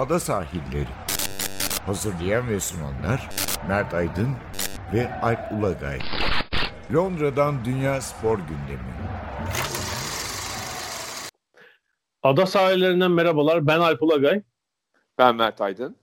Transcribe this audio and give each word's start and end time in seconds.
ada 0.00 0.20
sahilleri. 0.20 0.88
Hazırlayan 1.86 2.48
ve 2.48 2.60
sunanlar 2.60 3.30
Mert 3.68 3.94
Aydın 3.94 4.30
ve 4.94 5.20
Alp 5.22 5.52
Ulagay. 5.52 5.98
Londra'dan 6.94 7.64
Dünya 7.64 8.00
Spor 8.00 8.38
Gündemi. 8.38 8.80
Ada 12.22 12.46
sahillerinden 12.46 13.10
merhabalar. 13.10 13.66
Ben 13.66 13.80
Alp 13.80 14.02
Ulagay. 14.02 14.42
Ben 15.18 15.36
Mert 15.36 15.60
Aydın. 15.60 15.96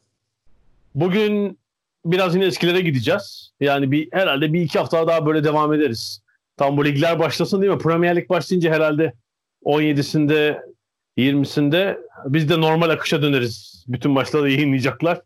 Bugün 0.95 1.59
biraz 2.05 2.35
yine 2.35 2.45
eskilere 2.45 2.81
gideceğiz. 2.81 3.51
Yani 3.59 3.91
bir 3.91 4.09
herhalde 4.11 4.53
bir 4.53 4.61
iki 4.61 4.79
hafta 4.79 5.07
daha 5.07 5.25
böyle 5.25 5.43
devam 5.43 5.73
ederiz. 5.73 6.21
Tam 6.57 6.77
bu 6.77 6.85
ligler 6.85 7.19
başlasın 7.19 7.61
değil 7.61 7.73
mi? 7.73 7.79
Premier 7.79 8.15
Lig 8.15 8.29
başlayınca 8.29 8.73
herhalde 8.73 9.13
17'sinde 9.65 10.61
20'sinde 11.17 11.97
biz 12.25 12.49
de 12.49 12.61
normal 12.61 12.89
akışa 12.89 13.21
döneriz. 13.21 13.85
Bütün 13.87 14.11
maçları 14.11 14.51
yayınlayacaklar. 14.51 15.21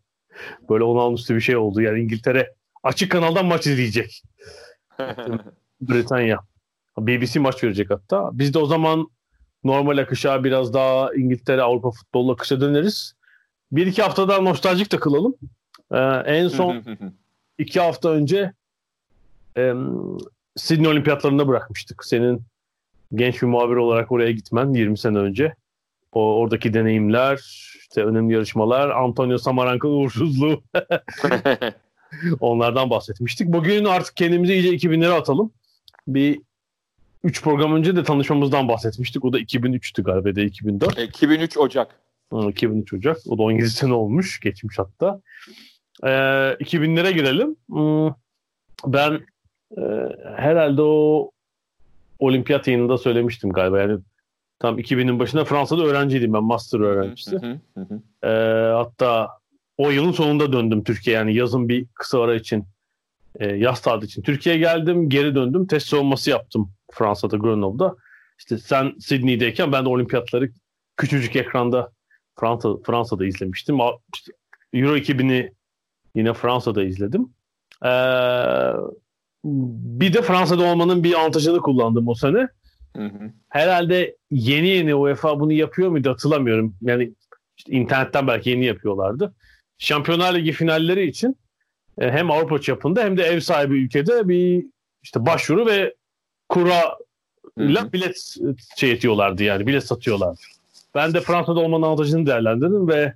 Böyle 0.70 0.84
olağanüstü 0.84 1.36
bir 1.36 1.42
şey 1.42 1.58
oldu. 1.58 1.82
Yani 1.82 2.00
İngiltere 2.00 2.54
açık 2.84 3.12
kanaldan 3.12 3.46
maç 3.46 3.68
izleyecek. 3.68 4.24
Britanya. 5.82 6.40
BBC 6.98 7.40
maç 7.40 7.64
verecek 7.64 7.90
hatta. 7.90 8.30
Biz 8.34 8.54
de 8.54 8.60
o 8.60 8.66
zaman 8.66 9.08
normal 9.64 9.98
akışa 9.98 10.44
biraz 10.44 10.74
daha 10.74 11.14
İngiltere 11.14 11.62
Avrupa 11.62 11.92
futbolu 11.92 12.32
akışa 12.32 12.62
döneriz. 12.62 13.16
Bir 13.72 13.88
iki 13.88 14.02
hafta 14.02 14.28
daha 14.28 14.42
nostaljik 14.42 14.90
takılalım. 14.90 15.36
Ee, 15.92 15.98
en 16.26 16.48
son 16.48 16.84
iki 17.58 17.80
hafta 17.80 18.10
önce 18.10 18.54
e, 19.58 19.74
Sydney 20.56 20.88
Olimpiyatlarında 20.88 21.48
bırakmıştık. 21.48 22.06
Senin 22.06 22.42
genç 23.16 23.42
bir 23.42 23.48
muhabir 23.48 23.76
olarak 23.76 24.12
oraya 24.12 24.32
gitmen 24.32 24.74
20 24.74 24.98
sene 24.98 25.18
önce. 25.18 25.54
O 26.12 26.36
oradaki 26.36 26.74
deneyimler, 26.74 27.36
işte 27.80 28.04
önemli 28.04 28.34
yarışmalar, 28.34 28.90
Antonio 28.90 29.38
Samaranka 29.38 29.88
uğursuzluğu. 29.88 30.64
Onlardan 32.40 32.90
bahsetmiştik. 32.90 33.48
Bugün 33.48 33.86
artık 33.86 34.18
kendimizi 34.18 34.54
iyice 34.54 34.88
2000'lere 34.88 35.12
atalım. 35.12 35.52
Bir 36.08 36.42
3 37.24 37.44
program 37.44 37.76
önce 37.76 37.96
de 37.96 38.04
tanışmamızdan 38.04 38.68
bahsetmiştik. 38.68 39.26
O 39.26 39.34
da 39.34 39.40
2003'tü 39.40 40.04
galiba 40.04 40.36
da 40.36 40.42
2004. 40.42 41.00
2003 41.00 41.58
Ocak. 41.58 41.96
2003 42.50 42.94
Ocak. 42.94 43.18
O 43.28 43.38
da 43.38 43.44
17 43.44 43.70
sene 43.70 43.94
olmuş. 43.94 44.40
Geçmiş 44.40 44.80
hatta. 44.80 45.22
Ee, 46.04 46.08
2000'lere 46.08 47.12
girelim. 47.12 47.56
Hmm, 47.70 48.14
ben 48.86 49.14
e, 49.78 49.82
herhalde 50.36 50.82
o 50.82 51.32
olimpiyat 52.20 52.68
yayınında 52.68 52.98
söylemiştim 52.98 53.50
galiba. 53.50 53.80
Yani 53.80 54.00
tam 54.62 54.80
2000'in 54.80 55.20
başında 55.20 55.46
Fransa'da 55.46 55.84
öğrenciydim 55.84 56.34
ben. 56.34 56.44
Master 56.44 56.80
öğrencisi. 56.80 57.60
Ee, 58.24 58.28
hatta 58.76 59.30
o 59.78 59.90
yılın 59.90 60.12
sonunda 60.12 60.54
döndüm 60.54 60.84
Türkiye. 60.84 61.16
Yani 61.16 61.36
yazın 61.36 61.70
bir 61.70 61.86
kısa 61.94 62.22
ara 62.22 62.36
için 62.36 62.66
e, 63.40 63.48
yaz 63.48 63.82
tatili 63.82 64.06
için 64.06 64.22
Türkiye'ye 64.22 64.62
geldim. 64.62 65.10
Geri 65.10 65.36
döndüm. 65.36 65.68
Test 65.68 65.88
savunması 65.88 66.30
yaptım 66.30 66.72
Fransa'da 66.92 67.38
Grenoble'da. 67.38 67.96
İşte 68.40 68.58
sen 68.58 68.94
Sydney'deyken 69.00 69.72
ben 69.72 69.86
de 69.86 69.90
olimpiyatları 69.90 70.50
küçücük 70.98 71.36
ekranda 71.36 71.92
Fransa, 72.40 72.70
Fransa'da 72.86 73.26
izlemiştim. 73.26 73.80
Euro 74.74 74.98
2000'i 74.98 75.54
yine 76.16 76.34
Fransa'da 76.34 76.84
izledim. 76.84 77.30
Ee, 77.86 77.90
bir 79.44 80.14
de 80.14 80.22
Fransa'da 80.22 80.64
olmanın 80.64 81.04
bir 81.04 81.14
avantajını 81.14 81.60
kullandım 81.60 82.08
o 82.08 82.16
sene. 82.16 82.48
Hı 82.96 83.04
hı. 83.04 83.32
Herhalde 83.50 84.16
yeni 84.32 84.68
yeni 84.68 84.96
UEFA 84.96 85.40
bunu 85.40 85.54
yapıyor 85.54 85.90
muydu 85.90 86.10
hatırlamıyorum. 86.10 86.76
Yani 86.82 87.12
işte 87.58 87.72
internetten 87.72 88.28
belki 88.28 88.50
yeni 88.50 88.66
yapıyorlardı. 88.66 89.34
Şampiyonlar 89.78 90.36
Ligi 90.36 90.52
finalleri 90.52 91.08
için 91.08 91.38
e, 92.00 92.12
hem 92.12 92.32
Avrupa 92.32 92.62
çapında 92.62 93.04
hem 93.04 93.18
de 93.18 93.24
ev 93.24 93.40
sahibi 93.40 93.84
ülkede 93.84 94.30
bir 94.30 94.66
işte 95.04 95.26
başvuru 95.26 95.66
ve 95.66 95.96
kura 96.50 96.98
ile 97.58 97.94
bilet 97.94 98.36
şey 98.78 98.92
ediyorlardı 98.92 99.44
yani 99.44 99.68
bilet 99.68 99.86
satıyorlardı. 99.86 100.42
Ben 100.96 101.14
de 101.14 101.22
Fransa'da 101.22 101.60
olmanın 101.60 101.84
avantajını 101.84 102.26
değerlendirdim 102.26 102.88
ve 102.88 103.14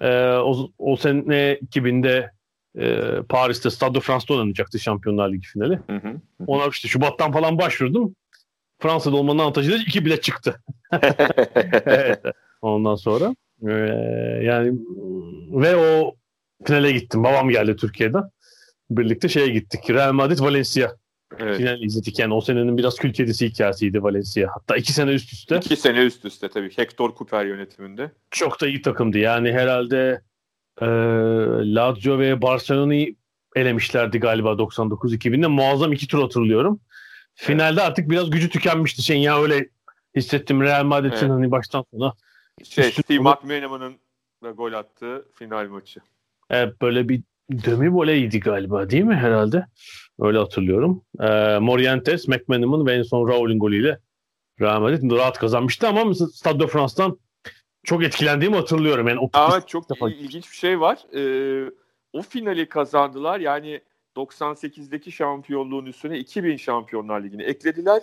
e, 0.00 0.26
o, 0.26 0.70
o 0.78 0.96
sene 0.96 1.58
2000'de 1.72 2.30
e, 2.78 3.22
Paris'te 3.28 3.70
Stade 3.70 3.94
de 3.94 4.00
France'da 4.00 4.34
oynanacaktı 4.34 4.78
Şampiyonlar 4.78 5.32
Ligi 5.32 5.48
finali. 5.48 5.78
Hı 5.86 5.96
hı. 5.96 6.20
Ona 6.46 6.66
işte 6.66 6.88
Şubat'tan 6.88 7.32
falan 7.32 7.58
başvurdum. 7.58 8.16
Fransa'da 8.78 9.16
olmanın 9.16 9.38
avantajıyla 9.38 9.78
iki 9.78 10.04
bilet 10.04 10.22
çıktı. 10.22 10.60
evet. 11.86 12.20
Ondan 12.62 12.94
sonra 12.94 13.36
e, 13.68 13.72
yani 14.44 14.78
ve 15.50 15.76
o 15.76 16.16
finale 16.64 16.92
gittim. 16.92 17.24
Babam 17.24 17.50
geldi 17.50 17.76
Türkiye'den. 17.76 18.22
Birlikte 18.90 19.28
şeye 19.28 19.48
gittik. 19.48 19.90
Real 19.90 20.12
Madrid 20.12 20.40
Valencia. 20.40 20.96
Evet. 21.38 21.56
Final 21.56 21.82
izledik. 21.82 22.18
Yani 22.18 22.34
o 22.34 22.40
senenin 22.40 22.78
biraz 22.78 22.96
kül 22.96 23.12
kedisi 23.12 23.48
hikayesiydi 23.48 24.02
Valencia. 24.02 24.48
Hatta 24.54 24.76
iki 24.76 24.92
sene 24.92 25.10
üst 25.10 25.32
üste. 25.32 25.56
İki 25.56 25.76
sene 25.76 25.98
üst 25.98 26.24
üste 26.24 26.48
tabii. 26.48 26.70
Hector 26.76 27.14
Cooper 27.16 27.44
yönetiminde. 27.44 28.10
Çok 28.30 28.60
da 28.60 28.66
iyi 28.66 28.82
takımdı. 28.82 29.18
Yani 29.18 29.52
herhalde 29.52 30.22
e, 30.80 30.86
Lazio 31.74 32.18
ve 32.18 32.42
Barcelona'yı 32.42 33.14
elemişlerdi 33.56 34.18
galiba 34.18 34.52
99-2000'de. 34.52 35.46
Muazzam 35.46 35.92
iki 35.92 36.06
tur 36.06 36.22
hatırlıyorum. 36.22 36.80
Finalde 37.34 37.80
evet. 37.80 37.90
artık 37.90 38.10
biraz 38.10 38.30
gücü 38.30 38.50
tükenmişti. 38.50 39.02
Şey 39.02 39.18
ya 39.18 39.42
öyle 39.42 39.68
hissettim 40.16 40.60
Real 40.60 40.84
Madrid'in 40.84 41.16
evet. 41.16 41.30
hani 41.30 41.50
baştan 41.50 41.84
sona. 41.94 42.12
Şey, 42.64 42.92
Steve 42.92 43.18
McManaman'ın 43.18 43.94
da 44.42 44.50
gol 44.50 44.72
attığı 44.72 45.28
final 45.34 45.68
maçı. 45.68 46.00
Evet 46.50 46.80
böyle 46.82 47.08
bir 47.08 47.22
demi 47.50 47.94
voleydi 47.94 48.40
galiba 48.40 48.90
değil 48.90 49.04
mi 49.04 49.14
herhalde? 49.14 49.66
Öyle 50.20 50.38
hatırlıyorum. 50.38 51.04
E, 51.20 51.58
Morientes, 51.58 52.28
McManaman 52.28 52.86
ve 52.86 52.94
en 52.94 53.02
son 53.02 53.28
Raul'ün 53.28 53.58
golüyle 53.58 53.98
Real 54.60 54.80
Madrid 54.80 55.10
rahat 55.10 55.38
kazanmıştı 55.38 55.88
ama 55.88 56.14
Stade 56.14 56.60
de 56.60 56.66
France'dan 56.66 57.18
çok 57.84 58.04
etkilendiğimi 58.04 58.56
hatırlıyorum. 58.56 59.08
Yani 59.08 59.28
ama 59.32 59.66
çok 59.66 59.90
defa... 59.90 60.10
ilginç 60.10 60.50
bir 60.50 60.56
şey 60.56 60.80
var. 60.80 60.98
Ee, 61.14 61.70
o 62.12 62.22
finali 62.22 62.68
kazandılar. 62.68 63.40
Yani 63.40 63.80
98'deki 64.16 65.12
şampiyonluğun 65.12 65.86
üstüne 65.86 66.18
2000 66.18 66.56
Şampiyonlar 66.56 67.22
Ligi'ni 67.22 67.42
eklediler. 67.42 68.02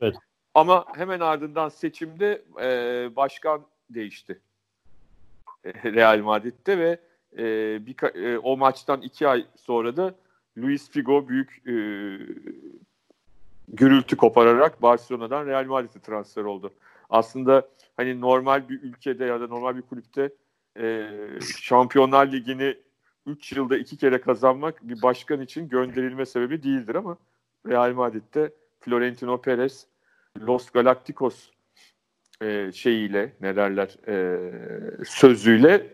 Evet. 0.00 0.16
Ama 0.54 0.86
hemen 0.94 1.20
ardından 1.20 1.68
seçimde 1.68 2.42
e, 2.62 3.16
başkan 3.16 3.66
değişti. 3.90 4.40
Real 5.64 6.18
Madrid'de 6.18 6.78
ve 6.78 7.00
e, 7.38 7.46
bir, 7.86 8.16
e, 8.24 8.38
o 8.38 8.56
maçtan 8.56 9.02
iki 9.02 9.28
ay 9.28 9.46
sonra 9.56 9.96
da 9.96 10.14
Luis 10.58 10.90
Figo 10.90 11.28
büyük 11.28 11.62
e, 11.66 11.74
gürültü 13.68 14.16
kopararak 14.16 14.82
Barcelona'dan 14.82 15.46
Real 15.46 15.64
Madrid'e 15.64 16.00
transfer 16.00 16.44
oldu. 16.44 16.72
Aslında 17.10 17.68
hani 17.96 18.20
normal 18.20 18.68
bir 18.68 18.82
ülkede 18.82 19.24
ya 19.24 19.40
da 19.40 19.46
normal 19.46 19.76
bir 19.76 19.82
kulüpte 19.82 20.32
e, 20.80 21.08
Şampiyonlar 21.60 22.32
Ligi'ni 22.32 22.76
3 23.26 23.52
yılda 23.52 23.76
iki 23.76 23.96
kere 23.96 24.20
kazanmak 24.20 24.88
bir 24.88 25.02
başkan 25.02 25.40
için 25.40 25.68
gönderilme 25.68 26.26
sebebi 26.26 26.62
değildir 26.62 26.94
ama 26.94 27.16
Real 27.68 27.92
Madrid'de 27.92 28.52
Florentino 28.80 29.40
Perez 29.40 29.86
Los 30.38 30.70
Galacticos 30.70 31.50
e, 32.42 32.72
şeyiyle 32.72 33.32
ne 33.40 33.56
derler 33.56 33.96
e, 34.08 34.38
sözüyle 35.04 35.86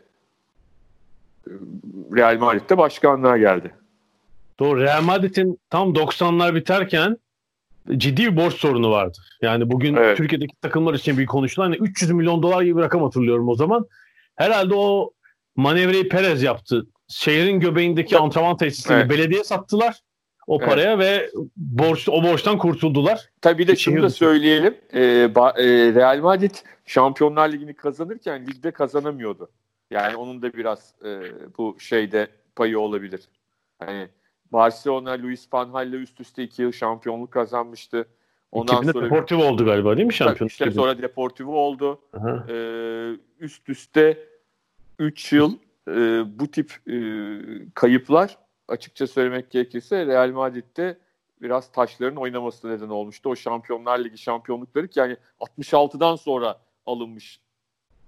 Real 2.16 2.38
Madrid'de 2.38 2.78
başkanlığa 2.78 3.38
geldi. 3.38 3.74
Doğru. 4.58 4.80
Real 4.80 5.02
Madrid'in 5.02 5.58
tam 5.70 5.92
90'lar 5.92 6.54
biterken 6.54 7.16
ciddi 7.96 8.32
bir 8.32 8.36
borç 8.36 8.54
sorunu 8.54 8.90
vardı. 8.90 9.18
Yani 9.42 9.70
bugün 9.70 9.94
evet. 9.94 10.16
Türkiye'deki 10.16 10.56
takımlar 10.56 10.94
için 10.94 11.18
bir 11.18 11.26
konuşulan 11.26 11.64
hani 11.64 11.76
300 11.76 12.10
milyon 12.10 12.42
dolar 12.42 12.62
gibi 12.62 12.76
bir 12.76 12.82
rakam 12.82 13.02
hatırlıyorum 13.02 13.48
o 13.48 13.54
zaman. 13.54 13.86
Herhalde 14.36 14.74
o 14.74 15.12
manevrayı 15.56 16.08
Perez 16.08 16.42
yaptı. 16.42 16.86
Şehrin 17.08 17.60
göbeğindeki 17.60 18.14
evet. 18.14 18.24
antrenman 18.24 18.56
tesisini 18.56 18.96
evet. 18.96 19.10
belediye 19.10 19.44
sattılar 19.44 20.00
o 20.46 20.58
evet. 20.58 20.68
paraya 20.68 20.98
ve 20.98 21.30
borç 21.56 22.08
o 22.08 22.22
borçtan 22.22 22.58
kurtuldular. 22.58 23.30
Tabii 23.40 23.66
de 23.66 23.76
şunu 23.76 24.02
da 24.02 24.10
söyleyelim. 24.10 24.74
E, 24.94 25.34
ba, 25.34 25.50
e, 25.56 25.64
Real 25.94 26.20
Madrid 26.20 26.54
Şampiyonlar 26.86 27.52
Ligi'ni 27.52 27.74
kazanırken 27.74 28.46
ligde 28.46 28.70
kazanamıyordu. 28.70 29.50
Yani 29.90 30.16
onun 30.16 30.42
da 30.42 30.52
biraz 30.52 30.94
e, 31.04 31.20
bu 31.58 31.76
şeyde 31.80 32.28
payı 32.56 32.80
olabilir. 32.80 33.20
Hani 33.78 34.08
Barcelona 34.52 35.22
Luis 35.22 35.48
Van 35.52 35.72
Gaal'le 35.72 35.92
üst 35.92 36.20
üste 36.20 36.42
iki 36.42 36.62
yıl 36.62 36.72
şampiyonluk 36.72 37.32
kazanmıştı. 37.32 38.06
Ondan 38.52 38.82
sonra 38.82 39.04
Deportivo 39.04 39.44
oldu 39.44 39.64
galiba 39.64 39.96
değil 39.96 40.06
mi 40.06 40.14
şampiyon? 40.14 40.48
İşte 40.48 40.70
sonra 40.70 41.02
Deportivo 41.02 41.56
oldu. 41.56 42.00
Ee, 42.48 43.10
üst 43.40 43.68
üste 43.68 44.18
3 44.98 45.32
yıl 45.32 45.54
e, 45.88 46.22
bu 46.38 46.50
tip 46.50 46.72
e, 46.88 46.96
kayıplar 47.74 48.38
açıkça 48.68 49.06
söylemek 49.06 49.50
gerekirse 49.50 50.06
Real 50.06 50.30
Madrid'de 50.30 50.98
biraz 51.42 51.72
taşların 51.72 52.16
oynaması 52.16 52.70
neden 52.70 52.88
olmuştu. 52.88 53.28
O 53.28 53.36
Şampiyonlar 53.36 54.04
Ligi 54.04 54.18
şampiyonlukları 54.18 54.88
ki 54.88 55.00
yani 55.00 55.16
66'dan 55.40 56.16
sonra 56.16 56.60
alınmış 56.86 57.40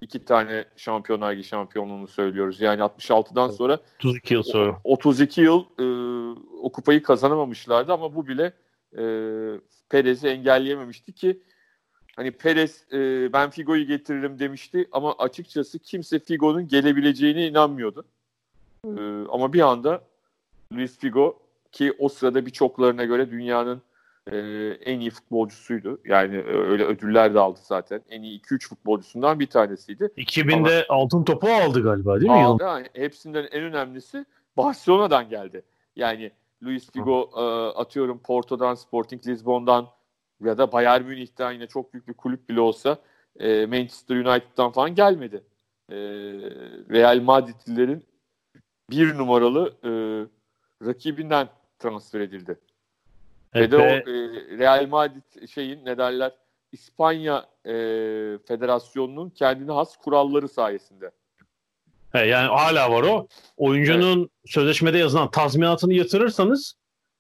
iki 0.01 0.25
tane 0.25 0.65
Şampiyonlar 0.77 1.33
Ligi 1.33 1.45
şampiyonluğunu 1.45 2.09
söylüyoruz. 2.09 2.61
Yani 2.61 2.81
66'dan 2.81 3.49
sonra 3.49 3.79
32 3.99 4.35
yıl 4.35 4.43
sonra. 4.43 4.81
32 4.85 5.41
yıl 5.41 5.65
e, 5.79 5.85
o 6.63 6.73
kupayı 6.73 7.03
kazanamamışlardı 7.03 7.93
ama 7.93 8.15
bu 8.15 8.29
bile 8.29 8.53
e, 8.93 9.03
Perez'i 9.89 10.29
engelleyememişti 10.29 11.13
ki 11.13 11.43
hani 12.19 12.31
Perez 12.31 12.85
e, 12.93 13.33
ben 13.33 13.51
Figo'yu 13.51 13.87
getiririm 13.87 14.39
demişti 14.39 14.89
ama 14.93 15.15
açıkçası 15.19 15.79
kimse 15.79 16.19
Figo'nun 16.19 16.69
gelebileceğine 16.69 17.47
inanmıyordu. 17.47 18.05
E, 18.85 18.89
ama 19.31 19.53
bir 19.53 19.61
anda 19.61 20.03
Luis 20.73 20.99
Figo 20.99 21.39
ki 21.73 21.93
o 21.99 22.09
sırada 22.09 22.47
birçoklarına 22.47 23.05
göre 23.05 23.31
dünyanın 23.31 23.83
e, 24.33 24.37
en 24.85 25.01
iyi 25.01 25.11
futbolcusuydu. 25.11 26.01
Yani 26.05 26.37
e, 26.37 26.53
öyle 26.53 26.85
ödüller 26.85 27.35
de 27.35 27.39
aldı 27.39 27.61
zaten. 27.63 28.03
En 28.11 28.23
iyi 28.23 28.41
2-3 28.41 28.69
futbolcusundan 28.69 29.41
bir 29.41 29.47
tanesiydi. 29.47 30.05
2000'de 30.05 30.87
Ama, 30.89 31.01
altın 31.01 31.25
topu 31.25 31.49
aldı 31.49 31.83
galiba 31.83 32.21
değil 32.21 32.33
mi? 32.33 32.45
Aldı. 32.45 32.63
Yani 32.63 32.87
hepsinden 32.93 33.49
en 33.53 33.63
önemlisi 33.63 34.27
Barcelona'dan 34.57 35.29
geldi. 35.29 35.63
Yani 35.97 36.31
Luis 36.63 36.91
Figo 36.91 37.31
e, 37.37 37.41
atıyorum 37.79 38.19
Porto'dan, 38.19 38.75
Sporting 38.75 39.27
Lisbon'dan 39.27 39.89
ya 40.45 40.59
da 40.59 40.73
Bayern 40.73 41.05
Münih'ten 41.05 41.53
yine 41.53 41.67
çok 41.67 41.93
büyük 41.93 42.09
bir 42.09 42.15
kulüp 42.15 42.49
bile 42.49 42.61
olsa 42.61 42.99
e, 43.41 43.67
Manchester 43.67 44.17
United'dan 44.17 44.73
falan 44.73 44.95
gelmedi. 44.95 45.45
E, 45.91 45.97
Real 46.91 47.21
Madridlilerin 47.21 48.05
bir 48.91 49.19
numaralı 49.19 49.75
e, 49.85 49.91
rakibinden 50.87 51.49
transfer 51.79 52.21
edildi. 52.21 52.59
Evet, 53.55 53.73
Ve 53.73 53.77
de 53.77 53.77
o 53.77 53.83
e, 53.83 54.13
Real 54.59 54.87
Madrid 54.87 55.49
şeyin 55.49 55.85
ne 55.85 55.99
derler 55.99 56.33
İspanya 56.73 57.47
e, 57.65 57.73
Federasyonu'nun 58.49 59.31
kendine 59.31 59.73
has 59.73 59.97
kuralları 59.97 60.49
sayesinde. 60.49 61.11
He, 62.13 62.19
yani 62.19 62.49
hala 62.49 62.93
var 62.93 63.03
o. 63.03 63.27
Oyuncunun 63.57 64.19
evet. 64.21 64.31
sözleşmede 64.47 64.99
yazılan 64.99 65.31
tazminatını 65.31 65.95
yatırırsanız 65.95 66.75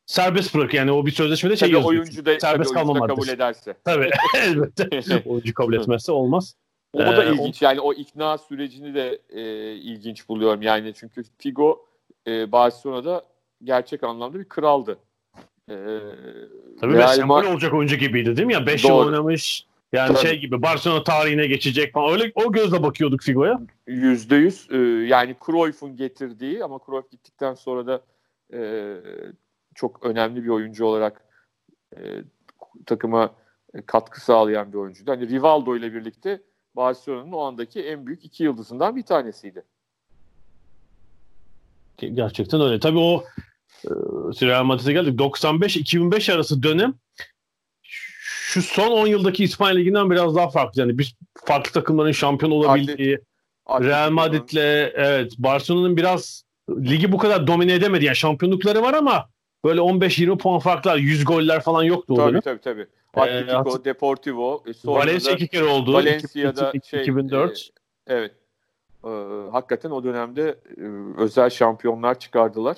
serbest 0.08 0.55
bırak. 0.55 0.75
Yani 0.75 0.93
o 0.93 1.06
bir 1.06 1.10
sözleşmede 1.10 1.56
şey 1.56 1.70
yazıyor. 1.70 1.90
oyuncu 1.90 2.26
da, 2.26 2.40
serbest 2.40 2.75
kalma 2.75 2.94
maddesi. 2.94 3.16
kabul 3.16 3.28
ederse. 3.28 3.75
Tabii 3.84 4.10
elbette. 4.37 4.88
oyuncu 5.26 5.55
kabul 5.55 5.75
etmezse 5.75 6.12
olmaz. 6.12 6.55
O 6.93 6.99
da 6.99 7.25
ee, 7.25 7.32
ilginç. 7.32 7.62
O... 7.62 7.66
Yani 7.66 7.81
o 7.81 7.93
ikna 7.93 8.38
sürecini 8.38 8.94
de 8.94 9.19
e, 9.31 9.43
ilginç 9.75 10.28
buluyorum. 10.28 10.62
Yani 10.62 10.93
çünkü 10.96 11.22
Figo 11.38 11.87
e, 12.26 12.52
Barcelona'da 12.52 13.22
gerçek 13.64 14.05
anlamda 14.05 14.38
bir 14.38 14.44
kraldı. 14.44 14.99
Ee, 15.70 15.75
Tabii 16.81 16.94
Real 16.94 17.08
sembol 17.08 17.44
olacak 17.44 17.75
oyuncu 17.75 17.96
gibiydi 17.96 18.37
değil 18.37 18.46
mi? 18.46 18.52
Ya 18.52 18.66
5 18.66 18.84
yıl 18.84 18.90
oynamış. 18.90 19.66
Yani 19.93 20.14
Tabii. 20.14 20.26
şey 20.26 20.38
gibi 20.38 20.62
Barcelona 20.62 21.02
tarihine 21.02 21.46
geçecek 21.46 21.93
falan. 21.93 22.12
Öyle 22.12 22.32
o 22.34 22.52
gözle 22.52 22.82
bakıyorduk 22.82 23.22
Figo'ya. 23.22 23.61
Yüzde 23.87 24.37
yüz. 24.37 24.69
Ee, 24.70 24.76
yani 25.06 25.37
Cruyff'un 25.46 25.96
getirdiği 25.96 26.64
ama 26.64 26.78
Cruyff 26.87 27.11
gittikten 27.11 27.54
sonra 27.54 27.87
da 27.87 28.02
e, 28.52 28.61
çok 29.78 30.06
önemli 30.06 30.44
bir 30.44 30.48
oyuncu 30.48 30.84
olarak 30.84 31.22
e, 31.96 32.00
takıma 32.86 33.34
katkı 33.86 34.20
sağlayan 34.20 34.72
bir 34.72 34.78
oyuncuydu. 34.78 35.10
Hani 35.10 35.28
Rivaldo 35.28 35.76
ile 35.76 35.94
birlikte 35.94 36.42
Barcelona'nın 36.76 37.32
o 37.32 37.40
andaki 37.40 37.82
en 37.82 38.06
büyük 38.06 38.25
iki 38.25 38.44
yıldızından 38.44 38.96
bir 38.96 39.02
tanesiydi. 39.02 39.64
Gerçekten 41.96 42.60
öyle. 42.60 42.80
Tabii 42.80 42.98
o 42.98 43.25
e, 43.84 43.90
Real 44.46 44.64
Madrid'e 44.64 44.92
geldik. 44.92 45.20
95-2005 45.20 46.32
arası 46.32 46.62
dönem 46.62 46.94
şu 47.82 48.62
son 48.62 48.90
10 48.90 49.06
yıldaki 49.06 49.44
İspanya 49.44 49.75
Ligi'nden 49.75 50.10
biraz 50.10 50.36
daha 50.36 50.50
farklı. 50.50 50.80
Yani 50.80 50.98
bir 50.98 51.16
farklı 51.44 51.72
takımların 51.72 52.12
şampiyon 52.12 52.52
olabildiği 52.52 53.19
Atlet, 53.66 53.88
Real 53.88 54.10
Madrid'le 54.10 54.92
evet 54.94 55.32
Barcelona'nın 55.38 55.96
biraz 55.96 56.44
ligi 56.70 57.12
bu 57.12 57.19
kadar 57.19 57.46
domine 57.46 57.75
edemedi. 57.75 58.04
Yani 58.04 58.16
şampiyonlukları 58.16 58.82
var 58.82 58.94
ama 58.94 59.28
böyle 59.64 59.81
15-20 59.81 60.38
puan 60.38 60.58
farklar, 60.58 60.96
100 60.96 61.25
goller 61.25 61.60
falan 61.60 61.82
yoktu 61.82 62.14
tabii, 62.14 62.38
o 62.38 62.40
Tabii 62.40 62.60
tabii 62.60 62.60
tabii. 62.60 62.87
Atletico, 63.14 63.78
ee, 63.81 63.84
Deportivo, 63.84 64.64
e, 64.66 64.72
Valencia 64.84 65.32
iki 65.32 65.49
kere 65.49 65.64
oldu. 65.64 65.93
Valencia'da 65.93 66.69
2000, 66.69 66.81
şey, 66.81 67.00
2004. 67.00 67.70
E, 68.06 68.14
evet. 68.14 68.32
E, 69.05 69.10
hakikaten 69.52 69.90
o 69.90 70.05
dönemde 70.05 70.58
e, 70.76 70.84
özel 71.16 71.50
şampiyonlar 71.50 72.19
çıkardılar 72.19 72.76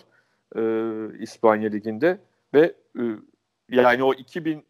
e, 0.56 0.62
İspanya 1.18 1.70
Ligi'nde 1.70 2.20
ve 2.54 2.74
e, 2.98 3.02
yani 3.68 4.04
o 4.04 4.14
2000 4.14 4.64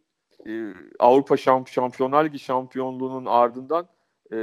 e, 0.46 0.72
Avrupa 0.98 1.36
Şamp 1.36 1.68
Şampiyonlar 1.68 2.24
Ligi 2.24 2.38
şampiyonluğunun 2.38 3.26
ardından 3.26 3.88
e, 4.32 4.36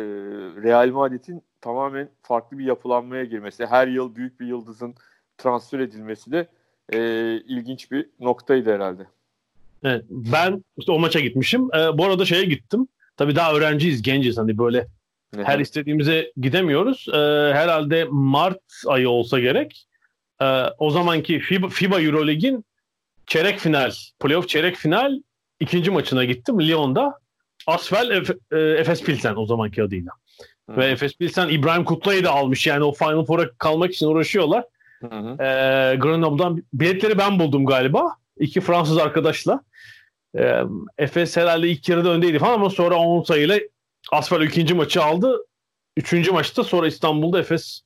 Real 0.63 0.90
Madrid'in 0.90 1.44
tamamen 1.62 2.10
farklı 2.22 2.58
bir 2.58 2.66
yapılanmaya 2.66 3.24
girmesi, 3.24 3.66
her 3.66 3.88
yıl 3.88 4.16
büyük 4.16 4.40
bir 4.40 4.48
yıldızın 4.48 4.96
transfer 5.38 5.80
edilmesi 5.80 6.31
de 6.31 6.48
e, 6.94 7.00
ilginç 7.48 7.92
bir 7.92 8.10
noktaydı 8.19 8.74
herhalde. 8.74 9.07
Evet, 9.84 10.06
ben 10.10 10.63
işte 10.78 10.92
o 10.92 11.00
maça 11.00 11.19
gitmişim. 11.19 11.69
E, 11.75 11.98
bu 11.98 12.06
arada 12.06 12.25
şeye 12.25 12.44
gittim. 12.44 12.88
Tabii 13.18 13.36
daha 13.36 13.54
öğrenciyiz, 13.54 14.01
genciz. 14.01 14.38
Hani 14.38 14.57
böyle 14.57 14.88
ne 15.36 15.44
her 15.44 15.60
istediğimize 15.60 16.31
gidemiyoruz. 16.38 17.06
E, 17.13 17.18
herhalde 17.54 18.07
Mart 18.10 18.62
ayı 18.88 19.10
olsa 19.10 19.39
gerek. 19.39 19.88
E, 20.42 20.45
o 20.78 20.89
zamanki 20.89 21.39
FIBA, 21.39 21.69
FIBA 21.69 22.01
Eurolig'in 22.01 22.66
çeyrek 23.28 23.60
final, 23.60 23.92
playoff 24.19 24.50
çeyrek 24.50 24.75
final 24.75 25.19
ikinci 25.60 25.92
maçına 25.92 26.25
gittim 26.25 26.60
Lyon'da. 26.62 27.19
Asfel 27.68 28.24
e, 28.51 28.57
Efes 28.57 29.04
Pilsen 29.04 29.36
o 29.36 29.45
zamanki 29.45 29.84
adıyla. 29.84 30.12
Hı. 30.69 30.78
Ve 30.78 30.86
Efes 30.86 31.18
Pilsen 31.18 31.50
İbrahim 31.50 31.84
Kutlay'ı 31.84 32.24
da 32.24 32.31
almış. 32.31 32.68
Yani 32.68 32.84
o 32.84 32.92
Final 32.92 33.25
Four'a 33.25 33.50
kalmak 33.51 33.94
için 33.94 34.07
uğraşıyorlar. 34.07 34.63
Hı 35.00 35.08
hı. 35.08 35.44
E, 35.44 35.96
Grenoble'dan 35.96 36.64
biletleri 36.74 37.18
ben 37.18 37.40
buldum 37.40 37.66
galiba. 37.66 38.16
İki 38.40 38.62
Fransız 38.62 38.98
arkadaşla. 38.98 39.64
E, 40.38 40.64
Efes 40.98 41.38
herhalde 41.38 41.70
ilk 41.70 41.89
yarıda 41.89 42.10
öndeydi 42.10 42.39
falan 42.39 42.54
ama 42.54 42.70
sonra 42.70 42.96
10 42.96 43.24
sayıyla 43.24 43.60
Asfel 44.12 44.42
ikinci 44.42 44.74
maçı 44.74 45.04
aldı. 45.04 45.46
Üçüncü 45.98 46.32
maçta 46.32 46.63
sonra 46.63 46.88
İstanbul'da 46.88 47.39
Efes 47.39 47.82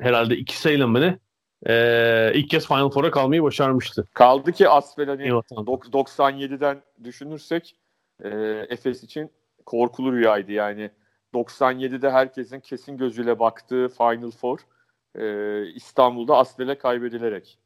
herhalde 0.00 0.36
iki 0.36 0.58
sayıyla 0.58 0.86
mı 0.86 1.00
ne 1.00 1.18
e, 1.66 2.32
ilk 2.34 2.50
kez 2.50 2.66
Final 2.66 2.90
Four'a 2.90 3.10
kalmayı 3.10 3.42
başarmıştı. 3.42 4.04
Kaldı 4.14 4.52
ki 4.52 4.68
Asfel 4.68 5.06
hani 5.06 5.22
97'den 5.22 6.82
düşünürsek 7.04 7.76
e, 8.24 8.28
Efes 8.68 9.02
için 9.02 9.30
korkulu 9.66 10.12
rüyaydı 10.12 10.52
yani. 10.52 10.90
97'de 11.34 12.10
herkesin 12.10 12.60
kesin 12.60 12.98
gözüyle 12.98 13.38
baktığı 13.38 13.88
Final 13.88 14.30
Four 14.30 14.58
e, 15.18 15.66
İstanbul'da 15.74 16.36
Asfel'e 16.36 16.78
kaybedilerek. 16.78 17.58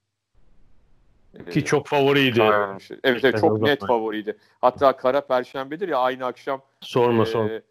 Ki 1.51 1.65
çok 1.65 1.87
favoriydi. 1.87 2.39
Kaybolmuş. 2.39 2.91
Evet, 2.91 3.25
evet 3.25 3.41
çok 3.41 3.61
net 3.61 3.87
favoriydi. 3.87 4.37
Hatta 4.61 4.97
Kara 4.97 5.21
Perşembedir 5.21 5.89
ya 5.89 5.99
aynı 5.99 6.27
akşam 6.27 6.63
sorma 6.81 7.23
e, 7.23 7.27
sorma. 7.27 7.51
E, 7.51 7.63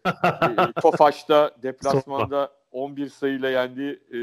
Tofaş'ta 0.82 1.56
deplasmanda 1.62 2.52
11 2.72 3.08
sayıyla 3.08 3.50
yendiği 3.50 3.92
e, 3.92 4.18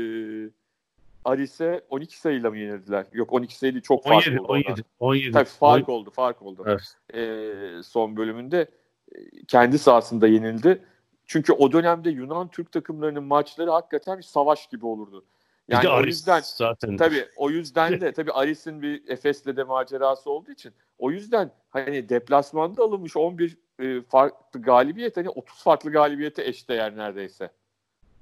Aris'e 1.25 1.85
12 1.89 2.19
sayıyla 2.19 2.49
mı 2.49 2.57
yenildiler? 2.57 3.05
Yok 3.13 3.33
12 3.33 3.57
sayıyla 3.57 3.81
çok 3.81 4.03
fark 4.03 4.27
17, 4.27 4.41
oldu. 4.41 4.51
17, 4.51 4.83
17. 4.99 5.31
Tabii 5.31 5.45
fark 5.45 5.89
17. 5.89 5.91
oldu, 5.91 6.09
fark 6.09 6.41
oldu. 6.41 6.63
Evet. 6.67 6.95
Ee, 7.13 7.83
son 7.83 8.17
bölümünde 8.17 8.67
e, 9.15 9.19
kendi 9.47 9.79
sahasında 9.79 10.27
yenildi. 10.27 10.81
Çünkü 11.25 11.53
o 11.53 11.71
dönemde 11.71 12.09
Yunan 12.09 12.47
Türk 12.47 12.71
takımlarının 12.71 13.23
maçları 13.23 13.71
hakikaten 13.71 14.17
bir 14.17 14.23
savaş 14.23 14.67
gibi 14.67 14.85
olurdu. 14.85 15.25
Yani 15.69 15.89
o 15.89 16.01
yüzden 16.01 16.41
zaten. 16.43 16.97
tabii 16.97 17.25
o 17.35 17.49
yüzden 17.49 18.01
de 18.01 18.11
tabii 18.13 18.31
Aris'in 18.31 18.81
bir 18.81 19.09
Efes'le 19.09 19.45
de 19.45 19.63
macerası 19.63 20.31
olduğu 20.31 20.51
için 20.51 20.73
o 20.97 21.11
yüzden 21.11 21.51
hani 21.69 22.09
deplasmanda 22.09 22.83
alınmış 22.83 23.17
11 23.17 23.57
e, 23.79 24.01
farklı 24.01 24.61
galibiyet 24.61 25.17
hani 25.17 25.29
30 25.29 25.63
farklı 25.63 25.91
galibiyete 25.91 26.45
eşdeğer 26.45 26.97
neredeyse. 26.97 27.51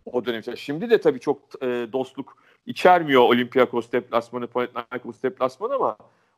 O 0.06 0.26
dönem. 0.26 0.58
Şimdi 0.58 0.90
de 0.90 1.02
tabii 1.02 1.20
çok 1.20 1.64
e, 1.64 1.66
dostluk 1.94 2.38
içermiyor 2.66 3.22
Olympiakos 3.22 3.92
deplasmanı, 3.92 4.48
Panathinaikos 4.48 5.24
deplasmanı 5.24 5.74
ama 5.74 5.98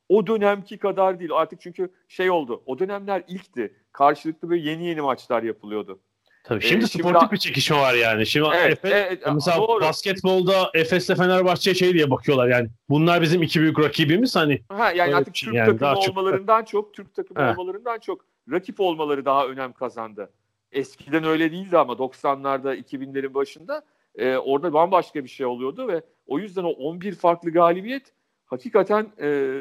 o 0.09 0.27
dönemki 0.27 0.77
kadar 0.77 1.19
değil. 1.19 1.31
Artık 1.33 1.61
çünkü 1.61 1.91
şey 2.07 2.31
oldu. 2.31 2.63
O 2.65 2.79
dönemler 2.79 3.23
ilkti. 3.27 3.73
Karşılıklı 3.91 4.49
böyle 4.49 4.69
yeni 4.69 4.85
yeni 4.85 5.01
maçlar 5.01 5.43
yapılıyordu. 5.43 5.99
Tabii 6.43 6.61
şimdi 6.61 6.83
ee, 6.83 6.87
sportif 6.87 7.19
şimdi, 7.19 7.31
bir 7.31 7.37
çekişme 7.37 7.77
var 7.77 7.93
yani. 7.93 8.25
Şimdi 8.25 8.47
evet, 8.53 8.71
Efes, 8.71 8.91
evet, 8.95 9.23
mesela 9.33 9.57
doğru. 9.57 9.81
basketbolda 9.81 10.71
Efes'le 10.73 11.15
Fenerbahçe 11.15 11.73
şey 11.73 11.93
diye 11.93 12.11
bakıyorlar 12.11 12.47
yani. 12.47 12.69
Bunlar 12.89 13.21
bizim 13.21 13.43
iki 13.43 13.61
büyük 13.61 13.79
rakibimiz 13.79 14.35
hani. 14.35 14.61
Ha, 14.69 14.91
yani 14.91 15.15
artık 15.15 15.35
şey, 15.35 15.47
Türk 15.47 15.57
yani 15.57 15.77
takımı 15.77 15.99
olmalarından 15.99 16.63
çok, 16.63 16.93
çok 16.93 16.93
Türk 16.93 17.15
takımı 17.15 17.39
ha. 17.39 17.51
olmalarından 17.57 17.99
çok 17.99 18.25
rakip 18.51 18.79
olmaları 18.79 19.25
daha 19.25 19.47
önem 19.47 19.73
kazandı. 19.73 20.29
Eskiden 20.71 21.23
öyle 21.23 21.51
değildi 21.51 21.77
ama 21.77 21.93
90'larda 21.93 22.77
2000'lerin 22.77 23.33
başında 23.33 23.83
e, 24.15 24.37
orada 24.37 24.73
bambaşka 24.73 25.23
bir 25.23 25.29
şey 25.29 25.45
oluyordu 25.45 25.87
ve 25.87 26.01
o 26.27 26.39
yüzden 26.39 26.63
o 26.63 26.69
11 26.69 27.15
farklı 27.15 27.51
galibiyet 27.51 28.13
hakikaten 28.45 29.07
e, 29.21 29.59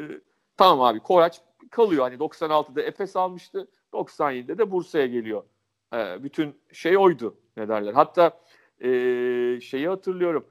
tamam 0.57 0.81
abi 0.81 0.99
Koraç 0.99 1.41
kalıyor. 1.71 2.03
Hani 2.03 2.15
96'da 2.15 2.81
Efes 2.81 3.15
almıştı. 3.15 3.67
97'de 3.93 4.57
de 4.57 4.71
Bursa'ya 4.71 5.05
geliyor. 5.05 5.43
E, 5.93 6.23
bütün 6.23 6.55
şey 6.73 6.97
oydu. 6.97 7.35
ne 7.57 7.67
derler. 7.67 7.93
Hatta 7.93 8.39
e, 8.79 8.89
şeyi 9.61 9.87
hatırlıyorum. 9.87 10.45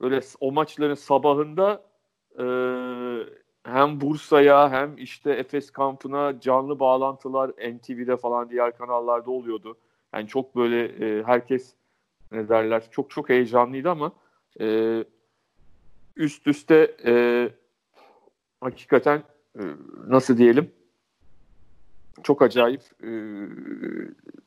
Öyle 0.00 0.20
o 0.40 0.52
maçların 0.52 0.94
sabahında 0.94 1.82
e, 2.38 2.44
hem 3.64 4.00
Bursa'ya 4.00 4.70
hem 4.70 4.98
işte 4.98 5.32
Efes 5.32 5.70
kampına 5.70 6.40
canlı 6.40 6.80
bağlantılar 6.80 7.50
NTV'de 7.50 8.16
falan 8.16 8.50
diğer 8.50 8.76
kanallarda 8.76 9.30
oluyordu. 9.30 9.76
Yani 10.14 10.28
çok 10.28 10.56
böyle 10.56 10.84
e, 10.84 11.22
herkes 11.22 11.74
ne 12.32 12.48
derler 12.48 12.90
çok 12.90 13.10
çok 13.10 13.28
heyecanlıydı 13.28 13.90
ama 13.90 14.12
e, 14.60 15.04
üst 16.16 16.46
üste 16.46 16.96
e, 17.06 17.48
hakikaten 18.60 19.22
e, 19.58 19.62
nasıl 20.06 20.36
diyelim 20.36 20.70
çok 22.22 22.42
acayip 22.42 22.82
e, 23.02 23.10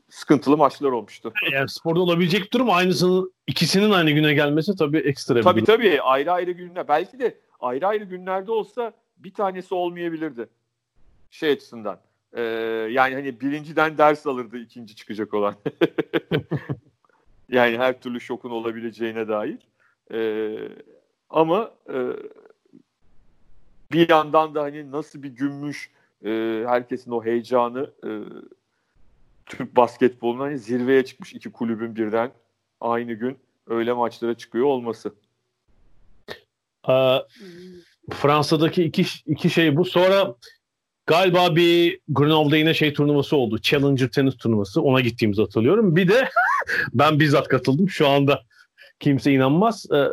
sıkıntılı 0.10 0.58
maçlar 0.58 0.92
olmuştu. 0.92 1.34
Yani 1.52 1.70
sporda 1.70 2.00
olabilecek 2.00 2.54
durum 2.54 2.70
aynısının 2.70 3.34
ikisinin 3.48 3.92
aynı 3.92 4.12
güne 4.12 4.34
gelmesi 4.34 4.76
tabii 4.76 4.98
ekstra 4.98 5.42
tabii, 5.42 5.62
bir 5.62 5.66
Tabii 5.66 6.02
ayrı 6.02 6.32
ayrı 6.32 6.52
günler. 6.52 6.88
Belki 6.88 7.20
de 7.20 7.38
ayrı 7.60 7.88
ayrı 7.88 8.04
günlerde 8.04 8.52
olsa 8.52 8.94
bir 9.18 9.34
tanesi 9.34 9.76
olmayabilirdi. 9.76 10.50
Şey 11.32 11.52
açısından. 11.52 12.00
Ee, 12.34 12.42
yani 12.92 13.14
hani 13.16 13.42
birinciden 13.42 13.98
ders 13.98 14.28
alırdı 14.28 14.58
ikinci 14.58 14.96
çıkacak 14.96 15.34
olan. 15.34 15.56
yani 17.50 17.78
her 17.78 18.02
türlü 18.02 18.22
şokun 18.22 18.52
olabileceğine 18.52 19.28
dair. 19.28 19.58
Ee, 20.14 20.70
ama 21.30 21.72
e, 21.90 21.98
bir 23.92 24.10
yandan 24.10 24.56
da 24.56 24.62
hani 24.64 24.92
nasıl 24.92 25.24
bir 25.24 25.30
günmüş 25.30 25.92
e, 26.26 26.64
herkesin 26.68 27.12
o 27.12 27.26
heyecanı 27.26 27.92
e, 28.04 28.10
Türk 29.46 29.76
basketbolunun 29.76 30.40
hani 30.40 30.58
zirveye 30.58 31.06
çıkmış 31.06 31.34
iki 31.34 31.52
kulübün 31.52 31.96
birden 31.96 32.32
aynı 32.82 33.14
gün 33.14 33.38
öyle 33.68 33.94
maçlara 33.94 34.34
çıkıyor 34.34 34.66
olması. 34.66 35.14
Ee, 36.90 37.18
Fransa'daki 38.14 38.84
iki, 38.84 39.06
iki 39.26 39.50
şey 39.50 39.78
bu. 39.78 39.86
Sonra 39.86 40.36
galiba 41.06 41.56
bir 41.56 42.00
Grenoble'da 42.10 42.58
yine 42.58 42.74
şey 42.74 42.94
turnuvası 42.94 43.36
oldu. 43.38 43.60
Challenger 43.62 44.08
tenis 44.08 44.38
turnuvası. 44.38 44.82
Ona 44.82 45.02
gittiğimizi 45.02 45.42
hatırlıyorum. 45.42 45.96
Bir 45.96 46.08
de 46.08 46.30
ben 46.94 47.20
bizzat 47.20 47.48
katıldım. 47.48 47.90
Şu 47.90 48.08
anda 48.08 48.44
kimse 49.00 49.32
inanmaz. 49.32 49.86
Ee, 49.94 50.08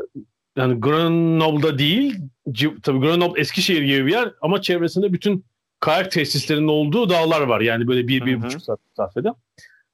yani 0.56 0.80
Grenoble'da 0.80 1.78
değil. 1.78 2.16
Tabii 2.82 2.98
Grenoble 2.98 3.40
Eskişehir 3.40 3.82
gibi 3.82 4.06
bir 4.06 4.12
yer 4.12 4.32
ama 4.40 4.62
çevresinde 4.62 5.12
bütün 5.12 5.44
kayak 5.84 6.10
tesislerinin 6.10 6.68
olduğu 6.68 7.08
dağlar 7.08 7.40
var. 7.40 7.60
Yani 7.60 7.88
böyle 7.88 8.08
bir, 8.08 8.26
bir 8.26 8.42
buçuk 8.42 8.62
saat 8.62 8.80
mesafede. 8.90 9.28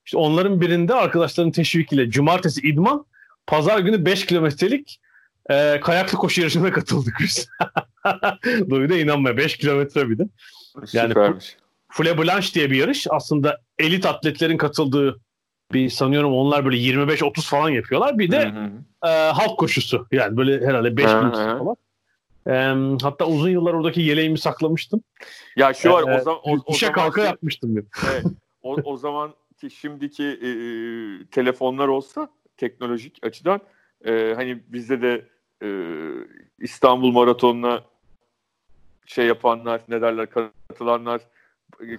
İşte 0.06 0.18
onların 0.18 0.61
birinde 0.61 0.94
arkadaşların 0.94 1.50
teşvikiyle 1.50 2.11
cumartesi 2.11 2.61
idman, 2.61 3.06
pazar 3.47 3.78
günü 3.78 4.04
5 4.04 4.26
kilometrelik 4.26 5.00
e, 5.50 5.80
kayaklı 5.80 6.18
koşu 6.18 6.40
yarışına 6.40 6.73
katıldık 6.73 7.16
biz. 7.20 7.49
Duydu 8.70 8.94
inanma 8.94 9.37
5 9.37 9.56
kilometre 9.56 10.11
bir 10.11 10.18
de. 10.18 10.26
Yani 10.92 11.09
Süpermiş. 11.09 11.56
Fule 11.88 12.18
Blanche 12.18 12.54
diye 12.54 12.70
bir 12.70 12.76
yarış. 12.76 13.06
Aslında 13.11 13.61
elit 13.78 14.06
atletlerin 14.06 14.56
katıldığı 14.56 15.20
bir 15.73 15.90
sanıyorum 15.90 16.35
onlar 16.35 16.64
böyle 16.64 16.76
25-30 16.76 17.49
falan 17.49 17.68
yapıyorlar. 17.68 18.18
Bir 18.18 18.30
de 18.30 18.52
E, 19.04 19.09
halk 19.09 19.59
koşusu. 19.59 20.06
Yani 20.12 20.37
böyle 20.37 20.66
herhalde 20.66 20.97
5 20.97 21.04
bin 21.04 21.11
falan. 21.59 21.76
E, 22.47 22.52
hatta 23.02 23.26
uzun 23.26 23.50
yıllar 23.50 23.75
oradaki 23.75 24.00
yeleğimi 24.00 24.38
saklamıştım. 24.38 25.02
Ya 25.56 25.75
şu 25.75 25.90
var 25.90 26.09
e, 26.09 26.20
o 26.20 26.20
zaman 26.20 26.40
o, 26.44 26.56
o 26.66 26.75
zaman 26.75 26.94
kalka 26.94 27.25
yapmıştım. 27.25 27.76
Bir. 27.76 27.85
Evet. 28.12 28.25
O, 28.62 28.76
o 28.85 28.97
zaman 28.97 29.35
ki 29.61 29.70
şimdiki 29.70 30.25
e, 30.25 30.50
telefonlar 31.30 31.88
olsa 31.88 32.28
teknolojik 32.56 33.18
açıdan 33.23 33.61
e, 34.04 34.32
hani 34.37 34.62
bizde 34.68 35.02
de 35.02 35.25
e, 35.62 35.68
İstanbul 36.59 37.12
Maratonu'na 37.12 37.82
şey 39.06 39.26
yapanlar 39.26 39.80
ne 39.88 40.02
derler 40.02 40.28
katılanlar 40.30 41.20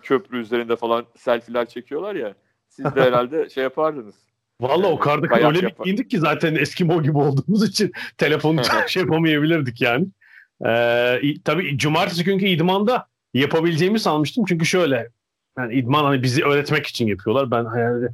köprü 0.02 0.42
üzerinde 0.42 0.76
falan 0.76 1.06
selfiler 1.18 1.66
çekiyorlar 1.66 2.16
ya. 2.16 2.34
Siz 2.70 2.86
de 2.86 3.02
herhalde 3.02 3.50
şey 3.50 3.64
yapardınız. 3.64 4.16
Valla 4.62 4.88
o 4.88 5.00
karda 5.00 5.48
öyle 5.48 5.62
bir 5.62 5.84
giyindik 5.84 6.10
ki 6.10 6.20
zaten 6.20 6.56
Eskimo 6.56 7.04
gibi 7.04 7.18
olduğumuz 7.18 7.70
için 7.70 7.92
telefonu 8.18 8.62
şey 8.88 9.04
yapamayabilirdik 9.04 9.82
yani. 9.82 10.06
Ee, 10.68 11.22
tabii 11.46 11.78
cumartesi 11.78 12.24
günkü 12.24 12.46
idmanda 12.46 13.08
yapabileceğimi 13.34 14.00
sanmıştım. 14.00 14.46
Çünkü 14.48 14.66
şöyle 14.66 15.10
yani 15.58 15.74
idman 15.74 16.04
hani 16.04 16.24
bizi 16.24 16.44
öğretmek 16.46 16.88
için 16.88 17.08
yapıyorlar. 17.08 17.52
Ben 17.52 17.66
hayalde 17.66 18.10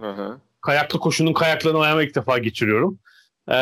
kayaklı 0.62 1.00
koşunun 1.00 1.34
kayaklarını 1.34 1.80
ayağıma 1.80 2.04
ilk 2.04 2.16
defa 2.16 2.38
geçiriyorum. 2.38 3.00
Ee, 3.50 3.54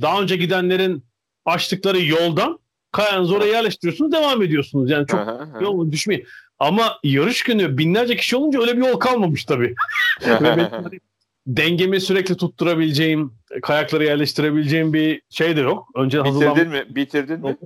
daha 0.00 0.22
önce 0.22 0.36
gidenlerin 0.36 1.04
açtıkları 1.44 2.04
yoldan 2.04 2.58
kayanızı 2.92 3.36
oraya 3.36 3.52
yerleştiriyorsunuz 3.52 4.12
devam 4.12 4.42
ediyorsunuz. 4.42 4.90
Yani 4.90 5.06
çok 5.06 5.20
yol 5.62 5.92
düşmeyin. 5.92 6.26
Ama 6.58 6.98
yarış 7.02 7.42
günü 7.42 7.78
binlerce 7.78 8.16
kişi 8.16 8.36
olunca 8.36 8.60
öyle 8.60 8.76
bir 8.76 8.86
yol 8.86 8.98
kalmamış 9.00 9.44
tabii. 9.44 9.74
Dengemi 11.46 12.00
sürekli 12.00 12.36
tutturabileceğim, 12.36 13.32
kayakları 13.62 14.04
yerleştirebileceğim 14.04 14.92
bir 14.92 15.22
şey 15.30 15.56
de 15.56 15.60
yok. 15.60 15.88
Önce 15.96 16.24
Bitirdin 16.24 16.46
hazırlan... 16.46 16.68
mi? 16.68 16.96
Bitirdin 16.96 17.40
mi? 17.40 17.56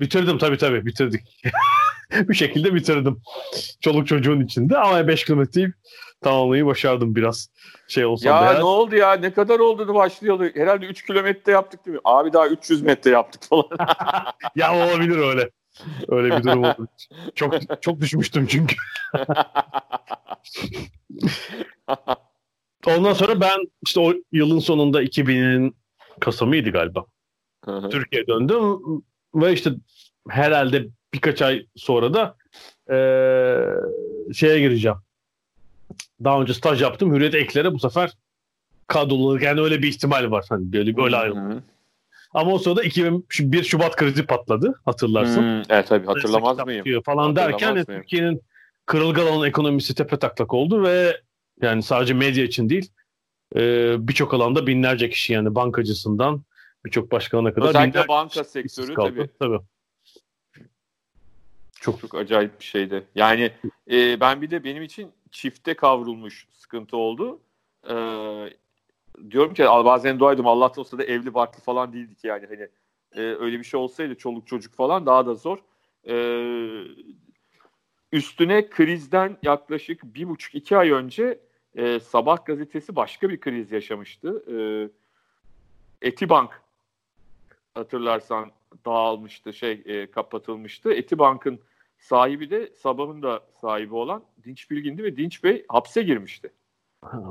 Bitirdim 0.00 0.38
tabii 0.38 0.58
tabii 0.58 0.86
bitirdik. 0.86 1.42
bir 2.28 2.34
şekilde 2.34 2.74
bitirdim. 2.74 3.22
Çoluk 3.80 4.06
çocuğun 4.06 4.40
içinde 4.40 4.78
ama 4.78 5.08
5 5.08 5.24
kilometreyi 5.24 5.72
tamamlamayı 6.22 6.66
başardım 6.66 7.16
biraz. 7.16 7.48
Şey 7.88 8.04
olsa 8.04 8.28
ya 8.28 8.54
da. 8.54 8.58
ne 8.58 8.64
oldu 8.64 8.96
ya? 8.96 9.12
Ne 9.12 9.32
kadar 9.32 9.58
oldu 9.58 9.94
başlıyordu? 9.94 10.44
Herhalde 10.54 10.86
3 10.86 11.06
kilometre 11.06 11.52
yaptık 11.52 11.86
değil 11.86 11.94
mi? 11.94 12.00
Abi 12.04 12.32
daha 12.32 12.48
300 12.48 12.82
metre 12.82 13.10
yaptık 13.10 13.42
falan. 13.42 13.64
ya 14.56 14.74
olabilir 14.74 15.18
öyle. 15.18 15.50
Öyle 16.08 16.38
bir 16.38 16.42
durum 16.42 16.64
oldu. 16.64 16.88
Çok 17.34 17.82
çok 17.82 18.00
düşmüştüm 18.00 18.46
çünkü. 18.46 18.76
Ondan 22.86 23.12
sonra 23.12 23.40
ben 23.40 23.58
işte 23.86 24.00
o 24.00 24.12
yılın 24.32 24.58
sonunda 24.58 25.02
2000'in 25.02 25.74
Kasım'ıydı 26.20 26.70
galiba. 26.70 27.04
Türkiye'ye 27.90 28.26
döndüm 28.26 28.78
ve 29.34 29.52
işte 29.52 29.70
herhalde 30.28 30.86
birkaç 31.14 31.42
ay 31.42 31.66
sonra 31.76 32.14
da 32.14 32.36
e, 32.90 32.96
şeye 34.34 34.60
gireceğim. 34.60 34.96
Daha 36.24 36.40
önce 36.40 36.54
staj 36.54 36.82
yaptım. 36.82 37.14
Hürriyet 37.14 37.34
Ekler'e 37.34 37.74
bu 37.74 37.78
sefer 37.78 38.12
kadrolu 38.86 39.44
yani 39.44 39.60
öyle 39.60 39.82
bir 39.82 39.88
ihtimal 39.88 40.30
var. 40.30 40.44
Hani 40.48 40.72
böyle 40.72 40.96
böyle 40.96 41.16
ayrılma. 41.16 41.62
Ama 42.34 42.52
o 42.52 42.58
sırada 42.58 42.82
2001 42.82 43.64
Şubat 43.64 43.96
krizi 43.96 44.26
patladı 44.26 44.80
hatırlarsın. 44.84 45.42
Hmm, 45.42 45.62
evet 45.68 45.88
tabii 45.88 46.06
hatırlamaz 46.06 46.58
mıyım? 46.66 47.02
Falan 47.02 47.36
derken 47.36 47.72
mıyım? 47.72 47.86
Türkiye'nin 47.86 48.42
kırılgan 48.86 49.46
ekonomisi 49.46 49.94
tepe 49.94 50.18
taklak 50.18 50.54
oldu 50.54 50.82
ve 50.82 51.20
yani 51.62 51.82
sadece 51.82 52.14
medya 52.14 52.44
için 52.44 52.70
değil 52.70 52.90
e, 53.56 53.94
birçok 54.08 54.34
alanda 54.34 54.66
binlerce 54.66 55.10
kişi 55.10 55.32
yani 55.32 55.54
bankacısından 55.54 56.42
birçok 56.84 57.12
başkanına 57.12 57.54
kadar 57.54 57.68
Özellikle 57.68 58.08
banka 58.08 58.44
sektörü 58.44 58.94
kaldı. 58.94 59.10
tabii. 59.10 59.28
tabii. 59.38 59.60
Çok 61.80 62.00
çok 62.00 62.14
acayip 62.14 62.60
bir 62.60 62.64
şeydi. 62.64 63.04
Yani 63.14 63.52
e, 63.90 64.20
ben 64.20 64.42
bir 64.42 64.50
de 64.50 64.64
benim 64.64 64.82
için 64.82 65.10
çifte 65.30 65.74
kavrulmuş 65.74 66.46
sıkıntı 66.52 66.96
oldu. 66.96 67.40
E, 67.88 67.94
diyorum 69.30 69.54
ki 69.54 69.64
bazen 69.64 70.18
duaydım 70.18 70.46
Allah'tan 70.46 70.80
olsa 70.80 70.98
da 70.98 71.04
evli 71.04 71.34
barklı 71.34 71.62
falan 71.62 71.92
değildik 71.92 72.24
yani 72.24 72.46
hani 72.46 72.68
e, 73.14 73.20
öyle 73.20 73.58
bir 73.58 73.64
şey 73.64 73.80
olsaydı 73.80 74.14
çoluk 74.14 74.46
çocuk 74.46 74.74
falan 74.74 75.06
daha 75.06 75.26
da 75.26 75.34
zor. 75.34 75.58
E, 76.08 76.14
üstüne 78.12 78.68
krizden 78.68 79.36
yaklaşık 79.42 80.14
bir 80.14 80.28
buçuk 80.28 80.54
iki 80.54 80.76
ay 80.76 80.90
önce 80.90 81.38
e, 81.76 82.00
Sabah 82.00 82.44
gazetesi 82.44 82.96
başka 82.96 83.28
bir 83.28 83.40
kriz 83.40 83.72
yaşamıştı. 83.72 84.44
E, 84.52 84.56
Etibank 86.08 86.62
hatırlarsan 87.74 88.50
dağılmıştı, 88.86 89.52
şey 89.52 89.82
e, 89.84 90.10
kapatılmıştı. 90.10 90.92
Etibank'ın 90.92 91.60
sahibi 91.98 92.50
de 92.50 92.72
Sabah'ın 92.76 93.22
da 93.22 93.42
sahibi 93.60 93.94
olan 93.94 94.22
Dinç 94.44 94.70
Bilgin'di 94.70 95.02
ve 95.02 95.16
Dinç 95.16 95.44
Bey 95.44 95.64
hapse 95.68 96.02
girmişti. 96.02 96.52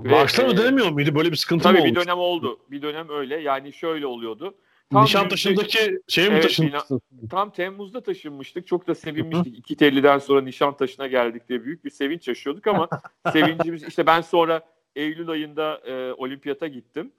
Maaşlar 0.05 0.45
e, 0.45 0.47
ödenemiyor 0.47 0.89
muydu? 0.89 1.15
Böyle 1.15 1.31
bir 1.31 1.37
sıkıntı 1.37 1.63
tabii 1.63 1.73
mı? 1.73 1.79
Tabii 1.79 1.95
bir 1.95 1.95
dönem 1.95 2.17
oldu. 2.17 2.59
Bir 2.71 2.81
dönem 2.81 3.09
öyle. 3.09 3.39
Yani 3.41 3.73
şöyle 3.73 4.05
oluyordu. 4.05 4.55
Tam 4.91 5.03
Nişantaşı'ndaki 5.03 5.99
şeye 6.07 6.29
mi 6.29 6.33
evet, 6.33 6.43
taşınmıştın? 6.43 7.01
Tam 7.29 7.51
Temmuz'da 7.51 8.03
taşınmıştık. 8.03 8.67
Çok 8.67 8.87
da 8.87 8.95
sevinmiştik. 8.95 9.57
İki 9.59 9.75
telliden 9.75 10.17
sonra 10.17 10.41
Nişantaşı'na 10.41 11.07
geldik 11.07 11.49
diye 11.49 11.63
büyük 11.63 11.85
bir 11.85 11.89
sevinç 11.89 12.27
yaşıyorduk 12.27 12.67
ama 12.67 12.89
sevincimiz 13.33 13.83
işte 13.83 14.05
ben 14.05 14.21
sonra 14.21 14.61
Eylül 14.95 15.29
ayında 15.29 15.81
e, 15.85 16.13
olimpiyata 16.13 16.67
gittim. 16.67 17.11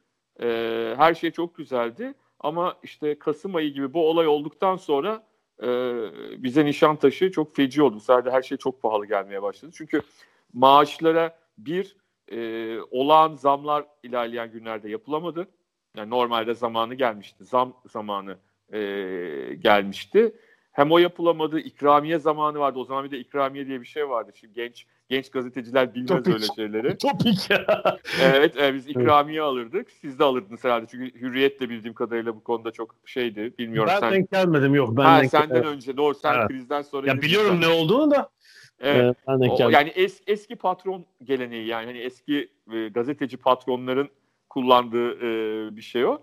E, 0.42 0.46
her 0.96 1.14
şey 1.14 1.30
çok 1.30 1.56
güzeldi. 1.56 2.14
Ama 2.40 2.76
işte 2.82 3.18
Kasım 3.18 3.54
ayı 3.54 3.72
gibi 3.72 3.94
bu 3.94 4.08
olay 4.08 4.26
olduktan 4.26 4.76
sonra 4.76 5.26
e, 5.62 5.68
bize 6.42 6.64
Nişantaşı 6.64 7.32
çok 7.32 7.56
feci 7.56 7.82
oldu. 7.82 8.00
Sadece 8.00 8.30
her 8.30 8.42
şey 8.42 8.58
çok 8.58 8.82
pahalı 8.82 9.06
gelmeye 9.06 9.42
başladı. 9.42 9.72
Çünkü 9.74 10.02
maaşlara 10.52 11.38
bir 11.58 11.96
e, 12.32 12.78
olağan 12.90 13.34
zamlar 13.34 13.84
ilerleyen 14.02 14.52
günlerde 14.52 14.90
yapılamadı. 14.90 15.48
Yani 15.96 16.10
normalde 16.10 16.54
zamanı 16.54 16.94
gelmişti. 16.94 17.44
Zam 17.44 17.76
zamanı 17.86 18.36
e, 18.72 18.78
gelmişti. 19.54 20.34
Hem 20.72 20.92
o 20.92 20.98
yapılamadı, 20.98 21.58
ikramiye 21.58 22.18
zamanı 22.18 22.58
vardı. 22.58 22.78
O 22.78 22.84
zaman 22.84 23.04
bir 23.04 23.10
de 23.10 23.18
ikramiye 23.18 23.66
diye 23.66 23.80
bir 23.80 23.86
şey 23.86 24.08
vardı. 24.08 24.32
Şimdi 24.34 24.54
genç 24.54 24.86
genç 25.08 25.30
gazeteciler 25.30 25.94
bilmez 25.94 26.08
Topik. 26.08 26.34
öyle 26.34 26.46
şeyleri. 26.56 26.98
Topik 26.98 27.50
ya. 27.50 27.66
evet, 28.22 28.54
evet 28.58 28.74
biz 28.74 28.88
ikramiye 28.88 29.38
evet. 29.38 29.48
alırdık. 29.48 29.90
Siz 29.90 30.18
de 30.18 30.24
alırdınız 30.24 30.64
herhalde. 30.64 30.86
Çünkü 30.90 31.20
Hürriyet 31.20 31.60
de 31.60 31.70
bildiğim 31.70 31.94
kadarıyla 31.94 32.36
bu 32.36 32.44
konuda 32.44 32.70
çok 32.70 32.94
şeydi. 33.04 33.54
Bilmiyorum 33.58 33.90
ben 33.94 34.00
sen. 34.00 34.12
denk 34.12 34.30
gelmedim 34.30 34.74
yok. 34.74 34.96
Ben 34.96 35.02
ha, 35.02 35.20
denk 35.20 35.30
senden 35.30 35.54
evet. 35.54 35.66
önce 35.66 35.96
doğru 35.96 36.14
sen 36.14 36.34
evet. 36.34 36.48
krizden 36.48 36.82
sonra. 36.82 37.06
Ya 37.06 37.22
biliyorum 37.22 37.60
ne 37.60 37.68
olduğunu 37.68 38.10
da. 38.10 38.28
Evet. 38.80 39.16
ben 39.28 39.40
denk 39.40 39.60
o, 39.60 39.68
yani 39.70 39.88
es, 39.88 40.22
eski 40.26 40.56
patron 40.56 41.06
geleneği 41.24 41.66
yani 41.66 41.86
hani 41.86 41.98
eski 41.98 42.48
e, 42.72 42.88
gazeteci 42.88 43.36
patronların 43.36 44.10
kullandığı 44.52 45.10
e, 45.18 45.76
bir 45.76 45.82
şey 45.82 46.06
o. 46.06 46.18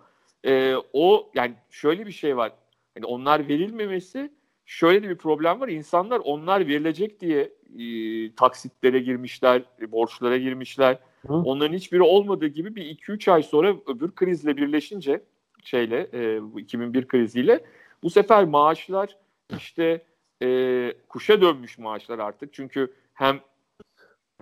E, 0.45 0.75
o 0.93 1.31
yani 1.35 1.53
şöyle 1.69 2.07
bir 2.07 2.11
şey 2.11 2.37
var. 2.37 2.51
Yani 2.95 3.05
onlar 3.05 3.47
verilmemesi 3.47 4.31
şöyle 4.65 5.03
de 5.03 5.09
bir 5.09 5.17
problem 5.17 5.59
var. 5.59 5.67
İnsanlar 5.67 6.21
onlar 6.23 6.67
verilecek 6.67 7.19
diye 7.19 7.51
e, 7.79 8.35
taksitlere 8.35 8.99
girmişler, 8.99 9.61
borçlara 9.87 10.37
girmişler. 10.37 10.99
Hı. 11.27 11.33
Onların 11.33 11.73
hiçbiri 11.73 12.01
olmadığı 12.01 12.47
gibi 12.47 12.75
bir 12.75 12.97
2-3 12.97 13.31
ay 13.31 13.43
sonra 13.43 13.75
öbür 13.87 14.11
krizle 14.15 14.57
birleşince 14.57 15.23
şeyle 15.63 16.09
e, 16.13 16.41
2001 16.57 17.07
kriziyle 17.07 17.65
bu 18.03 18.09
sefer 18.09 18.43
maaşlar 18.43 19.17
işte 19.57 20.03
e, 20.41 20.93
kuşa 21.09 21.41
dönmüş 21.41 21.77
maaşlar 21.77 22.19
artık. 22.19 22.53
Çünkü 22.53 22.93
hem 23.13 23.39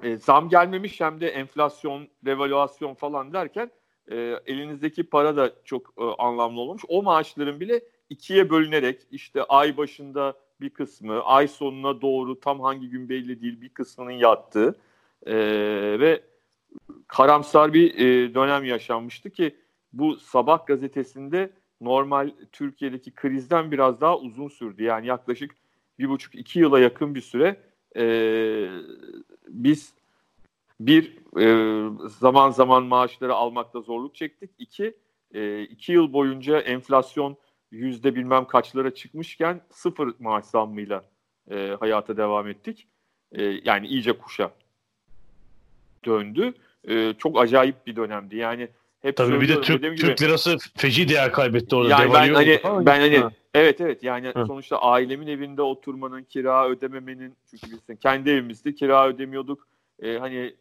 e, 0.03 0.15
zam 0.15 0.49
gelmemiş 0.49 1.01
hem 1.01 1.21
de 1.21 1.27
enflasyon, 1.27 2.07
devalüasyon 2.25 2.93
falan 2.93 3.33
derken 3.33 3.71
e, 4.11 4.15
elinizdeki 4.45 5.03
para 5.03 5.37
da 5.37 5.53
çok 5.65 5.93
e, 5.97 6.03
anlamlı 6.03 6.61
olmuş. 6.61 6.81
O 6.87 7.03
maaşların 7.03 7.59
bile 7.59 7.81
ikiye 8.09 8.49
bölünerek 8.49 9.01
işte 9.11 9.43
ay 9.43 9.77
başında 9.77 10.33
bir 10.61 10.69
kısmı, 10.69 11.21
ay 11.21 11.47
sonuna 11.47 12.01
doğru 12.01 12.39
tam 12.39 12.59
hangi 12.59 12.89
gün 12.89 13.09
belli 13.09 13.41
değil 13.41 13.61
bir 13.61 13.69
kısmının 13.69 14.11
yattığı 14.11 14.75
e, 15.25 15.35
ve 15.99 16.21
karamsar 17.07 17.73
bir 17.73 17.95
e, 17.95 18.33
dönem 18.33 18.65
yaşanmıştı 18.65 19.29
ki 19.29 19.55
bu 19.93 20.15
Sabah 20.15 20.65
gazetesinde 20.65 21.51
normal 21.81 22.31
Türkiye'deki 22.51 23.11
krizden 23.11 23.71
biraz 23.71 24.01
daha 24.01 24.17
uzun 24.17 24.47
sürdü. 24.47 24.83
Yani 24.83 25.07
yaklaşık 25.07 25.55
bir 25.99 26.09
buçuk 26.09 26.35
iki 26.35 26.59
yıla 26.59 26.79
yakın 26.79 27.15
bir 27.15 27.21
süre 27.21 27.66
e, 27.97 28.05
biz 29.47 29.93
bir 30.79 31.17
e, 31.39 31.47
zaman 32.19 32.49
zaman 32.49 32.83
maaşları 32.83 33.33
almakta 33.33 33.81
zorluk 33.81 34.15
çektik. 34.15 34.51
İki, 34.59 34.97
e, 35.33 35.61
iki 35.61 35.91
yıl 35.91 36.13
boyunca 36.13 36.59
enflasyon 36.59 37.37
yüzde 37.71 38.15
bilmem 38.15 38.45
kaçlara 38.45 38.93
çıkmışken 38.93 39.61
sıfır 39.69 40.13
maaş 40.19 40.45
zammıyla 40.45 41.03
e, 41.51 41.77
hayata 41.79 42.17
devam 42.17 42.47
ettik. 42.47 42.87
E, 43.31 43.43
yani 43.43 43.87
iyice 43.87 44.13
kuşa 44.13 44.51
döndü. 46.05 46.53
E, 46.87 47.13
çok 47.17 47.39
acayip 47.39 47.87
bir 47.87 47.95
dönemdi. 47.95 48.35
Yani 48.35 48.69
hep 48.99 49.17
Tabii 49.17 49.41
bir 49.41 49.49
de 49.49 49.61
Türk, 49.61 49.83
gibi, 49.83 49.95
Türk 49.95 50.21
lirası 50.21 50.57
feci 50.75 51.09
değer 51.09 51.31
kaybetti 51.31 51.75
orada. 51.75 51.89
Yani 51.89 52.13
ben 52.13 52.33
hani, 52.33 52.59
ben 52.85 52.99
hani 52.99 53.23
evet 53.57 53.81
evet 53.81 54.03
yani 54.03 54.27
Hı. 54.27 54.45
sonuçta 54.45 54.77
ailemin 54.77 55.27
evinde 55.27 55.61
oturmanın, 55.61 56.23
kira 56.23 56.69
ödememenin 56.69 57.35
çünkü 57.49 57.71
biz 57.71 57.99
kendi 57.99 58.29
evimizde 58.29 58.75
kira 58.75 59.07
ödemiyorduk. 59.07 59.67
Ee, 59.99 60.17
hani 60.17 60.35
e, 60.35 60.55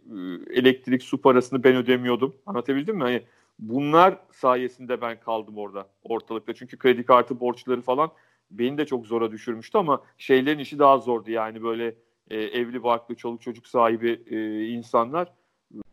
elektrik 0.51 1.03
su 1.03 1.21
parasını 1.21 1.65
ben 1.65 1.77
ödemiyordum. 1.77 2.37
Anlatabildim 2.47 2.97
mi? 2.97 3.03
Hani 3.03 3.23
bunlar 3.59 4.19
sayesinde 4.33 5.01
ben 5.01 5.21
kaldım 5.21 5.59
orada 5.59 5.87
ortalıkta. 6.03 6.55
Çünkü 6.55 6.79
kredi 6.79 7.05
kartı 7.05 7.41
borçları 7.41 7.83
falan 7.83 8.11
beni 8.51 8.79
de 8.79 8.87
çok 8.87 9.07
zora 9.07 9.33
düşürmüştü 9.33 9.79
ama 9.79 10.03
şeylerin 10.19 10.59
işi 10.59 10.79
daha 10.79 10.99
zordu. 10.99 11.31
Yani 11.31 11.63
böyle 11.63 11.95
e, 12.31 12.37
evli 12.37 12.83
barklı 12.83 13.15
çoluk 13.15 13.43
çocuk 13.43 13.67
sahibi 13.67 14.23
e, 14.31 14.65
insanlar 14.65 15.33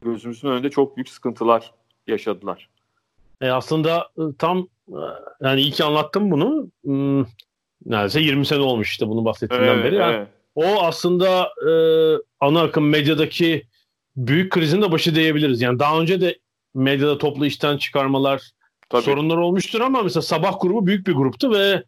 gözümüzün 0.01 0.47
önünde 0.47 0.69
çok 0.69 0.97
büyük 0.97 1.09
sıkıntılar 1.09 1.73
yaşadılar. 2.07 2.69
E 3.41 3.49
aslında 3.49 4.09
e, 4.17 4.21
tam 4.37 4.67
yani 5.41 5.61
iyi 5.61 5.71
ki 5.71 5.83
anlattım 5.83 6.31
bunu. 6.31 6.71
Hmm, 6.83 7.25
neredeyse 7.85 8.21
20 8.21 8.45
sene 8.45 8.59
olmuş 8.59 8.91
işte 8.91 9.07
bunu 9.07 9.25
bahsettiğimden 9.25 9.67
evet, 9.67 9.83
beri. 9.85 9.95
Yani 9.95 10.15
evet. 10.15 10.27
O 10.55 10.81
aslında 10.83 11.49
e, 11.69 11.71
ana 12.39 12.61
akım 12.61 12.89
medyadaki 12.89 13.67
büyük 14.15 14.51
krizin 14.51 14.81
de 14.81 14.91
başı 14.91 15.15
diyebiliriz. 15.15 15.61
Yani 15.61 15.79
daha 15.79 15.99
önce 15.99 16.21
de 16.21 16.39
medyada 16.73 17.17
toplu 17.17 17.45
işten 17.45 17.77
çıkarmalar 17.77 18.41
Tabii. 18.89 19.01
sorunlar 19.01 19.37
olmuştur 19.37 19.81
ama 19.81 20.03
mesela 20.03 20.21
Sabah 20.21 20.61
grubu 20.61 20.87
büyük 20.87 21.07
bir 21.07 21.13
gruptu 21.13 21.51
ve 21.51 21.83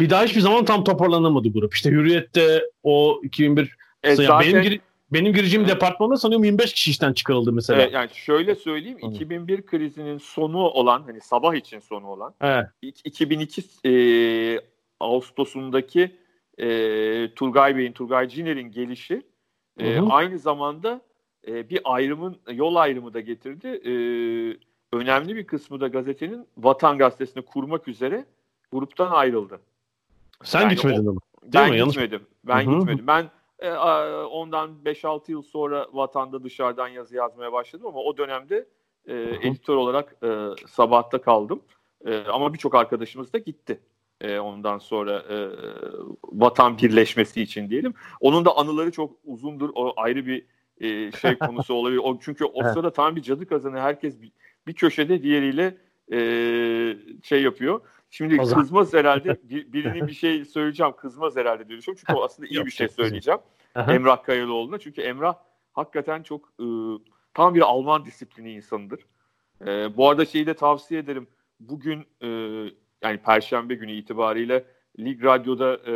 bir 0.00 0.10
daha 0.10 0.24
hiçbir 0.24 0.40
zaman 0.40 0.64
tam 0.64 0.84
toparlanamadı 0.84 1.52
grup. 1.52 1.74
İşte 1.74 1.90
Hürriyet'te 1.90 2.64
o 2.82 3.20
2001 3.24 3.76
e, 4.02 4.16
zaten... 4.16 4.54
benim 4.54 4.80
benim 5.12 5.32
gireceğim 5.32 5.66
evet. 5.66 5.74
departmanda 5.74 6.16
sanıyorum 6.16 6.44
25 6.44 6.72
kişi 6.72 6.90
işten 6.90 7.12
çıkarıldı 7.12 7.52
mesela. 7.52 7.82
Evet, 7.82 7.92
yani 7.92 8.10
şöyle 8.14 8.54
söyleyeyim 8.54 8.98
2001 9.02 9.66
krizinin 9.66 10.18
sonu 10.18 10.58
olan 10.58 11.02
hani 11.02 11.20
sabah 11.20 11.54
için 11.54 11.80
sonu 11.80 12.06
olan 12.06 12.34
evet. 12.40 12.66
2002 13.04 13.62
e, 13.84 14.60
Ağustos'undaki 15.00 16.16
e, 16.58 17.34
Turgay 17.34 17.76
Bey'in 17.76 17.92
Turgay 17.92 18.28
Ciner'in 18.28 18.70
gelişi 18.70 19.22
e, 19.80 20.00
aynı 20.00 20.38
zamanda 20.38 21.00
e, 21.48 21.70
bir 21.70 21.80
ayrımın 21.84 22.36
yol 22.52 22.74
ayrımı 22.76 23.14
da 23.14 23.20
getirdi. 23.20 23.66
E, 23.66 23.92
önemli 24.92 25.36
bir 25.36 25.46
kısmı 25.46 25.80
da 25.80 25.88
gazetenin 25.88 26.46
Vatan 26.58 26.98
Gazetesi'ni 26.98 27.42
kurmak 27.42 27.88
üzere 27.88 28.24
gruptan 28.72 29.10
ayrıldı. 29.10 29.60
Sen 30.42 30.60
yani 30.60 30.74
gitmedin 30.74 31.06
ama. 31.06 31.20
Ben 31.42 31.70
mi? 31.70 31.84
gitmedim. 31.84 32.22
Ben 32.44 32.66
Hı-hı. 32.66 32.78
gitmedim. 32.78 33.06
Ben 33.06 33.30
e, 33.58 33.72
ondan 34.24 34.70
5-6 34.84 35.30
yıl 35.30 35.42
sonra 35.42 35.86
Vatan'da 35.92 36.44
dışarıdan 36.44 36.88
yazı 36.88 37.16
yazmaya 37.16 37.52
başladım 37.52 37.86
ama 37.86 37.98
o 37.98 38.16
dönemde 38.16 38.68
e, 39.06 39.14
editör 39.42 39.76
olarak 39.76 40.16
e, 40.22 40.28
Sabah'ta 40.66 41.20
kaldım. 41.20 41.62
E, 42.06 42.18
ama 42.18 42.52
birçok 42.54 42.74
arkadaşımız 42.74 43.32
da 43.32 43.38
gitti. 43.38 43.80
E, 44.20 44.38
ondan 44.38 44.78
sonra 44.78 45.22
e, 45.30 45.48
Vatan 46.24 46.78
birleşmesi 46.78 47.42
için 47.42 47.70
diyelim. 47.70 47.94
Onun 48.20 48.44
da 48.44 48.56
anıları 48.56 48.92
çok 48.92 49.16
uzundur. 49.24 49.70
O 49.74 49.92
ayrı 49.96 50.26
bir 50.26 50.46
e, 50.80 51.12
şey 51.12 51.38
konusu 51.38 51.74
olabilir. 51.74 52.00
O 52.04 52.18
çünkü 52.20 52.44
o 52.44 52.62
sırada 52.62 52.92
tam 52.92 53.16
bir 53.16 53.22
cadı 53.22 53.46
kazanı 53.46 53.80
herkes 53.80 54.22
bir, 54.22 54.32
bir 54.66 54.72
köşede 54.72 55.22
diğeriyle 55.22 55.76
e, 56.12 56.18
şey 57.22 57.42
yapıyor. 57.42 57.80
Şimdi 58.10 58.40
Ozan. 58.40 58.60
kızmaz 58.60 58.94
herhalde 58.94 59.38
birinin 59.72 60.06
bir 60.06 60.12
şey 60.12 60.44
söyleyeceğim 60.44 60.92
kızmaz 60.96 61.36
herhalde 61.36 61.68
diye 61.68 61.78
düşünüyorum. 61.78 62.04
Çünkü 62.06 62.20
o 62.20 62.24
aslında 62.24 62.48
iyi 62.48 62.66
bir 62.66 62.70
şey 62.70 62.88
söyleyeceğim. 62.88 63.40
Emrah 63.76 64.22
Kayalıoğlu'na. 64.22 64.78
Çünkü 64.78 65.00
Emrah 65.00 65.34
hakikaten 65.72 66.22
çok 66.22 66.52
e, 66.60 66.66
tam 67.34 67.54
bir 67.54 67.60
Alman 67.60 68.04
disiplini 68.04 68.52
insanıdır. 68.52 69.00
E, 69.66 69.96
bu 69.96 70.08
arada 70.08 70.24
şeyi 70.24 70.46
de 70.46 70.54
tavsiye 70.54 71.00
ederim. 71.00 71.26
Bugün 71.60 72.06
e, 72.20 72.28
yani 73.02 73.18
Perşembe 73.24 73.74
günü 73.74 73.92
itibariyle 73.92 74.64
Lig 74.98 75.24
Radyo'da 75.24 75.74
e, 75.86 75.94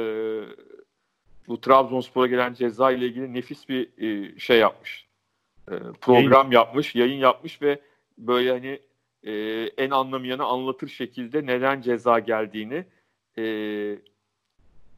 bu 1.49 1.61
Trabzonspor'a 1.61 2.27
gelen 2.27 2.55
ceza 2.55 2.91
ile 2.91 3.07
ilgili 3.07 3.35
nefis 3.35 3.69
bir 3.69 3.89
e, 3.99 4.39
şey 4.39 4.59
yapmış. 4.59 5.07
E, 5.71 5.75
program 6.01 6.33
yayın. 6.33 6.51
yapmış, 6.51 6.95
yayın 6.95 7.19
yapmış 7.19 7.63
ve 7.63 7.81
böyle 8.19 8.51
hani 8.51 8.81
e, 9.25 9.33
en 9.77 9.91
anlamayanı 9.91 10.45
anlatır 10.45 10.89
şekilde 10.89 11.47
neden 11.47 11.81
ceza 11.81 12.19
geldiğini 12.19 12.85
e, 13.39 13.45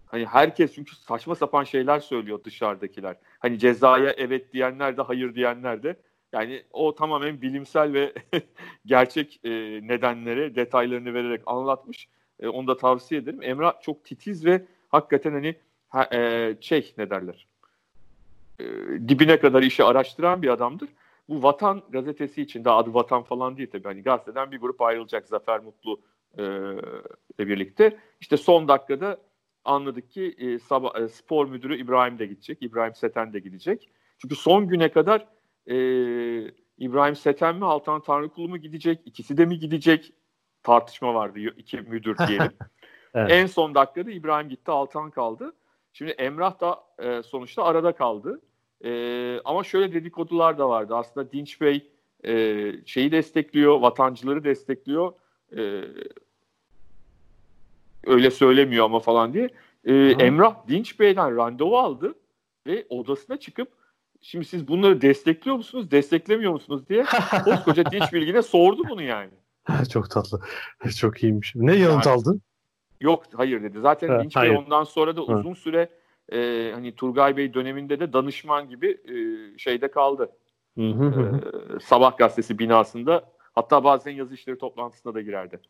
hani 0.06 0.26
herkes 0.26 0.74
çünkü 0.74 0.96
saçma 0.96 1.34
sapan 1.34 1.64
şeyler 1.64 2.00
söylüyor 2.00 2.44
dışarıdakiler. 2.44 3.16
Hani 3.38 3.58
cezaya 3.58 4.10
evet 4.10 4.52
diyenler 4.52 4.96
de 4.96 5.02
hayır 5.02 5.34
diyenler 5.34 5.82
de 5.82 5.96
yani 6.32 6.62
o 6.72 6.94
tamamen 6.94 7.42
bilimsel 7.42 7.92
ve 7.92 8.12
gerçek 8.86 9.40
e, 9.44 9.50
nedenleri, 9.88 10.54
detaylarını 10.54 11.14
vererek 11.14 11.42
anlatmış. 11.46 12.08
E, 12.40 12.48
onu 12.48 12.66
da 12.66 12.76
tavsiye 12.76 13.20
ederim. 13.20 13.42
Emrah 13.42 13.80
çok 13.82 14.04
titiz 14.04 14.44
ve 14.44 14.64
hakikaten 14.88 15.32
hani 15.32 15.56
ha, 15.88 16.08
e, 16.12 16.56
şey 16.60 16.94
ne 16.98 17.10
derler 17.10 17.46
e, 18.60 18.64
dibine 19.08 19.40
kadar 19.40 19.62
işi 19.62 19.84
araştıran 19.84 20.42
bir 20.42 20.48
adamdır. 20.48 20.88
Bu 21.28 21.42
Vatan 21.42 21.82
gazetesi 21.88 22.42
için 22.42 22.64
de 22.64 22.70
adı 22.70 22.94
Vatan 22.94 23.22
falan 23.22 23.56
değil 23.56 23.70
tabii. 23.70 23.84
Hani 23.84 24.02
gazeteden 24.02 24.52
bir 24.52 24.60
grup 24.60 24.80
ayrılacak 24.80 25.28
Zafer 25.28 25.60
Mutlu 25.60 26.00
e, 26.38 26.42
ile 27.38 27.48
birlikte. 27.48 27.98
İşte 28.20 28.36
son 28.36 28.68
dakikada 28.68 29.18
anladık 29.64 30.10
ki 30.10 30.34
e, 30.38 30.58
sabah, 30.58 31.00
e, 31.00 31.08
spor 31.08 31.48
müdürü 31.48 31.76
İbrahim 31.76 32.18
de 32.18 32.26
gidecek. 32.26 32.58
İbrahim 32.62 32.94
Seten 32.94 33.32
de 33.32 33.38
gidecek. 33.38 33.90
Çünkü 34.18 34.36
son 34.36 34.68
güne 34.68 34.88
kadar 34.88 35.26
e, 35.66 35.76
İbrahim 36.78 37.16
Seten 37.16 37.56
mi 37.56 37.64
Altan 37.64 38.00
Tanrıkulu 38.00 38.48
mu 38.48 38.58
gidecek? 38.58 39.00
İkisi 39.04 39.36
de 39.36 39.46
mi 39.46 39.58
gidecek? 39.58 40.12
Tartışma 40.62 41.14
vardı 41.14 41.38
iki 41.40 41.80
müdür 41.80 42.16
diyelim. 42.28 42.52
evet. 43.14 43.30
En 43.30 43.46
son 43.46 43.74
dakikada 43.74 44.10
İbrahim 44.10 44.48
gitti 44.48 44.70
Altan 44.70 45.10
kaldı. 45.10 45.52
Şimdi 45.92 46.10
Emrah 46.10 46.60
da 46.60 46.84
e, 46.98 47.22
sonuçta 47.22 47.64
arada 47.64 47.92
kaldı. 47.92 48.40
E, 48.84 49.40
ama 49.44 49.64
şöyle 49.64 49.92
dedikodular 49.92 50.58
da 50.58 50.68
vardı. 50.68 50.96
Aslında 50.96 51.32
Dinç 51.32 51.60
Bey 51.60 51.90
e, 52.26 52.72
şeyi 52.86 53.12
destekliyor, 53.12 53.80
vatancıları 53.80 54.44
destekliyor. 54.44 55.12
E, 55.56 55.84
öyle 58.06 58.30
söylemiyor 58.30 58.84
ama 58.84 59.00
falan 59.00 59.32
diye. 59.34 59.48
E, 59.84 59.94
Emrah 59.94 60.68
Dinç 60.68 61.00
Bey'den 61.00 61.36
randevu 61.36 61.78
aldı 61.78 62.14
ve 62.66 62.86
odasına 62.88 63.36
çıkıp 63.36 63.68
şimdi 64.20 64.44
siz 64.44 64.68
bunları 64.68 65.00
destekliyor 65.00 65.56
musunuz, 65.56 65.90
desteklemiyor 65.90 66.52
musunuz 66.52 66.88
diye 66.88 67.04
koskoca 67.44 67.90
Dinç 67.90 68.12
Bilgin'e 68.12 68.42
sordu 68.42 68.82
bunu 68.88 69.02
yani. 69.02 69.30
Çok 69.92 70.10
tatlı. 70.10 70.40
Çok 70.96 71.22
iyiymiş. 71.22 71.52
Ne 71.54 71.76
yanıt 71.76 72.06
yani, 72.06 72.16
aldın? 72.16 72.42
Yok 73.00 73.24
hayır 73.36 73.62
dedi. 73.62 73.80
Zaten 73.80 74.08
ha, 74.08 74.22
Dinç 74.22 74.36
Bey 74.36 74.50
ondan 74.50 74.84
sonra 74.84 75.16
da 75.16 75.20
ha. 75.20 75.24
uzun 75.24 75.54
süre 75.54 75.88
e, 76.32 76.70
hani 76.74 76.94
Turgay 76.94 77.36
Bey 77.36 77.54
döneminde 77.54 78.00
de 78.00 78.12
danışman 78.12 78.68
gibi 78.68 78.98
e, 79.08 79.14
şeyde 79.58 79.90
kaldı. 79.90 80.30
Hı 80.78 80.88
hı 80.88 81.06
hı. 81.06 81.40
E, 81.76 81.80
Sabah 81.80 82.18
gazetesi 82.18 82.58
binasında 82.58 83.24
hatta 83.54 83.84
bazen 83.84 84.12
yazı 84.12 84.34
işleri 84.34 84.58
toplantısına 84.58 85.14
da 85.14 85.20
girerdi. 85.20 85.60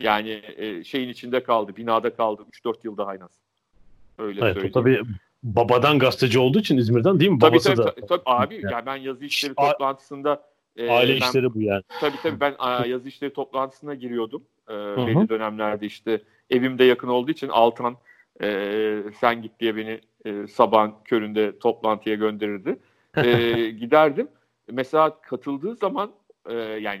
Yani 0.00 0.42
e, 0.56 0.84
şeyin 0.84 1.08
içinde 1.08 1.42
kaldı, 1.42 1.76
binada 1.76 2.14
kaldı 2.14 2.42
3-4 2.64 2.74
yıl 2.84 2.96
daha 2.96 3.14
en 3.14 3.20
az. 3.20 3.30
Öyle 4.18 4.40
evet, 4.40 4.54
söyleyeyim. 4.54 4.72
Tabii 4.72 5.02
babadan 5.42 5.98
gazeteci 5.98 6.38
olduğu 6.38 6.58
için 6.58 6.76
İzmir'den 6.76 7.20
değil 7.20 7.30
mi? 7.30 7.38
Tabii 7.38 7.50
Babası 7.50 7.74
tabii, 7.74 7.78
da. 7.78 7.94
tabii, 7.94 8.06
tabii 8.06 8.22
abi 8.24 8.54
yani. 8.54 8.72
yani 8.72 8.86
ben 8.86 8.96
yazı 8.96 9.24
işleri 9.24 9.54
toplantısında 9.54 10.42
e, 10.76 10.90
aile 10.90 11.12
ben, 11.12 11.26
işleri 11.26 11.54
bu 11.54 11.60
yani. 11.60 11.82
Tabii 12.00 12.16
tabii 12.22 12.40
ben 12.40 12.54
a, 12.58 12.86
yazı 12.86 13.08
işleri 13.08 13.32
toplantısına 13.32 13.94
giriyordum. 13.94 14.42
E, 14.68 14.72
belli 14.72 15.28
dönemlerde 15.28 15.86
işte 15.86 16.22
evimde 16.50 16.84
yakın 16.84 17.08
olduğu 17.08 17.30
için 17.30 17.48
Altan 17.48 17.96
e, 18.42 19.02
sen 19.20 19.42
git 19.42 19.60
diye 19.60 19.76
beni 19.76 20.00
e, 20.24 20.46
sabahın 20.46 20.92
köründe 21.04 21.58
toplantıya 21.58 22.16
gönderirdi. 22.16 22.76
E, 23.16 23.70
giderdim. 23.80 24.28
Mesela 24.70 25.20
katıldığı 25.20 25.74
zaman 25.74 26.12
e, 26.48 26.54
yani 26.54 27.00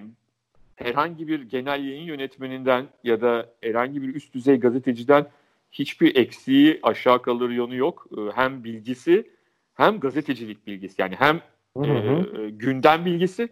herhangi 0.76 1.28
bir 1.28 1.42
genel 1.42 1.84
yayın 1.84 2.04
yönetmeninden 2.04 2.86
ya 3.04 3.20
da 3.20 3.46
herhangi 3.60 4.02
bir 4.02 4.14
üst 4.14 4.34
düzey 4.34 4.60
gazeteciden 4.60 5.26
hiçbir 5.72 6.16
eksiği 6.16 6.80
aşağı 6.82 7.22
kalır 7.22 7.50
yönü 7.50 7.76
yok. 7.76 8.06
E, 8.18 8.20
hem 8.34 8.64
bilgisi 8.64 9.30
hem 9.74 10.00
gazetecilik 10.00 10.66
bilgisi 10.66 11.02
yani 11.02 11.14
hem 11.18 11.40
hı 11.76 11.82
hı. 11.82 12.42
E, 12.42 12.50
gündem 12.50 13.04
bilgisi 13.04 13.48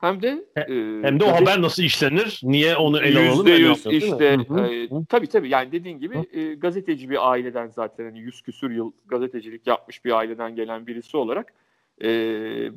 hem 0.00 0.22
de 0.22 0.44
e, 0.56 0.62
hem 1.02 1.20
de 1.20 1.24
o 1.24 1.28
haber 1.28 1.62
nasıl 1.62 1.82
işlenir? 1.82 2.40
Niye 2.42 2.76
onu 2.76 3.02
ele 3.02 3.28
alalım? 3.28 3.46
%100 3.46 3.92
işte. 3.96 4.24
E, 4.24 5.04
tabii 5.08 5.26
tabii 5.26 5.48
yani 5.48 5.72
dediğin 5.72 5.98
gibi 5.98 6.26
e, 6.32 6.54
gazeteci 6.54 7.10
bir 7.10 7.30
aileden 7.30 7.66
zaten 7.66 8.04
hani 8.04 8.18
yüz 8.18 8.42
küsür 8.42 8.70
yıl 8.70 8.92
gazetecilik 9.06 9.66
yapmış 9.66 10.04
bir 10.04 10.12
aileden 10.12 10.56
gelen 10.56 10.86
birisi 10.86 11.16
olarak 11.16 11.52
e, 12.02 12.08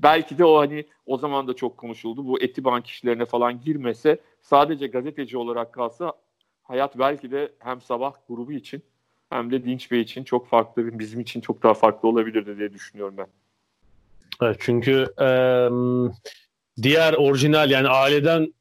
belki 0.04 0.38
de 0.38 0.46
o 0.46 0.60
hani 0.60 0.86
o 1.06 1.18
zaman 1.18 1.48
da 1.48 1.54
çok 1.54 1.78
konuşuldu. 1.78 2.28
Bu 2.28 2.42
Etibank 2.42 2.88
işlerine 2.88 3.26
falan 3.26 3.62
girmese 3.62 4.20
sadece 4.42 4.88
gazeteci 4.88 5.38
olarak 5.38 5.74
kalsa 5.74 6.14
hayat 6.64 7.00
belki 7.00 7.32
de 7.32 7.52
hem 7.60 7.82
sabah 7.82 8.14
grubu 8.30 8.52
için 8.52 8.82
hem 9.30 9.52
de 9.52 9.66
Dinç 9.66 9.92
Bey 9.92 10.02
için 10.02 10.24
çok 10.24 10.48
farklı, 10.48 11.00
bizim 11.00 11.20
için 11.20 11.42
çok 11.42 11.64
daha 11.64 11.74
farklı 11.74 12.10
olabilirdi 12.10 12.58
diye 12.58 12.74
düşünüyorum 12.74 13.16
ben. 13.18 13.28
Evet, 14.42 14.58
çünkü 14.60 15.06
e, 15.22 15.28
diğer 16.84 17.14
orijinal 17.14 17.72
yani 17.72 17.88
aileden 17.88 18.54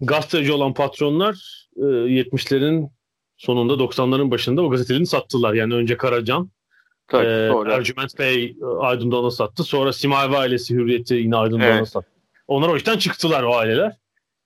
gazeteci 0.00 0.52
olan 0.52 0.74
patronlar 0.74 1.66
e, 1.76 1.80
70'lerin 1.80 2.90
sonunda 3.36 3.72
90'ların 3.72 4.30
başında 4.30 4.62
o 4.62 4.70
gazetelerini 4.70 5.06
sattılar. 5.06 5.54
Yani 5.54 5.74
önce 5.74 5.96
Karacan, 5.96 6.50
Tabii, 7.08 7.52
sonra. 7.52 7.74
Ercüment 7.74 8.18
Bey 8.18 8.56
Aydın 8.80 9.10
Doğan'a 9.10 9.30
sattı. 9.30 9.64
Sonra 9.64 9.92
Simavi 9.92 10.36
ailesi 10.36 10.74
Hürriyet'i 10.74 11.14
yine 11.14 11.36
Aydın 11.36 11.60
evet. 11.60 11.72
Doğan'a 11.72 11.86
sattı. 11.86 12.10
Onlar 12.48 12.68
o 12.68 12.76
işten 12.76 12.98
çıktılar 12.98 13.42
o 13.42 13.54
aileler. 13.54 13.96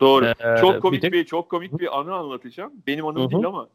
Doğru. 0.00 0.26
Ee, 0.26 0.60
çok 0.60 0.82
komik 0.82 0.96
bir, 0.96 1.00
tek... 1.00 1.12
bir 1.12 1.24
çok 1.24 1.50
komik 1.50 1.78
bir 1.78 1.98
anı 1.98 2.14
anlatacağım. 2.14 2.72
Benim 2.86 3.06
anım 3.06 3.22
Hı-hı. 3.22 3.30
değil 3.30 3.46
ama 3.46 3.68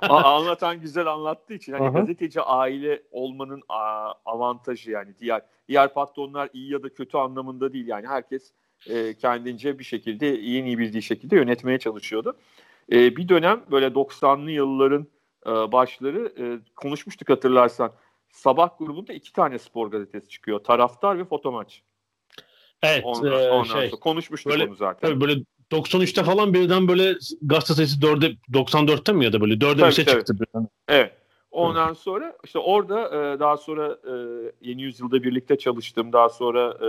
anlatan 0.08 0.80
güzel 0.80 1.06
anlattığı 1.06 1.54
için 1.54 1.72
hani 1.72 1.92
gazeteci 1.92 2.40
aile 2.40 3.02
olmanın 3.10 3.62
avantajı 4.24 4.90
yani 4.90 5.14
diğer 5.20 5.42
diğer 5.72 5.94
patronlar 5.94 6.48
iyi 6.52 6.72
ya 6.72 6.82
da 6.82 6.88
kötü 6.88 7.16
anlamında 7.16 7.72
değil 7.72 7.86
yani 7.86 8.06
herkes 8.06 8.52
e, 8.90 9.14
kendince 9.14 9.78
bir 9.78 9.84
şekilde 9.84 10.38
iyi 10.38 10.64
iyi 10.64 10.78
bildiği 10.78 11.02
şekilde 11.02 11.36
yönetmeye 11.36 11.78
çalışıyordu. 11.78 12.36
E, 12.92 13.16
bir 13.16 13.28
dönem 13.28 13.62
böyle 13.70 13.86
90'lı 13.86 14.50
yılların 14.50 15.06
e, 15.46 15.50
başları 15.50 16.32
e, 16.38 16.44
konuşmuştuk 16.76 17.30
hatırlarsan. 17.30 17.92
Sabah 18.30 18.78
grubunda 18.78 19.12
iki 19.12 19.32
tane 19.32 19.58
spor 19.58 19.90
gazetesi 19.90 20.28
çıkıyor. 20.28 20.58
Taraftar 20.58 21.18
ve 21.18 21.24
Fotomaç. 21.24 21.82
Evet. 22.82 23.02
Ondan, 23.04 23.32
e, 23.32 23.50
ondan 23.50 23.62
şey, 23.62 23.88
sonra 23.88 24.00
konuşmuştuk 24.00 24.52
böyle, 24.52 24.64
onu 24.64 24.74
zaten. 24.74 25.08
Tabii 25.08 25.20
böyle 25.20 25.40
93'te 25.70 26.22
falan 26.22 26.54
birden 26.54 26.88
böyle 26.88 27.14
gazete 27.42 27.74
sayısı 27.74 28.00
4'e 28.00 28.36
94'te 28.52 29.12
mi 29.12 29.24
ya 29.24 29.32
da 29.32 29.40
böyle 29.40 29.54
4'e 29.54 29.88
bir 29.88 29.92
şey 29.92 30.04
tabii. 30.04 30.18
çıktı 30.18 30.34
birden. 30.40 30.68
Evet. 30.88 31.21
Ondan 31.52 31.88
evet. 31.88 31.98
sonra 31.98 32.36
işte 32.44 32.58
orada 32.58 33.08
e, 33.08 33.40
daha 33.40 33.56
sonra 33.56 33.98
e, 34.04 34.14
Yeni 34.60 34.82
Yüzyıl'da 34.82 35.22
birlikte 35.22 35.58
çalıştım. 35.58 36.12
Daha 36.12 36.28
sonra 36.28 36.78
e, 36.86 36.88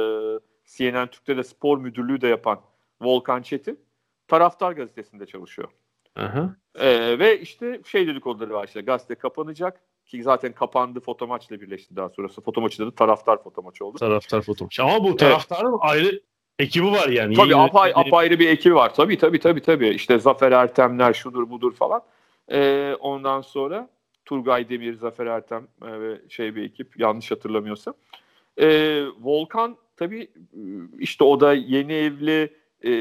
CNN 0.65 1.08
Türk'te 1.08 1.38
de 1.38 1.43
spor 1.43 1.78
müdürlüğü 1.78 2.21
de 2.21 2.28
yapan 2.28 2.60
Volkan 3.02 3.41
Çetin 3.41 3.80
Taraftar 4.28 4.71
gazetesinde 4.71 5.26
çalışıyor. 5.26 5.67
Aha. 6.15 6.56
Ee, 6.76 7.19
ve 7.19 7.39
işte 7.39 7.82
şey 7.86 8.08
dedikoduları 8.08 8.54
var 8.54 8.67
işte 8.67 8.82
gazete 8.82 9.15
kapanacak 9.15 9.82
ki 10.06 10.23
zaten 10.23 10.54
kapandı 10.54 10.99
foto 10.99 11.28
maçla 11.28 11.62
birleşti 11.62 11.95
daha 11.95 12.10
sonrası. 12.10 12.41
Foto 12.41 12.62
maçı 12.62 12.86
da 12.86 12.95
taraftar 12.95 13.43
foto 13.43 13.62
maçı 13.62 13.86
oldu. 13.86 13.97
Taraftar 13.97 14.41
foto 14.41 14.65
maçı. 14.65 14.84
Ama 14.84 15.04
bu 15.04 15.15
taraftarın 15.15 15.69
evet. 15.69 15.80
ayrı 15.82 16.21
ekibi 16.60 16.91
var 16.91 17.08
yani. 17.08 17.36
Tabii 17.36 17.56
apay, 17.56 17.91
apayrı 17.95 18.39
bir 18.39 18.49
ekibi 18.49 18.76
var. 18.76 18.93
Tabii 18.95 19.17
tabii 19.17 19.39
tabii 19.39 19.62
tabii. 19.62 19.89
İşte 19.89 20.19
Zafer 20.19 20.52
Ertemler 20.52 21.13
şudur 21.13 21.49
budur 21.49 21.76
falan. 21.76 22.02
Ee, 22.52 22.95
ondan 22.99 23.41
sonra 23.41 23.89
Turgay 24.25 24.69
Demir, 24.69 24.93
Zafer 24.93 25.25
Ertem 25.25 25.67
e, 25.81 26.01
ve 26.01 26.21
şey 26.29 26.55
bir 26.55 26.63
ekip 26.63 26.99
yanlış 26.99 27.31
hatırlamıyorsam. 27.31 27.93
Ee, 28.57 29.05
Volkan 29.21 29.77
tabii 29.97 30.31
işte 30.99 31.23
o 31.23 31.39
da 31.39 31.53
yeni 31.53 31.93
evli 31.93 32.53
e, 32.86 32.91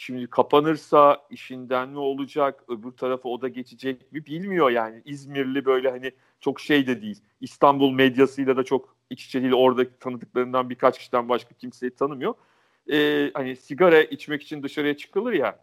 Şimdi 0.00 0.26
kapanırsa 0.26 1.26
işinden 1.30 1.94
ne 1.94 1.98
olacak, 1.98 2.64
öbür 2.68 2.90
tarafa 2.90 3.28
o 3.28 3.42
da 3.42 3.48
geçecek 3.48 4.12
mi 4.12 4.26
bilmiyor 4.26 4.70
yani. 4.70 5.02
İzmirli 5.04 5.64
böyle 5.64 5.90
hani 5.90 6.12
çok 6.40 6.60
şey 6.60 6.86
de 6.86 7.02
değil. 7.02 7.22
İstanbul 7.40 7.92
medyasıyla 7.92 8.56
da 8.56 8.64
çok 8.64 8.96
iç 9.10 9.26
içe 9.26 9.42
değil. 9.42 9.52
Orada 9.52 9.98
tanıdıklarından 10.00 10.70
birkaç 10.70 10.98
kişiden 10.98 11.28
başka 11.28 11.54
kimseyi 11.54 11.90
tanımıyor. 11.90 12.34
Ee, 12.92 13.30
hani 13.34 13.56
sigara 13.56 14.02
içmek 14.02 14.42
için 14.42 14.62
dışarıya 14.62 14.96
çıkılır 14.96 15.32
ya. 15.32 15.58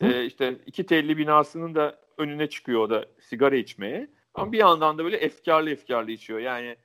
e, 0.00 0.24
işte 0.24 0.56
iki 0.66 0.86
telli 0.86 1.18
binasının 1.18 1.74
da 1.74 1.98
önüne 2.18 2.48
çıkıyor 2.48 2.80
o 2.80 2.90
da 2.90 3.06
sigara 3.20 3.56
içmeye. 3.56 4.08
Ama 4.38 4.52
bir 4.52 4.58
yandan 4.58 4.98
da 4.98 5.04
böyle 5.04 5.16
efkarlı 5.16 5.70
efkarlı 5.70 6.10
içiyor. 6.10 6.38
Yani 6.38 6.76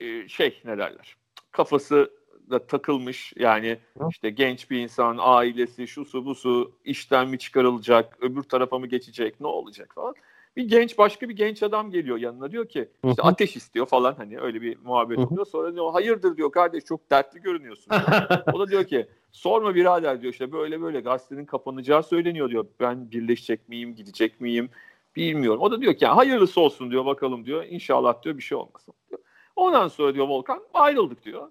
e, 0.00 0.28
şey 0.28 0.60
ne 0.64 0.78
derler. 0.78 1.16
Kafası 1.50 2.10
da 2.50 2.66
takılmış 2.66 3.32
yani 3.36 3.78
işte 4.10 4.30
genç 4.30 4.70
bir 4.70 4.78
insan 4.78 5.16
ailesi 5.20 5.88
şu 5.88 6.04
su 6.04 6.24
bu 6.26 6.34
su 6.34 6.72
işten 6.84 7.28
mi 7.28 7.38
çıkarılacak 7.38 8.18
öbür 8.20 8.42
tarafa 8.42 8.78
mı 8.78 8.86
geçecek 8.86 9.40
ne 9.40 9.46
olacak 9.46 9.92
falan. 9.94 10.14
Bir 10.56 10.68
genç 10.68 10.98
başka 10.98 11.28
bir 11.28 11.36
genç 11.36 11.62
adam 11.62 11.90
geliyor 11.90 12.18
yanına 12.18 12.50
diyor 12.50 12.68
ki 12.68 12.88
işte 13.04 13.22
ateş 13.22 13.56
istiyor 13.56 13.86
falan 13.86 14.14
hani 14.14 14.40
öyle 14.40 14.62
bir 14.62 14.78
muhabbet 14.84 15.18
oluyor. 15.18 15.46
Sonra 15.46 15.74
diyor 15.74 15.92
hayırdır 15.92 16.36
diyor 16.36 16.52
kardeş 16.52 16.84
çok 16.84 17.10
dertli 17.10 17.40
görünüyorsun. 17.40 17.92
o 18.52 18.58
da 18.58 18.68
diyor 18.68 18.84
ki 18.84 19.06
sorma 19.32 19.74
birader 19.74 20.22
diyor 20.22 20.32
işte 20.32 20.52
böyle 20.52 20.82
böyle 20.82 21.00
gazetenin 21.00 21.44
kapanacağı 21.44 22.02
söyleniyor 22.02 22.50
diyor. 22.50 22.66
Ben 22.80 23.10
birleşecek 23.10 23.68
miyim 23.68 23.94
gidecek 23.94 24.40
miyim 24.40 24.70
bilmiyorum. 25.16 25.60
O 25.60 25.70
da 25.70 25.80
diyor 25.80 25.94
ki 25.94 26.06
hayırlısı 26.06 26.60
olsun 26.60 26.90
diyor 26.90 27.06
bakalım 27.06 27.44
diyor. 27.44 27.64
İnşallah 27.64 28.22
diyor 28.22 28.36
bir 28.38 28.42
şey 28.42 28.58
olmasın 28.58 28.94
diyor. 29.08 29.20
Ondan 29.56 29.88
sonra 29.88 30.14
diyor 30.14 30.28
Volkan 30.28 30.62
ayrıldık 30.74 31.24
diyor. 31.24 31.50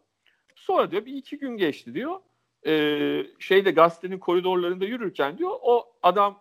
Sonra 0.56 0.91
diyor 0.91 1.06
bir 1.06 1.13
iki 1.13 1.38
gün 1.38 1.58
geçti 1.58 1.93
diyor. 1.93 2.15
Ee, 2.65 3.26
şeyde 3.39 3.71
gazetenin 3.71 4.19
koridorlarında 4.19 4.86
yürürken 4.86 5.38
diyor 5.38 5.52
o 5.62 5.93
adam 6.04 6.39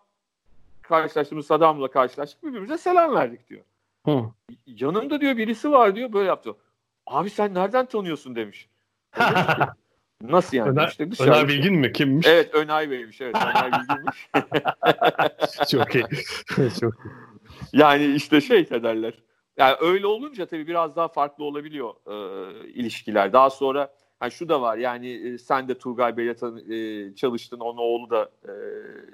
karşılaştığımız 0.81 1.51
adamla 1.51 1.87
karşılaştık 1.87 2.43
birbirimize 2.43 2.77
selam 2.77 3.15
verdik 3.15 3.49
diyor. 3.49 3.61
Hı. 4.05 4.23
Yanımda 4.67 5.21
diyor 5.21 5.37
birisi 5.37 5.71
var 5.71 5.95
diyor 5.95 6.13
böyle 6.13 6.27
yaptı. 6.27 6.55
Abi 7.07 7.29
sen 7.29 7.53
nereden 7.53 7.85
tanıyorsun 7.85 8.35
demiş. 8.35 8.69
Nasıl 10.29 10.57
yani? 10.57 10.69
Öner, 10.69 10.87
işte 10.87 11.11
dışarı... 11.11 11.29
Öner 11.31 11.47
Bilgin 11.47 11.75
mi? 11.75 11.93
Kimmiş? 11.93 12.27
Evet 12.27 12.55
Önay 12.55 12.91
Bey'miş. 12.91 13.21
Evet 13.21 13.35
Öner 13.35 13.71
Bilgin'miş. 13.71 14.29
Çok 15.71 15.95
iyi. 15.95 16.05
Çok 16.79 16.93
iyi. 16.93 17.11
Yani 17.73 18.05
işte 18.05 18.41
şey 18.41 18.59
ederler. 18.59 19.13
Yani 19.57 19.75
öyle 19.81 20.07
olunca 20.07 20.45
tabii 20.45 20.67
biraz 20.67 20.95
daha 20.95 21.07
farklı 21.07 21.43
olabiliyor 21.43 21.93
e, 22.07 22.69
ilişkiler. 22.69 23.33
Daha 23.33 23.49
sonra 23.49 23.93
yani 24.21 24.31
şu 24.31 24.49
da 24.49 24.61
var 24.61 24.77
yani 24.77 25.09
e, 25.09 25.37
sen 25.37 25.67
de 25.67 25.77
Turgay 25.77 26.17
Bey'le 26.17 26.35
e, 26.69 27.15
çalıştın. 27.15 27.59
Onun 27.59 27.77
oğlu 27.77 28.09
da 28.09 28.29
e, 28.45 28.53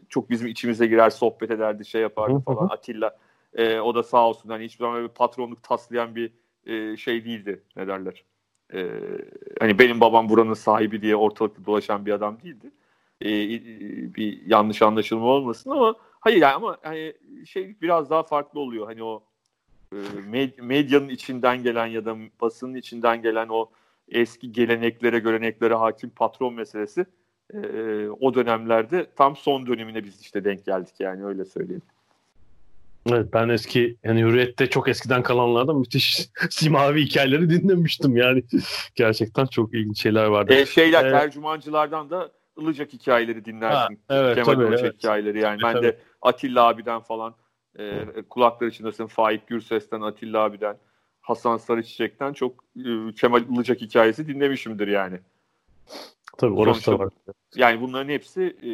çok 0.09 0.29
bizim 0.29 0.47
içimize 0.47 0.87
girer 0.87 1.09
sohbet 1.09 1.51
ederdi 1.51 1.85
şey 1.85 2.01
yapardı 2.01 2.39
falan 2.39 2.67
Atilla. 2.67 3.17
E, 3.53 3.79
o 3.79 3.95
da 3.95 4.03
sağ 4.03 4.29
olsun 4.29 4.49
hani 4.49 4.65
hiçbir 4.65 4.83
zaman 4.83 4.97
öyle 4.97 5.07
patronluk 5.07 5.63
taslayan 5.63 6.15
bir 6.15 6.31
e, 6.65 6.97
şey 6.97 7.25
değildi 7.25 7.63
ne 7.75 7.87
derler. 7.87 8.23
E, 8.73 8.89
hani 9.59 9.79
benim 9.79 9.99
babam 9.99 10.29
buranın 10.29 10.53
sahibi 10.53 11.01
diye 11.01 11.15
ortalıkta 11.15 11.65
dolaşan 11.65 12.05
bir 12.05 12.11
adam 12.11 12.37
değildi. 12.43 12.71
E, 13.21 13.29
bir 14.15 14.45
yanlış 14.45 14.81
anlaşılma 14.81 15.25
olmasın 15.25 15.69
ama 15.69 15.95
hayır 16.19 16.37
yani 16.37 16.53
ama 16.53 16.77
hani 16.83 17.13
şey 17.45 17.81
biraz 17.81 18.09
daha 18.09 18.23
farklı 18.23 18.59
oluyor. 18.59 18.85
Hani 18.85 19.03
o 19.03 19.23
e, 19.91 19.95
med- 20.31 20.61
medyanın 20.61 21.09
içinden 21.09 21.63
gelen 21.63 21.87
ya 21.87 22.05
da 22.05 22.15
basının 22.41 22.75
içinden 22.75 23.21
gelen 23.21 23.47
o 23.49 23.69
eski 24.09 24.51
geleneklere, 24.51 25.19
göreneklere 25.19 25.73
hakim 25.73 26.09
patron 26.09 26.53
meselesi 26.53 27.05
e, 27.53 27.59
o 28.19 28.33
dönemlerde 28.33 29.07
tam 29.15 29.35
son 29.35 29.67
dönemine 29.67 30.03
biz 30.03 30.21
işte 30.21 30.43
denk 30.43 30.65
geldik 30.65 30.95
yani 30.99 31.25
öyle 31.25 31.45
söyleyeyim. 31.45 31.81
Evet 33.09 33.33
ben 33.33 33.49
eski 33.49 33.97
yani 34.03 34.21
Hürriyet'te 34.21 34.69
çok 34.69 34.87
eskiden 34.87 35.23
kalanlardan 35.23 35.75
müthiş 35.75 36.29
simavi 36.49 37.05
hikayeleri 37.05 37.49
dinlemiştim 37.49 38.17
yani. 38.17 38.43
Gerçekten 38.95 39.45
çok 39.45 39.73
ilginç 39.73 40.01
şeyler 40.01 40.25
vardı. 40.25 40.53
E, 40.53 40.65
şeyler 40.65 41.05
ee, 41.05 41.11
tercümancılardan 41.11 42.09
da 42.09 42.31
ılacak 42.59 42.93
hikayeleri 42.93 43.45
dinlersin. 43.45 43.99
Ha, 44.07 44.15
evet, 44.15 44.35
Kemal 44.35 44.61
Ilacak 44.61 44.79
evet. 44.79 44.95
hikayeleri 44.97 45.39
yani. 45.39 45.59
Ben 45.63 45.73
tabii. 45.73 45.85
de 45.85 45.97
Atilla 46.21 46.67
abiden 46.67 46.99
falan 46.99 47.35
e, 47.79 48.05
kulakları 48.29 48.69
içindesin 48.69 49.07
Faik 49.07 49.47
Gürses'ten 49.47 50.01
Atilla 50.01 50.39
abiden 50.39 50.77
Hasan 51.21 51.57
Sarıçiçek'ten 51.57 52.33
çok 52.33 52.63
e, 52.77 53.13
Kemal 53.19 53.41
Ilacak 53.41 53.81
hikayesi 53.81 54.27
dinlemişimdir 54.27 54.87
yani. 54.87 55.19
Tabii 56.37 56.53
orası 56.53 56.91
da 56.91 56.99
var. 56.99 57.09
Yani 57.55 57.81
bunların 57.81 58.09
hepsi 58.09 58.41
e, 58.43 58.69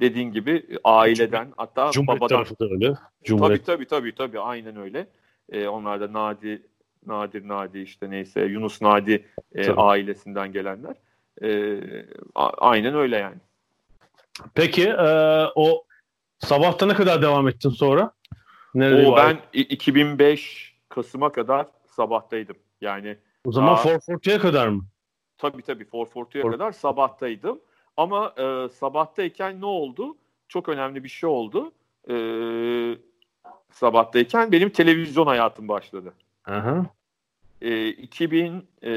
dediğin 0.00 0.32
gibi 0.32 0.66
aileden 0.84 1.52
hatta 1.56 1.90
Cumhuriyet 1.90 2.20
babadan. 2.20 2.36
tarafı 2.36 2.58
da 2.58 2.64
öyle. 2.64 2.94
Cumhuriyet. 3.24 3.66
Tabii 3.66 3.86
tabii 3.86 3.88
tabii 3.88 4.14
tabii 4.14 4.40
aynen 4.40 4.76
öyle. 4.76 5.06
E, 5.52 5.68
onlar 5.68 6.00
da 6.00 6.12
Nadi 6.12 6.62
Nadir 7.06 7.48
Nadi 7.48 7.78
işte 7.78 8.10
neyse 8.10 8.40
Yunus 8.40 8.82
Nadi 8.82 9.28
e, 9.54 9.70
ailesinden 9.70 10.52
gelenler. 10.52 10.94
E, 11.42 11.80
a, 12.34 12.48
aynen 12.48 12.94
öyle 12.94 13.16
yani. 13.16 13.36
Peki 14.54 14.88
e, 14.88 15.44
o 15.54 15.84
sabahta 16.38 16.86
ne 16.86 16.94
kadar 16.94 17.22
devam 17.22 17.48
ettin 17.48 17.70
sonra? 17.70 18.12
Nerede 18.74 19.06
o 19.06 19.16
ben 19.16 19.38
2005 19.52 20.74
Kasım'a 20.88 21.32
kadar 21.32 21.66
sabahtaydım. 21.86 22.56
Yani 22.80 23.16
o 23.44 23.52
zaman 23.52 23.76
440'ya 23.76 24.38
kadar 24.38 24.68
mı? 24.68 24.84
Tabii 25.38 25.62
tabii 25.62 25.84
440'ya 25.84 26.50
kadar 26.50 26.72
sabahtaydım. 26.72 27.60
Ama 27.96 28.34
e, 28.38 28.68
sabahtayken 28.68 29.60
ne 29.60 29.66
oldu? 29.66 30.16
Çok 30.48 30.68
önemli 30.68 31.04
bir 31.04 31.08
şey 31.08 31.28
oldu. 31.28 31.72
E, 32.10 32.16
sabahtayken 33.70 34.52
benim 34.52 34.70
televizyon 34.70 35.26
hayatım 35.26 35.68
başladı. 35.68 36.14
Aha. 36.44 36.86
E, 37.62 37.88
2000 37.88 38.66
e, 38.82 38.92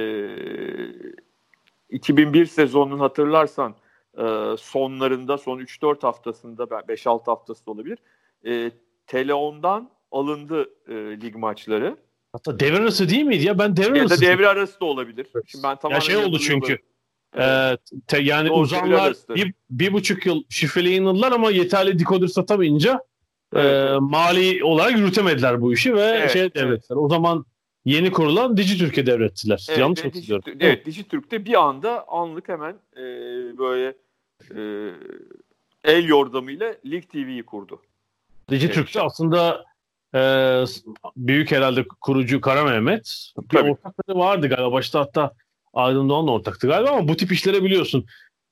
2001 1.89 2.45
sezonunun 2.45 2.99
hatırlarsan 2.99 3.75
e, 4.17 4.23
sonlarında 4.59 5.37
son 5.37 5.59
3-4 5.59 6.01
haftasında 6.01 6.63
5-6 6.63 7.25
haftası 7.25 7.71
olabilir. 7.71 7.97
E, 8.45 8.71
Teleon'dan 9.07 9.89
alındı 10.11 10.69
e, 10.87 10.93
lig 11.21 11.35
maçları. 11.35 11.97
Hatta 12.33 12.59
devre 12.59 12.77
arası 12.77 13.09
değil 13.09 13.23
miydi 13.23 13.45
ya? 13.45 13.59
Ben 13.59 13.77
devre 13.77 14.01
arası. 14.01 14.25
Ya 14.25 14.31
da 14.31 14.37
devre 14.37 14.47
arası 14.47 14.79
da 14.79 14.85
olabilir. 14.85 15.27
Şimdi 15.47 15.63
ben 15.63 15.75
tamamen 15.75 15.95
ya 15.95 16.01
şey 16.01 16.17
oldu 16.17 16.39
çünkü. 16.39 16.79
Evet. 17.37 17.79
Te, 18.07 18.19
yani 18.19 18.49
Doğru, 18.49 18.59
uzanlar 18.59 19.13
bir, 19.35 19.53
bir 19.69 19.93
buçuk 19.93 20.25
yıl 20.25 20.43
şifreli 20.49 20.89
yayınladılar 20.89 21.31
ama 21.31 21.51
yeterli 21.51 21.99
dekoder 21.99 22.27
satamayınca 22.27 22.99
evet. 23.55 23.91
e, 23.91 23.97
mali 23.99 24.63
olarak 24.63 24.97
yürütemediler 24.97 25.61
bu 25.61 25.73
işi 25.73 25.95
ve 25.95 26.01
evet, 26.01 26.31
şey 26.31 26.41
devrettiler. 26.41 26.67
Evet. 26.67 26.91
O 26.91 27.09
zaman 27.09 27.45
yeni 27.85 28.11
kurulan 28.11 28.57
Dijitürk'e 28.57 29.05
devrettiler. 29.05 29.65
Evet, 29.69 29.79
Yanlış 29.79 30.05
hatırlıyorum. 30.05 30.45
Dijitürk, 30.45 30.63
evet 30.63 30.85
Dijitürk'te 30.85 31.45
bir 31.45 31.61
anda 31.61 32.07
anlık 32.07 32.49
hemen 32.49 32.75
e, 32.97 33.03
böyle 33.57 33.95
e, 34.55 34.61
el 35.83 36.05
yordamıyla 36.07 36.75
Lig 36.85 37.09
TV'yi 37.09 37.43
kurdu. 37.43 37.81
Dijitürk'te 38.49 38.99
evet. 38.99 39.05
aslında 39.05 39.65
e, 40.15 40.19
büyük 41.17 41.51
herhalde 41.51 41.87
kurucu 42.01 42.41
Kara 42.41 42.63
Mehmet. 42.63 43.31
Bir 43.53 43.57
ortakları 43.57 44.17
vardı 44.17 44.47
galiba. 44.47 44.71
Başta 44.71 44.99
hatta 44.99 45.31
Aydın 45.77 46.09
Doğan'la 46.09 46.31
ortaktı 46.31 46.67
galiba 46.67 46.89
ama 46.89 47.07
bu 47.07 47.17
tip 47.17 47.31
işlere 47.31 47.63
biliyorsun. 47.63 48.05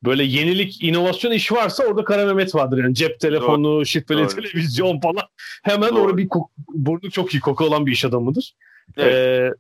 Böyle 0.04 0.24
yenilik, 0.24 0.84
inovasyon 0.84 1.32
iş 1.32 1.52
varsa 1.52 1.84
orada 1.84 2.04
Kara 2.04 2.26
Mehmet 2.26 2.56
vardır. 2.56 2.78
Yani 2.78 2.96
cep 2.96 3.20
telefonu, 3.20 3.64
Doğru. 3.64 3.86
şifreli 3.86 4.20
Doğru. 4.20 4.28
televizyon 4.28 5.00
falan. 5.00 5.24
Hemen 5.64 5.90
Doğru. 5.90 6.00
orada 6.00 6.18
bir 6.18 6.28
kok- 6.30 6.52
burnu 6.68 7.12
çok 7.12 7.34
iyi 7.34 7.40
koku 7.40 7.64
olan 7.66 7.86
bir 7.86 7.92
iş 7.92 8.06
adamıdır. 8.06 8.56
Evet. 8.98 9.14
Ee, 9.14 9.52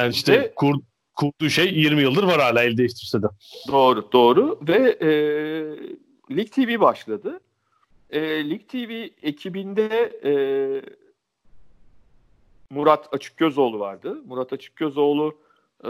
yani 0.00 0.12
işte 0.12 0.32
Ve, 0.32 0.52
kur, 0.56 0.74
kurduğu 1.14 1.50
şey 1.50 1.74
20 1.74 2.02
yıldır 2.02 2.22
var 2.22 2.40
hala 2.40 2.62
el 2.62 2.76
değiştirse 2.78 3.22
de. 3.22 3.26
Doğru, 3.68 4.12
doğru. 4.12 4.58
Ve 4.68 4.96
e, 5.00 5.08
Lig 6.36 6.52
TV 6.52 6.80
başladı. 6.80 7.40
E, 8.10 8.50
Lig 8.50 8.68
TV 8.68 9.08
ekibinde 9.22 10.12
e, 10.24 10.32
Murat 12.70 13.14
Açıkgözoğlu 13.14 13.78
vardı. 13.78 14.18
Murat 14.26 14.52
Açıkgözoğlu 14.52 15.45
e, 15.84 15.88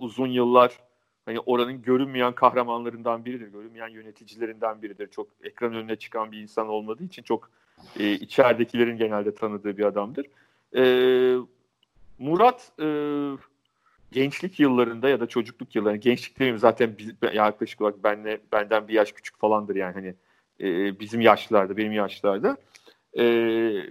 uzun 0.00 0.26
yıllar 0.26 0.80
hani 1.24 1.40
oranın 1.40 1.82
görünmeyen 1.82 2.32
kahramanlarından 2.32 3.24
biridir, 3.24 3.48
görünmeyen 3.48 3.88
yöneticilerinden 3.88 4.82
biridir. 4.82 5.08
Çok 5.10 5.28
ekran 5.42 5.74
önüne 5.74 5.96
çıkan 5.96 6.32
bir 6.32 6.38
insan 6.38 6.68
olmadığı 6.68 7.04
için 7.04 7.22
çok 7.22 7.50
e, 7.98 8.12
içeridekilerin 8.12 8.96
genelde 8.96 9.34
tanıdığı 9.34 9.76
bir 9.76 9.84
adamdır. 9.84 10.26
E, 10.76 10.82
Murat 12.18 12.72
e, 12.80 12.86
gençlik 14.12 14.60
yıllarında 14.60 15.08
ya 15.08 15.20
da 15.20 15.26
çocukluk 15.26 15.76
yıllarında, 15.76 15.96
gençlik 15.96 16.38
demeyeyim 16.38 16.58
zaten 16.58 16.94
biz, 16.98 17.12
yaklaşık 17.34 17.80
olarak 17.80 18.04
benle, 18.04 18.40
benden 18.52 18.88
bir 18.88 18.94
yaş 18.94 19.12
küçük 19.12 19.38
falandır 19.38 19.76
yani 19.76 19.94
hani 19.94 20.14
e, 20.60 21.00
bizim 21.00 21.20
yaşlarda, 21.20 21.76
benim 21.76 21.92
yaşlarda. 21.92 22.56
E, 23.18 23.22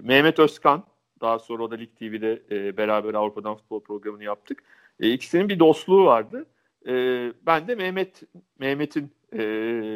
Mehmet 0.01 0.39
Özkan, 0.39 0.84
daha 1.21 1.39
sonra 1.39 1.63
o 1.63 1.71
da 1.71 1.75
Lig 1.75 1.89
TV'de 1.99 2.41
e, 2.51 2.78
beraber 2.78 3.13
Avrupa'dan 3.13 3.56
futbol 3.56 3.80
programını 3.80 4.23
yaptık. 4.23 4.63
E, 4.99 5.12
ikisinin 5.12 5.49
bir 5.49 5.60
dostluğu 5.60 6.05
vardı. 6.05 6.45
E, 6.88 6.93
ben 7.45 7.67
de 7.67 7.75
Mehmet 7.75 8.23
Mehmet'in 8.60 9.12
e, 9.34 9.39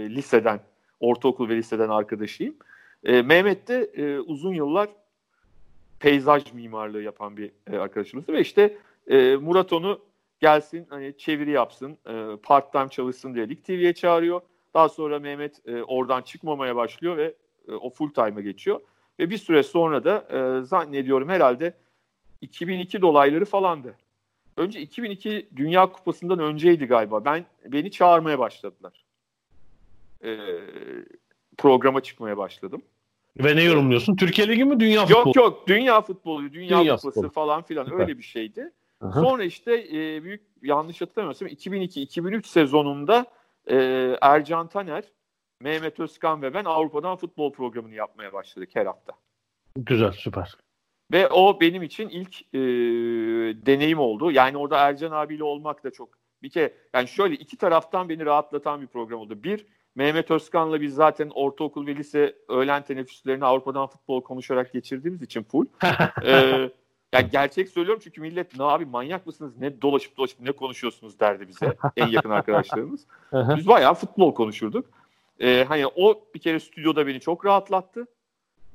liseden, 0.10 0.60
ortaokul 1.00 1.50
ve 1.50 1.56
liseden 1.56 1.90
arkadaşıyım. 1.90 2.56
E, 3.04 3.22
Mehmet 3.22 3.68
de 3.68 3.92
e, 3.94 4.20
uzun 4.20 4.54
yıllar 4.54 4.90
peyzaj 6.00 6.54
mimarlığı 6.54 7.02
yapan 7.02 7.38
bir 7.38 7.52
e, 7.72 7.78
arkadaşımızdı 7.78 8.34
ve 8.34 8.42
işte 8.42 8.78
e, 9.08 9.36
Murat 9.36 9.74
onu 9.74 10.00
gelsin 10.40 10.86
hani 10.90 11.18
çeviri 11.18 11.52
yapsın, 11.52 11.98
e, 12.08 12.38
part 12.44 12.72
time 12.72 12.90
çalışsın 12.90 13.36
diye 13.36 13.48
TV'ye 13.48 13.94
çağırıyor. 13.94 14.42
Daha 14.74 14.90
sonra 14.90 15.20
Mehmet 15.20 15.68
e, 15.68 15.84
oradan 15.84 16.22
çıkmamaya 16.22 16.76
başlıyor 16.76 17.18
ve 17.18 17.34
e, 17.68 17.72
o 17.72 17.90
full 17.90 18.10
time'a 18.10 18.42
geçiyor. 18.42 18.82
Ve 19.20 19.30
bir 19.30 19.38
süre 19.38 19.64
sonra 19.64 20.04
da 20.04 20.28
e, 20.32 20.66
zannediyorum 20.66 21.30
herhalde 21.30 21.74
2002 22.42 23.02
dolayları 23.02 23.46
falandı 23.46 23.96
önce 24.60 24.82
2002 24.82 25.50
Dünya 25.56 25.92
Kupası'ndan 25.92 26.40
önceydi 26.40 26.86
galiba. 26.86 27.26
Ben 27.26 27.46
beni 27.66 27.92
çağırmaya 27.92 28.40
başladılar. 28.40 29.06
Ee, 30.24 30.38
programa 31.58 32.02
çıkmaya 32.02 32.38
başladım. 32.38 32.82
Ve 33.38 33.56
ne 33.56 33.64
yorumluyorsun? 33.64 34.16
Türkiye 34.16 34.48
Ligi 34.48 34.66
mi 34.66 34.80
Dünya 34.80 35.06
Futbolu? 35.06 35.28
Yok 35.28 35.36
yok 35.36 35.68
Dünya 35.68 36.02
Futbolu, 36.02 36.54
Dünya, 36.54 36.80
Dünya 36.80 36.96
Kupası 36.96 37.16
futbolu. 37.16 37.32
falan 37.32 37.64
filan 37.64 37.86
Süper. 37.86 38.00
öyle 38.00 38.18
bir 38.18 38.24
şeydi. 38.24 38.72
Aha. 39.02 39.22
Sonra 39.22 39.44
işte 39.44 39.74
e, 39.74 40.24
büyük 40.24 40.42
yanlış 40.64 41.02
hatırlamıyorsam 41.02 41.48
2002-2003 41.48 42.48
sezonunda 42.48 43.26
e, 43.68 43.76
Ercan 44.22 44.68
Taner, 44.68 45.04
Mehmet 45.62 46.00
Özkan 46.00 46.42
ve 46.42 46.54
ben 46.54 46.66
Avrupa'dan 46.66 47.16
futbol 47.16 47.54
programını 47.54 47.94
yapmaya 47.96 48.34
başladık 48.34 48.70
her 48.74 48.86
hafta. 48.86 49.14
Güzel 49.76 50.12
süper. 50.12 50.56
Ve 51.12 51.28
o 51.28 51.60
benim 51.62 51.84
için 51.84 52.10
ilk 52.10 52.42
e, 52.54 52.60
deneyim 53.66 54.00
oldu. 54.00 54.32
Yani 54.32 54.58
orada 54.58 54.78
Ercan 54.78 55.12
abiyle 55.12 55.44
olmak 55.44 55.84
da 55.84 55.92
çok 55.92 56.10
bir 56.44 56.50
kere 56.50 56.74
yani 56.94 57.08
şöyle 57.08 57.36
iki 57.36 57.58
taraftan 57.58 58.10
beni 58.10 58.26
rahatlatan 58.26 58.82
bir 58.82 58.88
program 58.88 59.20
oldu. 59.20 59.44
Bir 59.44 59.66
Mehmet 59.96 60.32
Özkan'la 60.32 60.82
biz 60.82 60.94
zaten 60.94 61.32
ortaokul 61.36 61.88
ve 61.88 61.96
lise 61.96 62.36
öğlen 62.50 62.84
teneffüslerini 62.84 63.46
Avrupa'dan 63.46 63.88
futbol 63.88 64.22
konuşarak 64.22 64.74
geçirdiğimiz 64.74 65.22
için 65.22 65.44
full. 65.44 65.66
ee, 66.26 66.70
yani 67.14 67.30
gerçek 67.32 67.70
söylüyorum 67.70 68.02
çünkü 68.04 68.22
millet 68.22 68.58
ne 68.58 68.64
abi 68.64 68.86
manyak 68.86 69.26
mısınız 69.26 69.58
ne 69.58 69.82
dolaşıp 69.82 70.18
dolaşıp 70.18 70.40
ne 70.40 70.52
konuşuyorsunuz 70.52 71.20
derdi 71.20 71.48
bize 71.48 71.78
en 71.98 72.08
yakın 72.08 72.30
arkadaşlarımız. 72.30 73.06
biz 73.34 73.68
bayağı 73.68 73.94
futbol 73.94 74.34
konuşurduk. 74.34 74.86
Ee, 75.42 75.66
hani 75.68 75.88
o 75.88 76.24
bir 76.36 76.40
kere 76.40 76.60
stüdyoda 76.60 77.08
beni 77.08 77.20
çok 77.20 77.46
rahatlattı. 77.46 78.08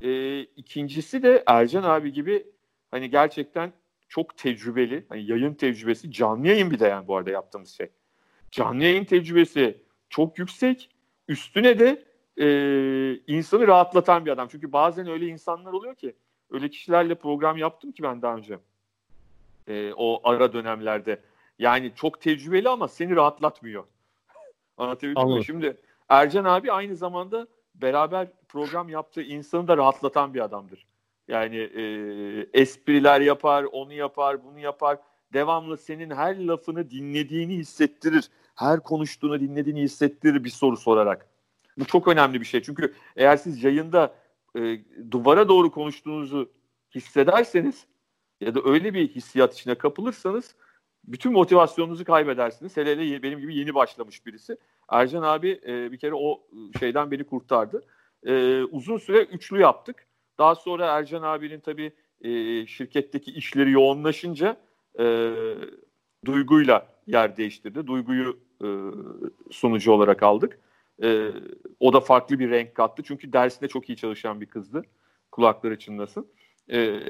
E, 0.01 0.41
ikincisi 0.41 1.23
de 1.23 1.43
Ercan 1.47 1.83
abi 1.83 2.13
gibi 2.13 2.47
hani 2.91 3.11
gerçekten 3.11 3.73
çok 4.09 4.37
tecrübeli. 4.37 5.07
Hani 5.09 5.31
yayın 5.31 5.55
tecrübesi 5.55 6.11
canlı 6.11 6.49
yayın 6.49 6.71
bir 6.71 6.79
de 6.79 6.87
yani 6.87 7.09
bu 7.09 7.17
arada 7.17 7.31
yaptığımız 7.31 7.71
şey. 7.71 7.91
Canlı 8.51 8.85
yayın 8.85 9.05
tecrübesi 9.05 9.83
çok 10.09 10.39
yüksek. 10.39 10.91
Üstüne 11.29 11.79
de 11.79 12.05
e, 12.41 12.47
insanı 13.27 13.67
rahatlatan 13.67 14.27
bir 14.27 14.31
adam. 14.31 14.49
Çünkü 14.51 14.73
bazen 14.73 15.09
öyle 15.09 15.27
insanlar 15.27 15.73
oluyor 15.73 15.95
ki 15.95 16.15
öyle 16.51 16.71
kişilerle 16.71 17.15
program 17.15 17.57
yaptım 17.57 17.93
ki 17.93 18.03
ben 18.03 18.23
daha 18.23 18.37
önce. 18.37 18.59
E, 19.69 19.93
o 19.97 20.21
ara 20.25 20.53
dönemlerde. 20.53 21.21
Yani 21.59 21.93
çok 21.97 22.21
tecrübeli 22.21 22.69
ama 22.69 22.89
seni 22.89 23.17
rahatlatmıyor. 23.17 23.85
Anlatabildim 24.77 25.29
mi? 25.29 25.45
Şimdi 25.45 25.77
Ercan 26.09 26.45
abi 26.45 26.73
aynı 26.73 26.97
zamanda 26.97 27.47
beraber 27.75 28.29
program 28.49 28.89
yaptığı 28.89 29.23
insanı 29.23 29.69
da 29.69 29.77
rahatlatan 29.77 30.35
bir 30.35 30.41
adamdır. 30.41 30.87
Yani 31.29 31.57
e, 31.57 31.83
espriler 32.53 33.21
yapar, 33.21 33.65
onu 33.65 33.93
yapar, 33.93 34.45
bunu 34.45 34.59
yapar. 34.59 34.99
Devamlı 35.33 35.77
senin 35.77 36.11
her 36.11 36.47
lafını 36.47 36.91
dinlediğini 36.91 37.57
hissettirir. 37.57 38.31
Her 38.55 38.81
konuştuğunu 38.81 39.41
dinlediğini 39.41 39.83
hissettirir 39.83 40.45
bir 40.45 40.51
soru 40.51 40.77
sorarak. 40.77 41.27
Bu 41.79 41.85
çok 41.85 42.09
önemli 42.09 42.41
bir 42.41 42.47
şey. 42.47 42.63
Çünkü 42.63 42.95
eğer 43.17 43.37
siz 43.37 43.65
yayında 43.65 44.15
e, 44.59 44.79
duvara 45.11 45.49
doğru 45.49 45.71
konuştuğunuzu 45.71 46.53
hissederseniz 46.95 47.87
ya 48.41 48.55
da 48.55 48.61
öyle 48.65 48.95
bir 48.95 49.09
hissiyat 49.09 49.55
içine 49.55 49.75
kapılırsanız 49.75 50.55
bütün 51.05 51.33
motivasyonunuzu 51.33 52.05
kaybedersiniz. 52.05 52.77
Hele 52.77 52.93
hele 52.93 53.23
benim 53.23 53.41
gibi 53.41 53.57
yeni 53.57 53.75
başlamış 53.75 54.27
birisi. 54.27 54.57
Ercan 54.89 55.23
abi 55.23 55.61
e, 55.67 55.93
bir 55.93 55.99
kere 55.99 56.15
o 56.15 56.43
şeyden 56.79 57.11
beni 57.11 57.25
kurtardı. 57.25 57.85
E, 58.27 58.63
uzun 58.63 58.99
süre 58.99 59.23
üçlü 59.23 59.61
yaptık. 59.61 60.07
Daha 60.39 60.55
sonra 60.55 60.87
Ercan 60.87 61.23
abinin 61.23 61.61
tabii 61.61 61.93
e, 62.21 62.67
şirketteki 62.67 63.33
işleri 63.33 63.71
yoğunlaşınca 63.71 64.57
e, 64.99 65.33
Duygu'yla 66.25 66.87
yer 67.07 67.37
değiştirdi. 67.37 67.87
Duygu'yu 67.87 68.39
e, 68.63 68.69
sunucu 69.51 69.93
olarak 69.93 70.23
aldık. 70.23 70.59
E, 71.03 71.29
o 71.81 71.93
da 71.93 72.01
farklı 72.01 72.39
bir 72.39 72.51
renk 72.51 72.75
kattı. 72.75 73.03
Çünkü 73.03 73.33
dersinde 73.33 73.69
çok 73.69 73.89
iyi 73.89 73.97
çalışan 73.97 74.41
bir 74.41 74.47
kızdı. 74.47 74.83
Kulakları 75.33 75.79
çınlasın. 75.79 76.27
E, 76.73 77.01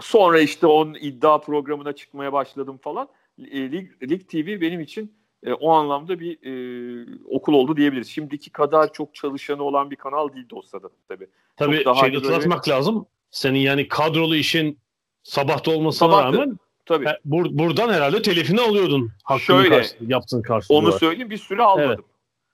sonra 0.00 0.40
işte 0.40 0.66
onun 0.66 0.94
iddia 0.94 1.40
programına 1.40 1.92
çıkmaya 1.92 2.32
başladım 2.32 2.78
falan. 2.82 3.08
E, 3.38 3.72
Lig, 3.72 4.02
Lig 4.10 4.28
TV 4.28 4.60
benim 4.60 4.80
için 4.80 5.19
e, 5.44 5.52
o 5.52 5.70
anlamda 5.70 6.20
bir 6.20 6.38
e, 6.42 7.06
okul 7.28 7.54
oldu 7.54 7.76
diyebiliriz. 7.76 8.08
Şimdiki 8.08 8.50
kadar 8.50 8.92
çok 8.92 9.14
çalışanı 9.14 9.62
olan 9.62 9.90
bir 9.90 9.96
kanal 9.96 10.32
değildi 10.32 10.54
o 10.54 10.62
sırada 10.62 10.88
tabii. 11.08 11.26
Tabii 11.56 11.76
çok 11.76 11.84
daha 11.84 11.94
şeyi 11.94 12.14
hatırlatmak 12.14 12.66
böyle... 12.66 12.76
lazım. 12.76 13.06
Senin 13.30 13.58
yani 13.58 13.88
kadrolu 13.88 14.36
işin 14.36 14.78
sabahta 15.22 15.70
olmasına 15.70 16.08
Sabahtı. 16.08 16.38
rağmen 16.38 16.58
Tabii. 16.86 17.04
Bur- 17.04 17.58
buradan 17.58 17.92
herhalde 17.92 18.22
telifini 18.22 18.60
alıyordun. 18.60 19.12
Şöyle 19.38 19.68
karşı, 19.68 19.94
yaptığın 20.00 20.42
karşılığı. 20.42 20.78
Onu 20.78 20.92
söyleyeyim 20.92 21.30
bir 21.30 21.36
süre 21.36 21.62
almadım. 21.62 21.90
Evet. 21.90 21.98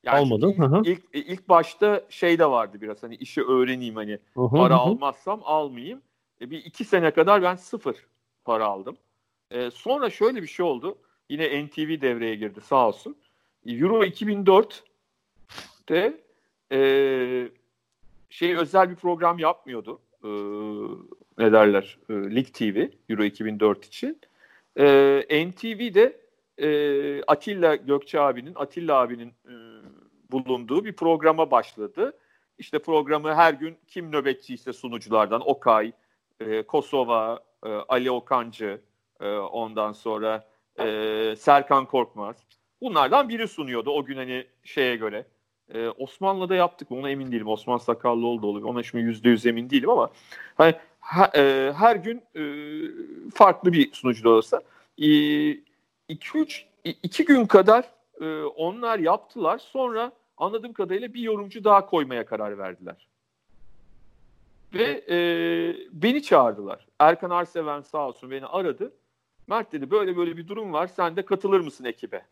Yani 0.04 0.18
Almadın. 0.18 0.48
Ilk, 0.48 0.58
hı 0.58 0.82
ilk, 0.84 1.02
ilk 1.12 1.48
başta 1.48 2.02
şey 2.08 2.38
de 2.38 2.50
vardı 2.50 2.78
biraz 2.80 3.02
hani 3.02 3.14
işi 3.14 3.42
öğreneyim 3.42 3.96
hani 3.96 4.18
hı 4.34 4.48
para 4.50 4.74
hı. 4.74 4.78
almazsam 4.78 5.40
almayayım. 5.44 6.02
E, 6.40 6.50
bir 6.50 6.58
iki 6.58 6.84
sene 6.84 7.10
kadar 7.10 7.42
ben 7.42 7.54
sıfır 7.54 7.96
para 8.44 8.66
aldım. 8.66 8.96
E, 9.50 9.70
sonra 9.70 10.10
şöyle 10.10 10.42
bir 10.42 10.46
şey 10.46 10.66
oldu. 10.66 10.98
Yine 11.28 11.66
NTV 11.66 12.00
devreye 12.00 12.34
girdi 12.34 12.60
sağ 12.60 12.88
olsun. 12.88 13.16
Euro 13.66 14.04
2004'te 14.04 16.20
e, 16.72 16.78
şey 18.30 18.56
özel 18.56 18.90
bir 18.90 18.96
program 18.96 19.38
yapmıyordu. 19.38 20.00
E, 20.24 20.28
ne 21.38 21.52
derler? 21.52 21.98
E, 22.08 22.12
Lig 22.12 22.54
TV 22.54 22.88
Euro 23.08 23.24
2004 23.24 23.84
için. 23.84 24.20
E, 24.78 25.46
NTV'de 25.48 26.20
e, 26.58 27.22
Atilla 27.22 27.76
Gökçe 27.76 28.20
abinin, 28.20 28.52
Atilla 28.54 29.00
abinin 29.00 29.28
e, 29.28 29.54
bulunduğu 30.30 30.84
bir 30.84 30.92
programa 30.92 31.50
başladı. 31.50 32.18
İşte 32.58 32.78
programı 32.78 33.34
her 33.34 33.54
gün 33.54 33.76
kim 33.86 34.12
nöbetçiyse 34.12 34.72
sunuculardan 34.72 35.48
Okay, 35.48 35.92
e, 36.40 36.62
Kosova, 36.62 37.40
e, 37.64 37.68
Ali 37.68 38.10
Okancı, 38.10 38.80
e, 39.20 39.28
ondan 39.36 39.92
sonra 39.92 40.44
e, 40.78 41.36
Serkan 41.36 41.86
Korkmaz. 41.86 42.36
Bunlardan 42.80 43.28
biri 43.28 43.48
sunuyordu 43.48 43.90
o 43.90 44.04
gün 44.04 44.16
hani 44.16 44.46
şeye 44.64 44.96
göre. 44.96 45.26
E, 45.74 45.88
Osmanlı'da 45.88 46.54
yaptık 46.54 46.90
mı 46.90 46.98
ona 46.98 47.10
emin 47.10 47.32
değilim. 47.32 47.48
Osman 47.48 47.78
Sakallıoğlu 47.78 48.42
da 48.42 48.46
olur. 48.46 48.62
Ona 48.62 48.82
şimdi 48.82 49.04
yüzde 49.04 49.28
yüz 49.28 49.46
emin 49.46 49.70
değilim 49.70 49.90
ama 49.90 50.10
hani 50.54 50.74
ha, 51.00 51.30
e, 51.34 51.72
her 51.76 51.96
gün 51.96 52.22
e, 52.34 52.42
farklı 53.34 53.72
bir 53.72 53.92
sunucu 53.92 54.24
da 54.24 54.30
olsa 54.30 54.62
e, 54.98 55.06
iki, 56.08 56.38
üç, 56.38 56.66
iki 56.84 57.24
gün 57.24 57.46
kadar 57.46 57.84
e, 58.20 58.42
onlar 58.42 58.98
yaptılar. 58.98 59.58
Sonra 59.58 60.12
anladığım 60.36 60.72
kadarıyla 60.72 61.14
bir 61.14 61.20
yorumcu 61.20 61.64
daha 61.64 61.86
koymaya 61.86 62.26
karar 62.26 62.58
verdiler. 62.58 63.08
Ve 64.74 65.04
e, 65.08 65.16
beni 65.92 66.22
çağırdılar. 66.22 66.86
Erkan 66.98 67.30
Arseven 67.30 67.80
sağ 67.80 68.08
olsun 68.08 68.30
beni 68.30 68.46
aradı. 68.46 68.92
Mert 69.48 69.72
dedi 69.72 69.90
böyle 69.90 70.16
böyle 70.16 70.36
bir 70.36 70.48
durum 70.48 70.72
var. 70.72 70.86
Sen 70.86 71.16
de 71.16 71.24
katılır 71.24 71.60
mısın 71.60 71.84
ekibe? 71.84 72.22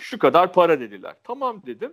Şu 0.00 0.18
kadar 0.18 0.52
para 0.52 0.80
dediler. 0.80 1.14
Tamam 1.24 1.62
dedim. 1.66 1.92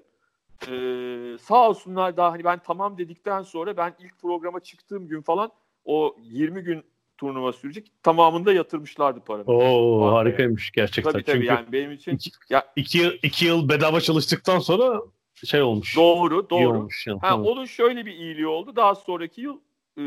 Ee, 0.67 1.37
sağ 1.41 1.69
olsunlar 1.69 2.17
daha 2.17 2.31
hani 2.31 2.43
ben 2.43 2.59
tamam 2.59 2.97
dedikten 2.97 3.41
sonra 3.41 3.77
ben 3.77 3.95
ilk 3.99 4.19
programa 4.19 4.59
çıktığım 4.59 5.07
gün 5.07 5.21
falan 5.21 5.51
o 5.85 6.15
20 6.21 6.61
gün 6.61 6.83
turnuva 7.17 7.53
sürecek. 7.53 7.91
Tamamında 8.03 8.53
yatırmışlardı 8.53 9.19
paranı. 9.19 9.45
Oo 9.45 10.11
harikaymış 10.11 10.71
gerçekten. 10.71 11.11
Tabii 11.11 11.23
tabii 11.23 11.35
Çünkü 11.35 11.47
yani 11.47 11.71
benim 11.71 11.91
için 11.91 12.11
iki, 12.11 12.31
ya, 12.49 12.65
iki, 12.75 12.97
yıl, 12.97 13.11
iki 13.23 13.45
yıl 13.45 13.69
bedava 13.69 14.01
çalıştıktan 14.01 14.59
sonra 14.59 15.01
şey 15.45 15.61
olmuş. 15.61 15.95
Doğru 15.97 16.49
doğru. 16.49 16.77
olmuş 16.77 17.07
yani. 17.07 17.19
ha, 17.19 17.41
onun 17.41 17.65
şöyle 17.65 18.05
bir 18.05 18.13
iyiliği 18.13 18.47
oldu. 18.47 18.75
Daha 18.75 18.95
sonraki 18.95 19.41
yıl 19.41 19.57
e, 19.97 20.03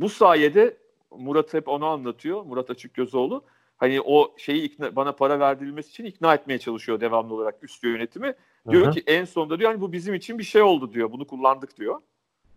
bu 0.00 0.08
sayede 0.08 0.81
Murat 1.18 1.54
hep 1.54 1.68
onu 1.68 1.86
anlatıyor. 1.86 2.42
Murat 2.42 2.70
Açıkgözoğlu. 2.70 3.44
Hani 3.76 4.00
o 4.00 4.34
şeyi 4.38 4.62
ikna, 4.62 4.96
bana 4.96 5.12
para 5.12 5.40
verdirilmesi 5.40 5.90
için 5.90 6.04
ikna 6.04 6.34
etmeye 6.34 6.58
çalışıyor 6.58 7.00
devamlı 7.00 7.34
olarak 7.34 7.64
üst 7.64 7.84
yönetimi. 7.84 8.34
Diyor 8.70 8.84
Hı-hı. 8.84 8.92
ki 8.92 9.02
en 9.06 9.24
sonunda 9.24 9.58
diyor 9.58 9.70
hani 9.70 9.80
bu 9.80 9.92
bizim 9.92 10.14
için 10.14 10.38
bir 10.38 10.44
şey 10.44 10.62
oldu 10.62 10.92
diyor. 10.92 11.12
Bunu 11.12 11.26
kullandık 11.26 11.76
diyor. 11.76 12.00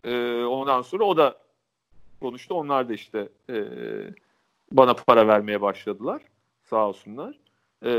Ee, 0.04 0.44
ondan 0.44 0.82
sonra 0.82 1.04
o 1.04 1.18
da 1.18 1.38
konuştu. 2.20 2.56
Onlar 2.56 2.90
da 2.90 2.94
işte 2.94 3.30
e, 3.50 3.64
bana 4.72 4.94
para 4.94 5.28
vermeye 5.28 5.62
başladılar. 5.62 6.22
Sağ 6.64 6.88
olsunlar. 6.90 7.40
Ee, 7.84 7.90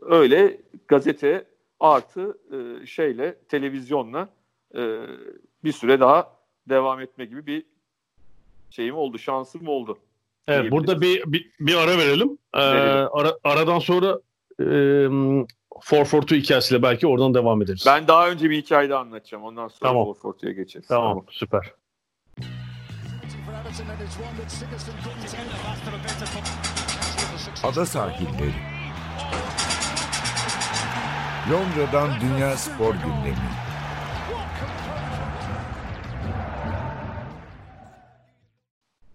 öyle 0.00 0.60
gazete 0.88 1.46
artı 1.80 2.38
e, 2.52 2.86
şeyle 2.86 3.38
televizyonla 3.48 4.28
e, 4.74 4.98
bir 5.64 5.72
süre 5.72 6.00
daha 6.00 6.36
devam 6.68 7.00
etme 7.00 7.24
gibi 7.24 7.46
bir 7.46 7.64
şeyim 8.76 8.96
oldu, 8.96 9.18
şansım 9.18 9.68
oldu. 9.68 9.98
Evet, 10.48 10.72
burada 10.72 11.00
bir, 11.00 11.32
bir, 11.32 11.50
bir 11.60 11.74
ara 11.74 11.98
verelim. 11.98 12.38
Ee, 12.54 12.58
ara, 12.58 13.32
aradan 13.44 13.78
sonra 13.78 14.18
e, 14.60 14.64
442 15.90 16.36
hikayesiyle 16.36 16.82
belki 16.82 17.06
oradan 17.06 17.34
devam 17.34 17.62
ederiz. 17.62 17.84
Ben 17.86 18.08
daha 18.08 18.30
önce 18.30 18.50
bir 18.50 18.62
hikaye 18.62 18.88
de 18.88 18.94
anlatacağım. 18.94 19.44
Ondan 19.44 19.68
sonra 19.68 19.90
tamam. 19.90 20.08
442'ye 20.08 20.52
geçeriz. 20.52 20.86
Tamam, 20.88 21.10
tamam, 21.10 21.26
süper. 21.30 21.72
Ada 27.64 27.86
sahilleri. 27.86 28.52
Londra'dan 31.50 32.10
Dünya 32.20 32.56
Spor 32.56 32.94
Gündemi. 32.94 33.63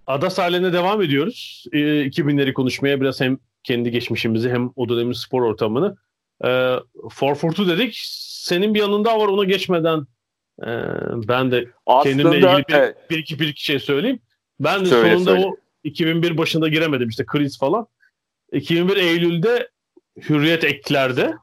Ada 0.10 0.30
sahillerine 0.30 0.74
devam 0.74 1.01
ediyoruz. 1.01 1.66
E, 1.72 1.78
2000'leri 1.78 2.53
konuşmaya 2.53 3.01
biraz 3.01 3.22
hem 3.22 3.38
kendi 3.64 3.91
geçmişimizi 3.91 4.49
hem 4.49 4.72
o 4.76 4.89
dönemin 4.89 5.14
spor 5.14 5.41
ortamını. 5.41 5.97
E, 6.43 6.47
442 6.47 7.68
dedik. 7.68 7.99
Senin 8.24 8.74
bir 8.74 8.80
yanında 8.80 9.20
var 9.20 9.28
ona 9.28 9.43
geçmeden 9.43 10.07
e, 10.62 10.68
ben 11.28 11.51
de 11.51 11.68
Aslında, 11.86 12.16
kendimle 12.16 12.38
ilgili 12.38 12.68
bir, 12.68 12.74
evet. 12.74 13.10
bir, 13.10 13.18
iki, 13.18 13.39
bir 13.39 13.47
iki 13.47 13.66
şey 13.66 13.80
söyleyeyim. 13.80 14.20
Ben 14.60 14.82
de 14.82 14.86
söyle, 14.86 15.14
sonunda 15.14 15.32
söyle. 15.32 15.45
o 15.45 15.55
2001 15.84 16.38
başında 16.38 16.68
giremedim 16.68 17.10
işte 17.10 17.26
kriz 17.26 17.60
falan. 17.60 17.88
2001 18.51 18.97
Eylül'de 18.97 19.70
Hürriyet 20.30 20.64
eklerde 20.64 21.34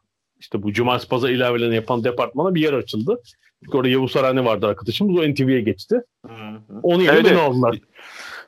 işte 0.41 0.63
bu 0.63 0.73
Cumartesi 0.73 1.09
Pazar 1.09 1.31
ilavelerini 1.31 1.75
yapan 1.75 2.05
departmana 2.05 2.55
bir 2.55 2.61
yer 2.61 2.73
açıldı. 2.73 3.23
Çünkü 3.65 3.77
orada 3.77 3.89
Yavuz 3.89 4.13
Sarani 4.13 4.45
vardı 4.45 4.67
arkadaşımız. 4.67 5.19
O 5.19 5.33
NTV'ye 5.33 5.61
geçti. 5.61 6.03
Hı 6.27 6.33
hı. 6.33 6.81
Onu 6.83 7.03
evet, 7.03 7.25
beni 7.25 7.39
aldılar. 7.39 7.79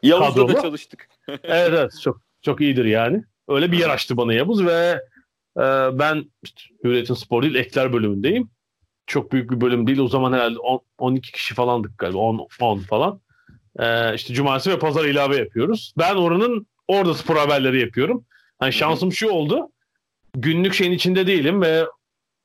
Yavuz'da 0.03 0.49
da 0.49 0.63
çalıştık. 0.63 1.09
evet 1.29 1.43
evet 1.45 1.93
çok 2.03 2.21
çok 2.43 2.61
iyidir 2.61 2.85
yani. 2.85 3.25
Öyle 3.49 3.73
bir 3.73 3.79
yer 3.79 3.89
açtı 3.89 4.17
bana 4.17 4.35
Yavuz 4.35 4.67
ve 4.67 5.01
e, 5.57 5.63
ben 5.99 6.31
işte, 6.43 6.61
Hürriyet'in 6.85 7.15
spor 7.15 7.43
değil 7.43 7.55
ekler 7.55 7.93
bölümündeyim. 7.93 8.51
Çok 9.07 9.33
büyük 9.33 9.51
bir 9.51 9.61
bölüm 9.61 9.87
değil. 9.87 9.99
O 9.99 10.09
zaman 10.09 10.33
herhalde 10.33 10.59
10, 10.59 10.81
12 10.99 11.33
kişi 11.33 11.55
falandık 11.55 11.99
galiba. 11.99 12.19
10, 12.19 12.49
10 12.61 12.79
falan. 12.79 13.21
E, 13.79 14.15
işte 14.15 14.35
cumartesi 14.35 14.71
ve 14.71 14.79
pazar 14.79 15.05
ilave 15.05 15.37
yapıyoruz. 15.37 15.95
Ben 15.99 16.15
oranın 16.15 16.67
orada 16.89 17.15
spor 17.15 17.37
haberleri 17.37 17.81
yapıyorum. 17.81 18.25
Yani 18.63 18.73
şansım 18.73 19.13
şu 19.13 19.29
oldu. 19.31 19.69
Günlük 20.35 20.75
şeyin 20.75 20.93
içinde 20.93 21.27
değilim 21.27 21.63
ve 21.63 21.85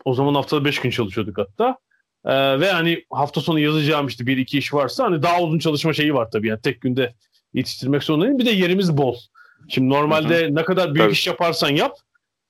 o 0.06 0.14
zaman 0.14 0.36
haftada 0.36 0.66
5 0.66 0.80
gün 0.80 0.90
çalışıyorduk 0.90 1.38
hatta. 1.38 1.78
Ee, 2.26 2.60
ve 2.60 2.72
hani 2.72 3.06
hafta 3.12 3.42
sonu 3.42 3.60
yazacağım 3.60 4.08
işte 4.08 4.28
bir 4.28 4.38
iki 4.38 4.58
iş 4.58 4.74
varsa 4.74 5.04
hani 5.04 5.22
daha 5.24 5.42
uzun 5.42 5.60
çalışma 5.60 5.94
şeyi 5.94 6.14
var 6.14 6.32
tabii. 6.32 6.48
Yani 6.48 6.62
tek 6.62 6.82
günde 6.82 7.14
yetiştirmek 7.54 8.04
zorundayım. 8.04 8.40
Bir 8.40 8.46
de 8.46 8.52
yerimiz 8.52 8.98
bol. 8.98 9.16
Şimdi 9.68 9.90
normalde 9.90 10.42
Hı-hı. 10.42 10.56
ne 10.56 10.64
kadar 10.66 10.86
büyük 10.86 11.06
Tabii. 11.06 11.14
iş 11.14 11.28
yaparsan 11.28 11.70
yap 11.70 11.98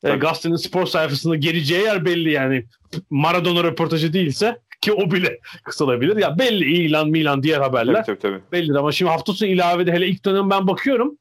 e, 0.03 0.15
gazetenin 0.15 0.55
spor 0.55 0.85
sayfasında 0.85 1.35
geleceği 1.35 1.81
yer 1.81 2.05
belli 2.05 2.31
yani. 2.31 2.65
Maradona 3.09 3.63
röportajı 3.63 4.13
değilse 4.13 4.59
ki 4.81 4.93
o 4.93 5.11
bile 5.11 5.39
kısalabilir. 5.63 6.17
Ya 6.17 6.39
belli 6.39 6.65
ilan 6.65 7.09
Milan 7.09 7.43
diğer 7.43 7.61
haberler. 7.61 8.05
Tabii, 8.05 8.19
tabii, 8.19 8.19
tabii. 8.19 8.41
Belli 8.51 8.79
ama 8.79 8.91
şimdi 8.91 9.11
hafta 9.11 9.33
sonu 9.33 9.49
ilavede 9.49 9.91
hele 9.91 10.07
ilk 10.07 10.25
dönem 10.25 10.49
ben 10.49 10.67
bakıyorum 10.67 11.17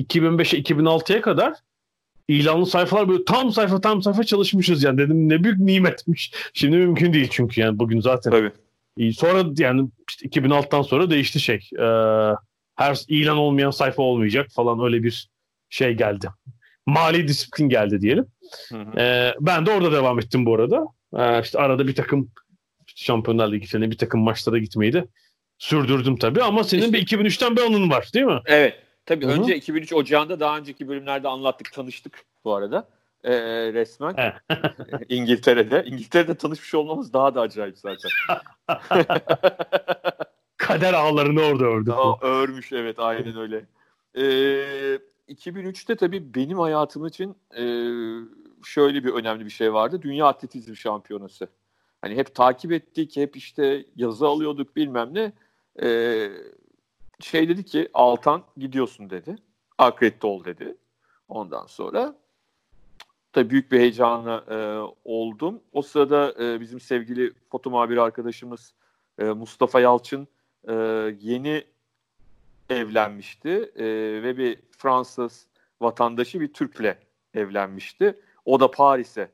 2005'e 0.00 0.60
2006'ya 0.60 1.20
kadar 1.20 1.54
ilanlı 2.28 2.66
sayfalar 2.66 3.08
böyle 3.08 3.24
tam 3.24 3.52
sayfa 3.52 3.80
tam 3.80 4.02
sayfa 4.02 4.24
çalışmışız 4.24 4.82
yani 4.82 4.98
dedim 4.98 5.28
ne 5.28 5.44
büyük 5.44 5.58
nimetmiş. 5.58 6.32
Şimdi 6.54 6.76
mümkün 6.76 7.12
değil 7.12 7.28
çünkü 7.30 7.60
yani 7.60 7.78
bugün 7.78 8.00
zaten. 8.00 8.30
Tabii. 8.30 8.52
Sonra 9.12 9.44
yani 9.58 9.88
işte 10.08 10.28
2006'dan 10.28 10.82
sonra 10.82 11.10
değişti 11.10 11.40
şey. 11.40 11.68
Ee, 11.78 11.84
her 12.76 13.00
ilan 13.08 13.36
olmayan 13.36 13.70
sayfa 13.70 14.02
olmayacak 14.02 14.46
falan 14.50 14.84
öyle 14.84 15.02
bir 15.02 15.28
şey 15.68 15.94
geldi. 15.94 16.28
Mali 16.86 17.28
disiplin 17.28 17.68
geldi 17.68 18.00
diyelim. 18.00 18.26
Hı 18.68 18.78
hı. 18.78 19.00
Ee, 19.00 19.34
ben 19.40 19.66
de 19.66 19.70
orada 19.70 19.92
devam 19.92 20.18
ettim 20.18 20.46
bu 20.46 20.54
arada. 20.54 20.86
Ee, 21.16 21.42
işte 21.42 21.58
arada 21.58 21.86
bir 21.86 21.94
takım 21.94 22.30
işte 22.86 23.04
Şampiyonlar 23.04 23.52
Ligi 23.52 23.90
bir 23.90 23.98
takım 23.98 24.20
maçlara 24.20 24.58
gitmeyi 24.58 24.92
de 24.92 25.06
sürdürdüm 25.58 26.16
tabii 26.16 26.42
ama 26.42 26.64
senin 26.64 26.92
bir 26.92 27.06
2003'ten 27.06 27.56
bir 27.56 27.62
anın 27.62 27.90
var 27.90 28.10
değil 28.14 28.26
mi? 28.26 28.40
Evet. 28.46 28.74
Tabii 29.06 29.26
Hı-hı. 29.26 29.40
önce 29.40 29.56
2003 29.56 29.92
Ocağı'nda 29.92 30.40
daha 30.40 30.58
önceki 30.58 30.88
bölümlerde 30.88 31.28
anlattık, 31.28 31.72
tanıştık 31.72 32.24
bu 32.44 32.54
arada. 32.54 32.88
Ee, 33.24 33.32
resmen 33.72 34.16
İngiltere'de. 35.08 35.84
İngiltere'de 35.86 36.34
tanışmış 36.34 36.74
olmamız 36.74 37.12
daha 37.12 37.34
da 37.34 37.40
acayip 37.40 37.78
zaten. 37.78 38.10
Kader 40.62 40.94
ağlarını 40.94 41.40
orada 41.40 41.64
ördü. 41.64 41.92
Aa, 41.92 42.20
örmüş 42.20 42.72
evet 42.72 42.98
aynen 42.98 43.36
öyle. 43.36 43.66
Ee, 44.14 44.98
2003'te 45.28 45.96
tabii 45.96 46.34
benim 46.34 46.58
hayatım 46.58 47.06
için 47.06 47.36
e, 47.56 47.64
şöyle 48.64 49.04
bir 49.04 49.12
önemli 49.12 49.44
bir 49.44 49.50
şey 49.50 49.72
vardı. 49.72 50.02
Dünya 50.02 50.26
Atletizm 50.26 50.76
Şampiyonası. 50.76 51.48
Hani 52.00 52.16
hep 52.16 52.34
takip 52.34 52.72
ettik, 52.72 53.16
hep 53.16 53.36
işte 53.36 53.84
yazı 53.96 54.26
alıyorduk 54.26 54.76
bilmem 54.76 55.14
ne. 55.14 55.32
Ee, 55.82 56.30
şey 57.20 57.48
dedi 57.48 57.64
ki 57.64 57.88
Altan 57.94 58.42
gidiyorsun 58.56 59.10
dedi. 59.10 59.36
Akredite 59.78 60.26
ol 60.26 60.44
dedi. 60.44 60.76
Ondan 61.28 61.66
sonra 61.66 62.16
tabii 63.32 63.50
büyük 63.50 63.72
bir 63.72 63.80
heyecanla 63.80 64.44
e, 64.50 64.56
oldum. 65.04 65.60
O 65.72 65.82
sırada 65.82 66.34
e, 66.44 66.60
bizim 66.60 66.80
sevgili 66.80 67.32
foto 67.50 67.70
muhabiri 67.70 68.00
arkadaşımız 68.00 68.74
e, 69.18 69.24
Mustafa 69.24 69.80
Yalçın 69.80 70.28
e, 70.68 70.74
yeni 71.20 71.64
evlenmişti 72.70 73.72
e, 73.76 73.84
ve 74.22 74.38
bir 74.38 74.58
Fransız 74.78 75.46
vatandaşı 75.80 76.40
bir 76.40 76.52
Türk'le 76.52 76.96
evlenmişti. 77.34 78.20
O 78.44 78.60
da 78.60 78.70
Paris'e 78.70 79.30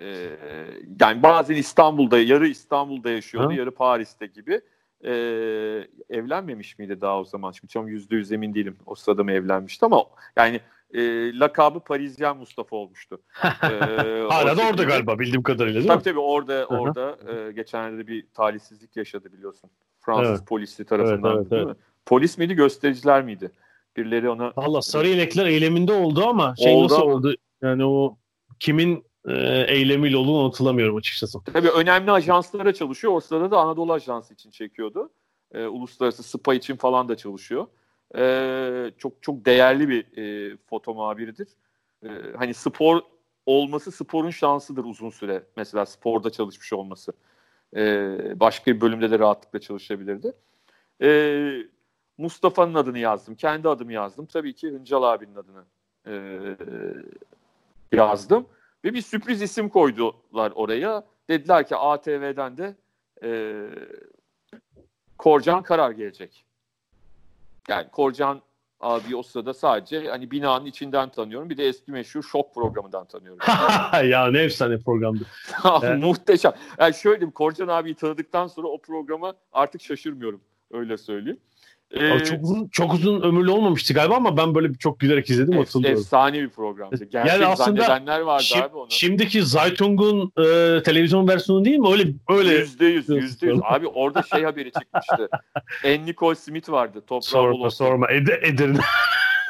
e, 0.00 0.30
yani 1.00 1.22
bazen 1.22 1.54
İstanbul'da 1.54 2.18
yarı 2.18 2.48
İstanbul'da 2.48 3.10
yaşıyordu, 3.10 3.48
ha? 3.48 3.54
yarı 3.54 3.70
Paris'te 3.70 4.26
gibi. 4.26 4.60
E, 5.04 5.12
evlenmemiş 6.08 6.78
miydi 6.78 7.00
daha 7.00 7.20
o 7.20 7.24
zaman? 7.24 7.52
Şimdi 7.52 7.72
tam 7.72 7.88
yüzde 7.88 8.16
yüz 8.16 8.32
emin 8.32 8.54
değilim. 8.54 8.76
O 8.86 8.94
sırada 8.94 9.24
mı 9.24 9.32
evlenmişti 9.32 9.86
ama 9.86 10.04
yani 10.36 10.60
e, 10.96 11.32
lakabı 11.38 11.80
Parisyen 11.80 12.36
Mustafa 12.36 12.76
olmuştu. 12.76 13.20
e, 13.44 13.68
Hala 14.28 14.56
da 14.56 14.62
orada 14.70 14.84
galiba 14.84 15.18
bildiğim 15.18 15.42
kadarıyla 15.42 15.80
değil 15.80 15.88
tabii, 15.88 15.98
mi? 15.98 16.04
Tabii 16.04 16.18
orada 16.18 16.66
orada 16.66 17.18
e, 17.32 17.52
geçenlerde 17.52 18.06
bir 18.06 18.26
talihsizlik 18.34 18.96
yaşadı 18.96 19.32
biliyorsun. 19.32 19.70
Fransız 20.00 20.38
evet. 20.38 20.48
polisi 20.48 20.84
tarafından 20.84 21.30
evet, 21.30 21.40
evet, 21.40 21.50
değil 21.50 21.62
evet. 21.66 21.76
mi? 21.76 21.82
Polis 22.06 22.38
miydi 22.38 22.54
göstericiler 22.54 23.24
miydi? 23.24 23.50
Birileri 23.96 24.30
ona... 24.30 24.52
Valla 24.56 24.82
sarı 24.82 25.08
yelekler 25.08 25.46
eyleminde 25.46 25.92
oldu 25.92 26.24
ama 26.26 26.54
şey 26.56 26.74
oldu 26.74 26.84
nasıl 26.84 27.02
ama... 27.02 27.14
oldu? 27.14 27.34
Yani 27.62 27.84
o 27.84 28.16
kimin 28.60 29.04
e, 29.28 29.64
eylemiyle 29.68 30.16
olduğunu 30.16 30.48
hatırlamıyorum 30.48 30.96
açıkçası. 30.96 31.38
Tabii 31.52 31.68
önemli 31.68 32.10
ajanslara 32.10 32.74
çalışıyor. 32.74 33.12
O 33.12 33.20
sırada 33.20 33.50
da 33.50 33.58
Anadolu 33.58 33.92
Ajansı 33.92 34.34
için 34.34 34.50
çekiyordu. 34.50 35.10
E, 35.54 35.66
uluslararası 35.66 36.22
SPA 36.22 36.54
için 36.54 36.76
falan 36.76 37.08
da 37.08 37.16
çalışıyor. 37.16 37.66
E, 38.16 38.90
çok 38.98 39.22
çok 39.22 39.44
değerli 39.44 39.88
bir 39.88 40.18
e, 40.18 40.56
foto 40.56 40.94
muhabiridir. 40.94 41.48
E, 42.02 42.08
hani 42.36 42.54
spor 42.54 43.00
olması 43.46 43.92
sporun 43.92 44.30
şansıdır 44.30 44.84
uzun 44.84 45.10
süre. 45.10 45.42
Mesela 45.56 45.86
sporda 45.86 46.30
çalışmış 46.30 46.72
olması. 46.72 47.12
E, 47.76 47.80
başka 48.40 48.74
bir 48.74 48.80
bölümde 48.80 49.10
de 49.10 49.18
rahatlıkla 49.18 49.58
çalışabilirdi. 49.58 50.32
E, 51.02 51.08
Mustafa'nın 52.18 52.74
adını 52.74 52.98
yazdım. 52.98 53.34
Kendi 53.34 53.68
adımı 53.68 53.92
yazdım. 53.92 54.26
Tabii 54.26 54.54
ki 54.54 54.70
Hıncal 54.70 55.02
abinin 55.02 55.34
adını 55.34 55.64
e, 56.06 56.14
yazdım. 57.92 58.46
Ve 58.84 58.94
bir 58.94 59.02
sürpriz 59.02 59.42
isim 59.42 59.68
koydular 59.68 60.52
oraya. 60.54 61.04
Dediler 61.28 61.66
ki 61.66 61.76
ATV'den 61.76 62.56
de 62.56 62.76
e, 63.22 63.62
Korcan 65.18 65.62
Karar 65.62 65.90
gelecek. 65.90 66.45
Yani 67.68 67.88
Korcan 67.92 68.42
abi 68.80 69.16
o 69.16 69.22
sırada 69.22 69.54
sadece 69.54 70.08
hani 70.08 70.30
binanın 70.30 70.66
içinden 70.66 71.08
tanıyorum. 71.08 71.50
Bir 71.50 71.56
de 71.56 71.66
eski 71.66 71.92
meşhur 71.92 72.22
şok 72.22 72.54
programından 72.54 73.06
tanıyorum. 73.06 73.38
ya 74.10 74.30
ne 74.30 74.38
efsane 74.38 74.78
programdı. 74.78 75.24
Muhteşem. 75.98 76.52
Yani 76.78 76.94
şöyle 76.94 77.20
diyeyim 77.20 77.32
Korcan 77.32 77.68
abiyi 77.68 77.94
tanıdıktan 77.94 78.46
sonra 78.46 78.68
o 78.68 78.80
programa 78.80 79.34
artık 79.52 79.82
şaşırmıyorum. 79.82 80.40
Öyle 80.70 80.98
söyleyeyim. 80.98 81.40
Ee, 81.90 82.24
çok 82.24 82.42
uzun 82.42 82.68
çok 82.68 82.94
uzun 82.94 83.20
ömürlü 83.22 83.50
olmamıştı 83.50 83.94
galiba 83.94 84.16
ama 84.16 84.36
ben 84.36 84.54
böyle 84.54 84.74
çok 84.74 85.00
gülerek 85.00 85.30
izledim 85.30 85.52
ef, 85.52 85.60
hatırlıyorum. 85.60 86.00
Efsane 86.00 86.42
bir 86.42 86.48
programdı. 86.48 87.04
Gerçek 87.04 87.32
yani 87.32 87.46
aslında 87.46 88.26
vardı 88.26 88.42
şim, 88.42 88.62
abi 88.62 88.76
onu. 88.76 88.90
Şimdiki 88.90 89.42
Zaytung'un 89.42 90.32
e, 90.38 90.82
televizyon 90.82 91.28
versiyonu 91.28 91.64
değil 91.64 91.78
mi? 91.78 91.88
Öyle 91.88 92.12
öyle. 92.28 92.54
Yüzde 92.54 92.86
yüz, 92.86 93.08
yüzde 93.08 93.46
yüz. 93.46 93.60
Abi 93.62 93.86
orada 93.86 94.22
şey 94.22 94.44
haberi 94.44 94.72
çıkmıştı. 94.72 95.28
En 95.84 96.06
Nicole 96.06 96.34
Smith 96.34 96.70
vardı. 96.70 97.00
Toprağı 97.00 97.22
sorma 97.22 97.70
sorma. 97.70 98.10
Ed 98.10 98.26
Edirne. 98.42 98.80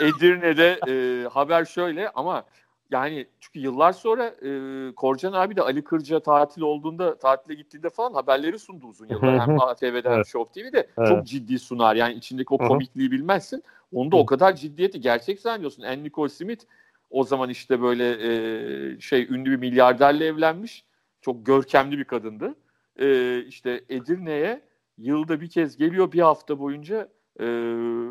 Edirne'de 0.01 0.81
e, 0.89 1.29
haber 1.29 1.65
şöyle 1.65 2.11
ama 2.11 2.45
yani 2.91 3.27
çünkü 3.41 3.59
yıllar 3.59 3.93
sonra 3.93 4.27
e, 4.27 4.93
Korcan 4.95 5.33
abi 5.33 5.57
de 5.57 5.63
Ali 5.63 5.85
Kırca 5.85 6.21
tatil 6.21 6.63
olduğunda 6.63 7.19
tatile 7.19 7.55
gittiğinde 7.55 7.91
falan 7.91 8.13
haberleri 8.13 8.59
sundu 8.59 8.87
uzun 8.87 9.09
yıllar. 9.09 9.41
hem 9.41 9.61
ATV'de 9.61 10.11
hem 10.11 10.25
Show 10.25 10.63
TV'de 10.63 10.89
evet. 10.99 11.09
çok 11.09 11.27
ciddi 11.27 11.59
sunar. 11.59 11.97
Yani 11.97 12.15
içindeki 12.15 12.55
o 12.55 12.59
komikliği 12.59 13.11
bilmezsin. 13.11 13.63
Onu 13.93 14.13
da 14.13 14.17
o 14.17 14.27
kadar 14.27 14.57
ciddiyeti 14.57 15.01
gerçek 15.01 15.41
zannediyorsun. 15.41 15.83
En 15.83 16.05
Nicole 16.05 16.29
Smith 16.29 16.65
o 17.11 17.25
zaman 17.25 17.51
işte 17.51 17.83
böyle 17.83 18.11
e, 18.11 19.01
şey 19.01 19.27
ünlü 19.31 19.51
bir 19.51 19.57
milyarderle 19.57 20.27
evlenmiş. 20.27 20.85
Çok 21.21 21.47
görkemli 21.47 21.99
bir 21.99 22.05
kadındı. 22.05 22.55
E, 23.01 23.39
işte 23.45 23.85
Edirne'ye 23.89 24.61
yılda 24.99 25.41
bir 25.41 25.51
kez 25.51 25.77
geliyor 25.77 26.13
bir 26.13 26.21
hafta 26.21 26.59
boyunca 26.59 27.09
e, 27.41 27.45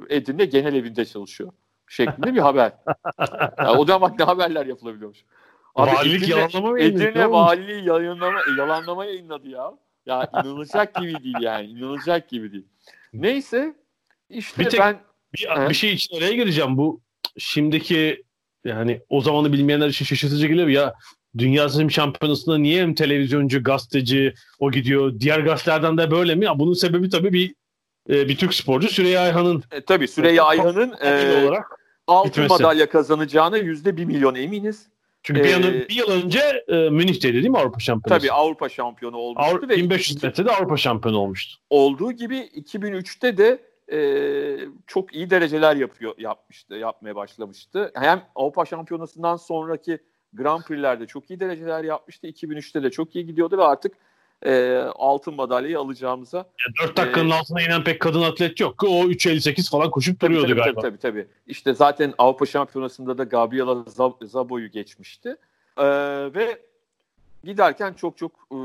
Edirne 0.09 0.45
genel 0.45 0.75
evinde 0.75 1.05
çalışıyor 1.05 1.51
şeklinde 1.95 2.33
bir 2.33 2.39
haber. 2.39 2.71
yani 3.57 3.77
o 3.77 3.85
zaman 3.85 4.15
ne 4.19 4.23
haberler 4.23 4.65
yapılabiliyormuş. 4.65 5.19
Abi 5.75 5.91
Valilik 5.91 6.23
Edirne, 6.23 6.39
yalanlama 6.39 6.71
mı 6.71 6.79
Edirne 6.79 7.31
valiliği 7.31 7.85
yalanlama, 7.87 8.39
yalanlama 8.57 9.05
yayınladı 9.05 9.47
ya. 9.47 9.71
Ya 10.05 10.29
inanılacak 10.33 10.95
gibi 10.95 11.23
değil 11.23 11.35
yani. 11.41 11.67
İnanılacak 11.67 12.29
gibi 12.29 12.51
değil. 12.51 12.67
Neyse 13.13 13.75
işte 14.29 14.65
bir 14.65 14.69
tek, 14.69 14.79
ben 14.79 14.99
bir, 15.33 15.69
bir 15.69 15.75
şey 15.75 15.93
için 15.93 16.17
araya 16.17 16.33
gireceğim. 16.33 16.77
Bu 16.77 17.01
şimdiki 17.37 18.23
yani 18.65 19.01
o 19.09 19.21
zamanı 19.21 19.53
bilmeyenler 19.53 19.87
için 19.87 20.05
şaşırtıcı 20.05 20.47
geliyor 20.47 20.67
ya 20.67 20.93
Dünya 21.37 21.69
Seçim 21.69 21.91
Şampiyonası'nda 21.91 22.57
niye 22.57 22.81
hem 22.81 22.93
televizyoncu, 22.93 23.63
gazeteci 23.63 24.33
o 24.59 24.71
gidiyor? 24.71 25.19
Diğer 25.19 25.39
gazetelerden 25.39 25.97
de 25.97 26.11
böyle 26.11 26.35
mi? 26.35 26.45
Ya 26.45 26.59
bunun 26.59 26.73
sebebi 26.73 27.09
tabii 27.09 27.33
bir 27.33 27.55
e, 28.09 28.27
bir 28.27 28.37
Türk 28.37 28.53
sporcu 28.53 28.87
Süreyya 28.87 29.21
Ayhan'ın 29.21 29.63
e, 29.71 29.81
tabii 29.81 30.07
Süreyya 30.07 30.43
Ayhan'ın 30.43 30.95
e, 31.01 31.43
olarak 31.43 31.65
altın 32.07 32.29
gitmesi. 32.29 32.63
madalya 32.63 32.89
kazanacağına 32.89 33.57
yüzde 33.57 33.97
bir 33.97 34.05
milyon 34.05 34.35
eminiz. 34.35 34.87
Çünkü 35.23 35.39
ee, 35.39 35.43
bir, 35.43 35.49
yıl, 35.49 35.63
bir 35.89 35.95
yıl 35.95 36.11
önce 36.11 36.63
e, 36.67 36.89
Münih'teydi 36.89 37.33
değil 37.33 37.49
mi 37.49 37.57
Avrupa 37.57 37.79
şampiyonu? 37.79 38.19
Tabii 38.19 38.31
Avrupa 38.31 38.69
şampiyonu 38.69 39.17
olmuştu. 39.17 39.49
Avrupa, 39.51 39.69
ve 39.69 39.77
1500 39.77 40.23
metrede 40.23 40.51
Avrupa 40.51 40.77
şampiyonu 40.77 41.17
olmuştu. 41.17 41.61
Olduğu 41.69 42.11
gibi 42.11 42.37
2003'te 42.37 43.37
de 43.37 43.59
e, 43.91 43.99
çok 44.87 45.15
iyi 45.15 45.29
dereceler 45.29 45.75
yapıyor 45.75 46.13
yapmıştı, 46.17 46.75
yapmaya 46.75 47.15
başlamıştı. 47.15 47.91
Hem 47.95 48.23
Avrupa 48.35 48.65
şampiyonasından 48.65 49.35
sonraki 49.35 49.99
Grand 50.33 50.63
Prix'lerde 50.63 51.07
çok 51.07 51.29
iyi 51.29 51.39
dereceler 51.39 51.83
yapmıştı. 51.83 52.27
2003'te 52.27 52.83
de 52.83 52.91
çok 52.91 53.15
iyi 53.15 53.25
gidiyordu 53.25 53.57
ve 53.57 53.63
artık 53.63 53.97
e, 54.45 54.77
altın 54.95 55.35
madalyayı 55.35 55.79
alacağımıza. 55.79 56.37
Ya 56.37 56.87
4 56.87 56.97
dakikanın 56.97 57.29
e, 57.29 57.33
altına 57.33 57.61
inen 57.61 57.83
pek 57.83 57.99
kadın 57.99 58.21
atlet 58.21 58.59
yok 58.59 58.83
o 58.83 58.87
3.58 58.87 59.69
falan 59.71 59.91
koşup 59.91 60.19
tabii, 60.19 60.33
duruyordu 60.33 60.49
tabii, 60.49 60.59
galiba. 60.59 60.81
Tabii, 60.81 60.97
tabii 60.97 61.21
tabii. 61.21 61.27
İşte 61.47 61.73
zaten 61.73 62.13
Avrupa 62.17 62.45
Şampiyonası'nda 62.45 63.17
da 63.17 63.23
Gabriela 63.23 63.83
Zabo'yu 64.21 64.71
geçmişti. 64.71 65.35
E, 65.77 65.85
ve 66.35 66.59
giderken 67.43 67.93
çok 67.93 68.17
çok 68.17 68.31
e, 68.51 68.57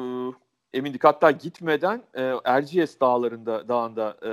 emindik. 0.78 1.04
Hatta 1.04 1.30
gitmeden 1.30 2.02
e, 2.14 2.32
Erciyes 2.44 3.00
dağlarında 3.00 3.68
dağında 3.68 4.16
e, 4.26 4.30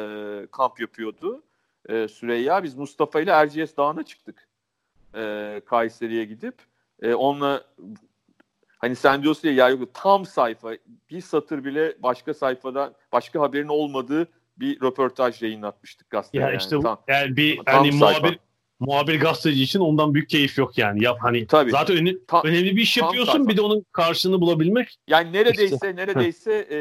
kamp 0.51 0.79
yapıyordu. 0.79 1.41
e, 1.89 2.07
Süreyya. 2.07 2.63
Biz 2.63 2.75
Mustafa 2.75 3.21
ile 3.21 3.31
Erciyes 3.31 3.77
Dağı'na 3.77 4.03
çıktık. 4.03 4.47
E, 5.15 5.61
Kayseri'ye 5.65 6.25
gidip. 6.25 6.55
E, 7.01 7.13
onunla 7.13 7.63
hani 8.77 8.95
sen 8.95 9.23
diyorsun 9.23 9.47
ya, 9.47 9.53
ya 9.53 9.69
yok, 9.69 9.89
tam 9.93 10.25
sayfa 10.25 10.71
bir 11.09 11.21
satır 11.21 11.65
bile 11.65 11.95
başka 12.03 12.33
sayfada 12.33 12.93
başka 13.11 13.41
haberin 13.41 13.67
olmadığı 13.67 14.27
bir 14.57 14.81
röportaj 14.81 15.41
yayınlatmıştık 15.41 16.09
gazetede. 16.09 16.41
Ya 16.41 16.49
yani. 16.49 16.57
işte 16.57 16.79
tam, 16.79 17.01
yani 17.07 17.37
bir 17.37 17.57
tam 17.57 17.75
hani 17.75 17.93
sayfa. 17.93 18.19
muhabir 18.19 18.39
muhabir 18.79 19.19
gazeteci 19.19 19.63
için 19.63 19.79
ondan 19.79 20.13
büyük 20.13 20.29
keyif 20.29 20.57
yok 20.57 20.77
yani. 20.77 21.03
Yap 21.03 21.17
hani 21.21 21.47
Tabii. 21.47 21.71
zaten 21.71 21.97
öne, 21.97 22.13
Ta, 22.27 22.41
önemli 22.43 22.75
bir 22.75 22.81
iş 22.81 22.97
yapıyorsun 22.97 23.31
sayfa. 23.31 23.47
bir 23.47 23.57
de 23.57 23.61
onun 23.61 23.85
karşılığını 23.91 24.41
bulabilmek. 24.41 24.97
Yani 25.07 25.33
neredeyse 25.33 25.75
işte. 25.75 25.95
neredeyse 25.95 26.67
e, 26.71 26.77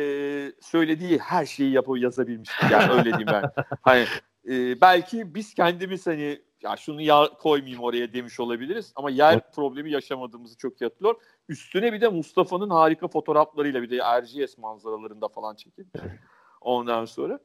söylediği 0.62 1.18
her 1.18 1.46
şeyi 1.46 1.72
yapıp 1.72 1.98
yazabilmiştik. 1.98 2.70
Yani 2.70 2.92
öyle 2.92 3.04
diyeyim 3.04 3.26
ben. 3.26 3.44
hani 3.82 4.06
e, 4.48 4.80
belki 4.80 5.34
biz 5.34 5.54
kendimiz 5.54 6.06
hani 6.06 6.38
ya 6.66 6.76
şunu 6.76 7.00
ya 7.00 7.30
koymayayım 7.38 7.82
oraya 7.82 8.12
demiş 8.12 8.40
olabiliriz 8.40 8.92
ama 8.96 9.10
yer 9.10 9.32
evet. 9.32 9.54
problemi 9.54 9.90
yaşamadığımızı 9.90 10.56
çok 10.56 10.80
iyi 10.80 10.84
hatırlıyorum. 10.84 11.20
Üstüne 11.48 11.92
bir 11.92 12.00
de 12.00 12.08
Mustafa'nın 12.08 12.70
harika 12.70 13.08
fotoğraflarıyla 13.08 13.82
bir 13.82 13.90
de 13.90 13.96
Erciyes 13.96 14.58
manzaralarında 14.58 15.28
falan 15.28 15.54
çekildi. 15.54 16.20
Ondan 16.60 17.04
sonra 17.04 17.40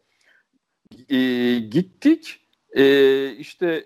e, 1.09 1.17
gittik 1.59 2.39
e, 2.71 3.29
işte 3.31 3.85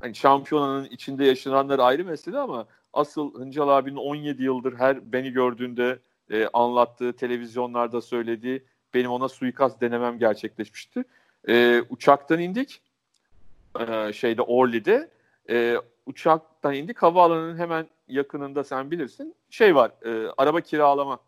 hani 0.00 0.14
şampiyonanın 0.14 0.84
içinde 0.84 1.24
yaşananlar 1.24 1.78
ayrı 1.78 2.04
mesele 2.04 2.38
ama 2.38 2.66
asıl 2.92 3.34
Hıncal 3.34 3.68
abinin 3.68 3.96
17 3.96 4.42
yıldır 4.42 4.74
her 4.76 5.12
beni 5.12 5.30
gördüğünde 5.30 5.98
e, 6.30 6.48
anlattığı, 6.52 7.12
televizyonlarda 7.12 8.00
söylediği 8.00 8.64
benim 8.94 9.10
ona 9.10 9.28
suikast 9.28 9.80
denemem 9.80 10.18
gerçekleşmişti. 10.18 11.04
E, 11.48 11.82
uçaktan 11.90 12.38
indik. 12.38 12.82
E, 13.80 14.12
şeyde 14.12 14.42
Orli'de. 14.42 15.10
E, 15.50 15.76
uçaktan 16.06 16.74
indik. 16.74 16.98
Havaalanının 16.98 17.58
hemen 17.58 17.86
yakınında 18.08 18.64
sen 18.64 18.90
bilirsin. 18.90 19.34
Şey 19.50 19.74
var. 19.74 19.90
E, 20.04 20.32
araba 20.38 20.60
kiralama 20.60 21.18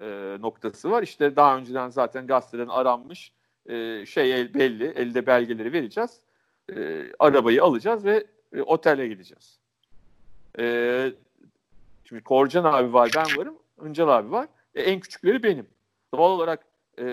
e, 0.00 0.36
noktası 0.40 0.90
var. 0.90 1.02
İşte 1.02 1.36
daha 1.36 1.58
önceden 1.58 1.88
zaten 1.88 2.26
gazeteden 2.26 2.68
aranmış 2.68 3.32
e, 3.66 4.06
şey 4.06 4.40
el, 4.40 4.54
belli. 4.54 4.84
Elde 4.84 5.26
belgeleri 5.26 5.72
vereceğiz 5.72 6.20
e, 6.74 7.04
arabayı 7.18 7.62
alacağız 7.62 8.04
ve 8.04 8.24
e, 8.52 8.62
otele 8.62 9.08
gideceğiz. 9.08 9.58
E, 10.58 11.12
şimdi 12.04 12.22
Korcan 12.22 12.64
abi 12.64 12.92
var, 12.92 13.10
ben 13.16 13.36
varım, 13.36 13.54
Hıncal 13.78 14.08
abi 14.08 14.30
var. 14.30 14.48
E, 14.74 14.82
en 14.82 15.00
küçükleri 15.00 15.42
benim. 15.42 15.66
Doğal 16.14 16.30
olarak 16.30 16.66
e, 16.98 17.04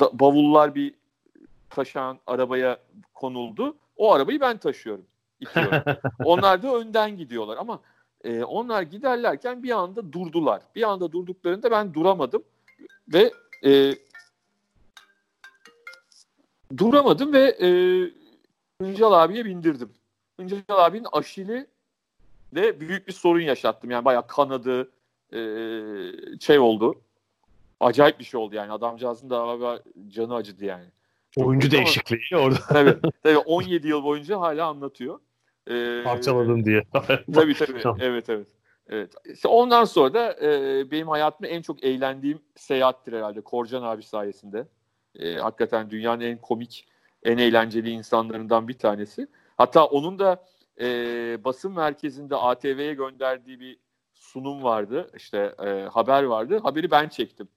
da, 0.00 0.18
bavullar 0.18 0.74
bir 0.74 0.94
taşan 1.76 2.18
arabaya 2.26 2.78
konuldu. 3.14 3.76
O 3.96 4.12
arabayı 4.12 4.40
ben 4.40 4.58
taşıyorum. 4.58 5.04
onlar 6.24 6.62
da 6.62 6.74
önden 6.74 7.16
gidiyorlar 7.16 7.56
ama 7.56 7.80
e, 8.24 8.44
onlar 8.44 8.82
giderlerken 8.82 9.62
bir 9.62 9.70
anda 9.70 10.12
durdular. 10.12 10.62
Bir 10.74 10.82
anda 10.82 11.12
durduklarında 11.12 11.70
ben 11.70 11.94
duramadım 11.94 12.42
ve 13.08 13.32
e, 13.64 13.94
duramadım 16.76 17.32
ve 17.32 17.56
e, 17.60 17.68
Hıncal 18.82 19.12
abiye 19.12 19.44
bindirdim. 19.44 19.92
Hıncal 20.40 20.62
abinin 20.68 21.06
aşili 21.12 21.66
de 22.54 22.80
büyük 22.80 23.08
bir 23.08 23.12
sorun 23.12 23.40
yaşattım. 23.40 23.90
Yani 23.90 24.04
bayağı 24.04 24.26
kanadı, 24.26 24.90
e, 25.32 25.40
şey 26.40 26.58
oldu. 26.58 27.00
Acayip 27.80 28.18
bir 28.18 28.24
şey 28.24 28.40
oldu 28.40 28.54
yani. 28.54 28.72
Adamcağızın 28.72 29.30
da 29.30 29.82
canı 30.08 30.34
acıdı 30.34 30.64
yani. 30.64 30.86
Oyuncu 31.36 31.70
değişikliği 31.70 32.38
orada. 32.38 32.58
Tabii, 32.68 32.96
tabii 33.22 33.38
17 33.38 33.88
yıl 33.88 34.04
boyunca 34.04 34.40
hala 34.40 34.66
anlatıyor. 34.66 35.20
Ee, 35.70 36.02
Parçaladım 36.04 36.64
diye. 36.64 36.84
tabii 37.34 37.54
tabii. 37.54 37.82
evet 38.00 38.28
evet. 38.28 38.48
Evet. 38.88 39.14
İşte 39.24 39.48
ondan 39.48 39.84
sonra 39.84 40.14
da 40.14 40.36
e, 40.46 40.90
benim 40.90 41.08
hayatımda 41.08 41.48
en 41.48 41.62
çok 41.62 41.84
eğlendiğim 41.84 42.38
seyahattir 42.56 43.12
herhalde 43.12 43.40
Korcan 43.40 43.82
abi 43.82 44.02
sayesinde. 44.02 44.66
E, 45.18 45.34
hakikaten 45.34 45.90
dünyanın 45.90 46.20
en 46.20 46.38
komik 46.38 46.86
en 47.22 47.38
eğlenceli 47.38 47.90
insanlarından 47.90 48.68
bir 48.68 48.78
tanesi. 48.78 49.26
Hatta 49.56 49.84
onun 49.84 50.18
da 50.18 50.44
e, 50.80 50.86
basın 51.44 51.72
merkezinde 51.72 52.36
ATV'ye 52.36 52.94
gönderdiği 52.94 53.60
bir 53.60 53.78
sunum 54.14 54.62
vardı. 54.62 55.10
İşte 55.16 55.54
e, 55.64 55.68
haber 55.92 56.22
vardı. 56.22 56.60
Haberi 56.62 56.90
ben 56.90 57.08
çektim. 57.08 57.48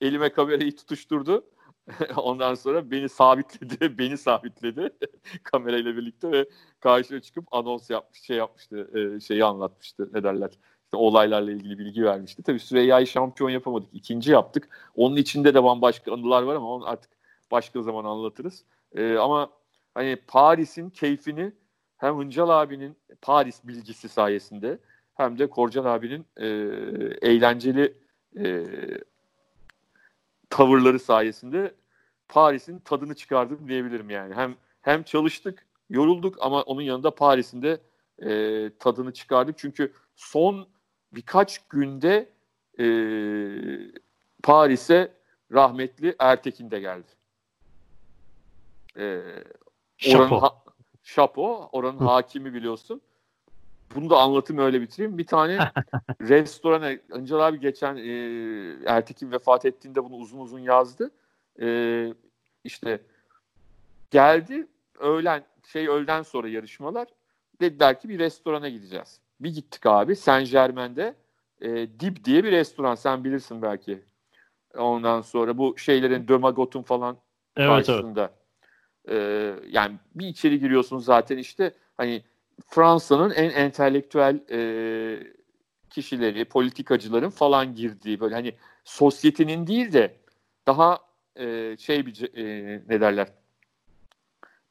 Elime 0.00 0.28
kamerayı 0.28 0.76
tutuşturdu. 0.76 1.44
Ondan 2.16 2.54
sonra 2.54 2.90
beni 2.90 3.08
sabitledi, 3.08 3.98
beni 3.98 4.18
sabitledi 4.18 4.90
kamerayla 5.42 5.96
birlikte 5.96 6.32
ve 6.32 6.48
karşıya 6.80 7.20
çıkıp 7.20 7.44
anons 7.50 7.90
yapmış, 7.90 8.20
şey 8.20 8.36
yapmıştı, 8.36 8.90
e, 8.98 9.20
şeyi 9.20 9.44
anlatmıştı. 9.44 10.10
Ne 10.12 10.22
derler? 10.22 10.50
İşte 10.84 10.96
olaylarla 10.96 11.52
ilgili 11.52 11.78
bilgi 11.78 12.04
vermişti. 12.04 12.42
Tabii 12.42 12.58
Süreyya'yı 12.58 13.06
şampiyon 13.06 13.50
yapamadık. 13.50 13.88
ikinci 13.92 14.32
yaptık. 14.32 14.68
Onun 14.94 15.16
içinde 15.16 15.54
de 15.54 15.64
bambaşka 15.64 16.12
anılar 16.12 16.42
var 16.42 16.54
ama 16.54 16.74
onu 16.74 16.86
artık 16.88 17.10
başka 17.50 17.82
zaman 17.82 18.04
anlatırız. 18.04 18.64
E, 18.94 19.16
ama 19.16 19.50
hani 19.94 20.16
Paris'in 20.16 20.90
keyfini 20.90 21.52
hem 21.96 22.18
Hıncal 22.18 22.48
abinin 22.48 22.96
Paris 23.22 23.64
bilgisi 23.64 24.08
sayesinde 24.08 24.78
hem 25.14 25.38
de 25.38 25.46
Korcan 25.50 25.84
abinin 25.84 26.26
e, 26.36 26.46
eğlenceli 27.22 27.94
e, 28.38 28.64
tavırları 30.54 30.98
sayesinde 30.98 31.74
Paris'in 32.28 32.78
tadını 32.78 33.14
çıkardım 33.14 33.68
diyebilirim 33.68 34.10
yani. 34.10 34.34
Hem 34.34 34.54
hem 34.80 35.02
çalıştık, 35.02 35.66
yorulduk 35.90 36.36
ama 36.40 36.62
onun 36.62 36.82
yanında 36.82 37.14
Paris'in 37.14 37.62
de 37.62 37.80
e, 38.18 38.70
tadını 38.78 39.12
çıkardık. 39.12 39.58
Çünkü 39.58 39.92
son 40.16 40.68
birkaç 41.12 41.58
günde 41.68 42.28
e, 42.78 42.86
Paris'e 44.42 45.12
rahmetli 45.52 46.16
Ertekin 46.18 46.70
de 46.70 46.80
geldi. 46.80 47.08
E, 48.98 49.22
oranın 50.14 50.40
ha, 50.40 50.62
Şapo, 51.02 51.68
oranın 51.72 51.98
hakimi 51.98 52.54
biliyorsun. 52.54 53.00
Bunu 53.94 54.10
da 54.10 54.18
anlatayım 54.18 54.62
öyle 54.62 54.80
bitireyim. 54.80 55.18
Bir 55.18 55.26
tane 55.26 55.58
restorana, 56.20 56.98
Ancal 57.12 57.40
abi 57.40 57.60
geçen 57.60 57.96
e, 57.96 58.10
Ertekin 58.86 59.32
vefat 59.32 59.64
ettiğinde 59.64 60.04
bunu 60.04 60.14
uzun 60.14 60.38
uzun 60.38 60.58
yazdı. 60.58 61.10
E, 61.60 62.08
işte 62.64 63.00
geldi 64.10 64.66
öğlen 64.98 65.44
şey 65.66 65.88
öğleden 65.88 66.22
sonra 66.22 66.48
yarışmalar 66.48 67.08
dediler 67.60 68.00
ki 68.00 68.08
bir 68.08 68.18
restorana 68.18 68.68
gideceğiz. 68.68 69.20
Bir 69.40 69.54
gittik 69.54 69.86
abi 69.86 70.16
Saint 70.16 70.50
Germain'de 70.50 71.14
e, 71.60 71.70
Dip 72.00 72.24
diye 72.24 72.44
bir 72.44 72.52
restoran 72.52 72.94
sen 72.94 73.24
bilirsin 73.24 73.62
belki. 73.62 74.02
Ondan 74.76 75.20
sonra 75.20 75.58
bu 75.58 75.78
şeylerin 75.78 76.28
Dömagot'un 76.28 76.82
falan 76.82 77.16
evet, 77.56 77.68
karşısında. 77.68 78.20
Evet. 78.20 78.34
E, 79.08 79.68
yani 79.70 79.96
bir 80.14 80.26
içeri 80.26 80.60
giriyorsunuz 80.60 81.04
zaten 81.04 81.38
işte 81.38 81.74
hani 81.96 82.22
Fransa'nın 82.66 83.30
en 83.30 83.50
entelektüel 83.50 84.40
e, 84.50 84.60
kişileri, 85.90 86.44
politikacıların 86.44 87.30
falan 87.30 87.74
girdiği 87.74 88.20
böyle 88.20 88.34
hani 88.34 88.54
sosyetenin 88.84 89.66
değil 89.66 89.92
de 89.92 90.16
daha 90.66 90.98
e, 91.36 91.76
şey 91.78 92.06
bir 92.06 92.36
e, 92.38 92.82
ne 92.88 93.00
derler 93.00 93.28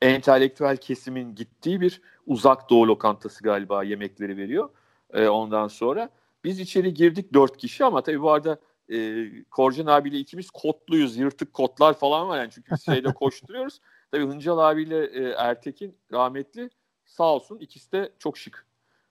entelektüel 0.02 0.78
kesimin 0.78 1.36
gittiği 1.36 1.82
bir 1.82 2.02
uzak 2.28 2.70
doğu 2.70 2.88
lokantası 2.88 3.44
galiba 3.44 3.84
yemekleri 3.84 4.38
veriyor. 4.38 4.70
E, 5.14 5.28
ondan 5.28 5.68
sonra 5.68 6.10
biz 6.44 6.60
içeri 6.60 6.94
girdik 6.94 7.34
dört 7.34 7.58
kişi 7.58 7.86
ama 7.86 8.04
tabii 8.04 8.22
bu 8.22 8.32
arada 8.32 8.60
e, 8.92 9.28
Korcan 9.44 9.86
abiyle 9.86 10.18
ikimiz 10.18 10.50
kotluyuz. 10.50 11.18
Yırtık 11.18 11.54
kotlar 11.54 11.94
falan 11.94 12.28
var 12.28 12.38
yani 12.40 12.52
çünkü 12.52 12.72
biz 12.72 12.86
şeyde 12.86 13.14
koşturuyoruz. 13.14 13.80
Tabii 14.12 14.26
Hıncal 14.26 14.58
abiyle 14.58 15.06
e, 15.06 15.30
Ertekin 15.38 15.98
rahmetli 16.12 16.70
sağ 17.06 17.34
olsun 17.34 17.58
ikisi 17.58 17.92
de 17.92 18.12
çok 18.20 18.38
şık. 18.38 18.66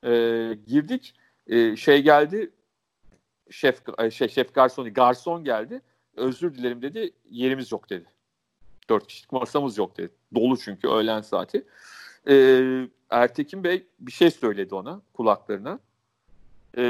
E, 0.04 0.10
girdik 0.66 1.14
e, 1.46 1.76
şey 1.76 2.02
geldi 2.02 2.50
şef 3.50 3.82
şey 4.12 4.28
şef 4.28 4.54
garsonu 4.54 4.94
garson 4.94 5.44
geldi. 5.44 5.82
Özür 6.16 6.54
dilerim 6.54 6.82
dedi. 6.82 7.12
Yerimiz 7.30 7.72
yok 7.72 7.90
dedi. 7.90 8.06
Dört 8.88 9.06
kişilik 9.06 9.32
masamız 9.32 9.78
yok 9.78 9.96
dedi. 9.96 10.12
Dolu 10.34 10.58
çünkü 10.58 10.88
öğlen 10.88 11.20
saati. 11.20 11.64
E, 12.28 12.34
Ertekin 13.10 13.64
Bey 13.64 13.86
bir 14.00 14.12
şey 14.12 14.30
söyledi 14.30 14.74
ona 14.74 15.00
kulaklarına. 15.12 15.78
E, 16.76 16.82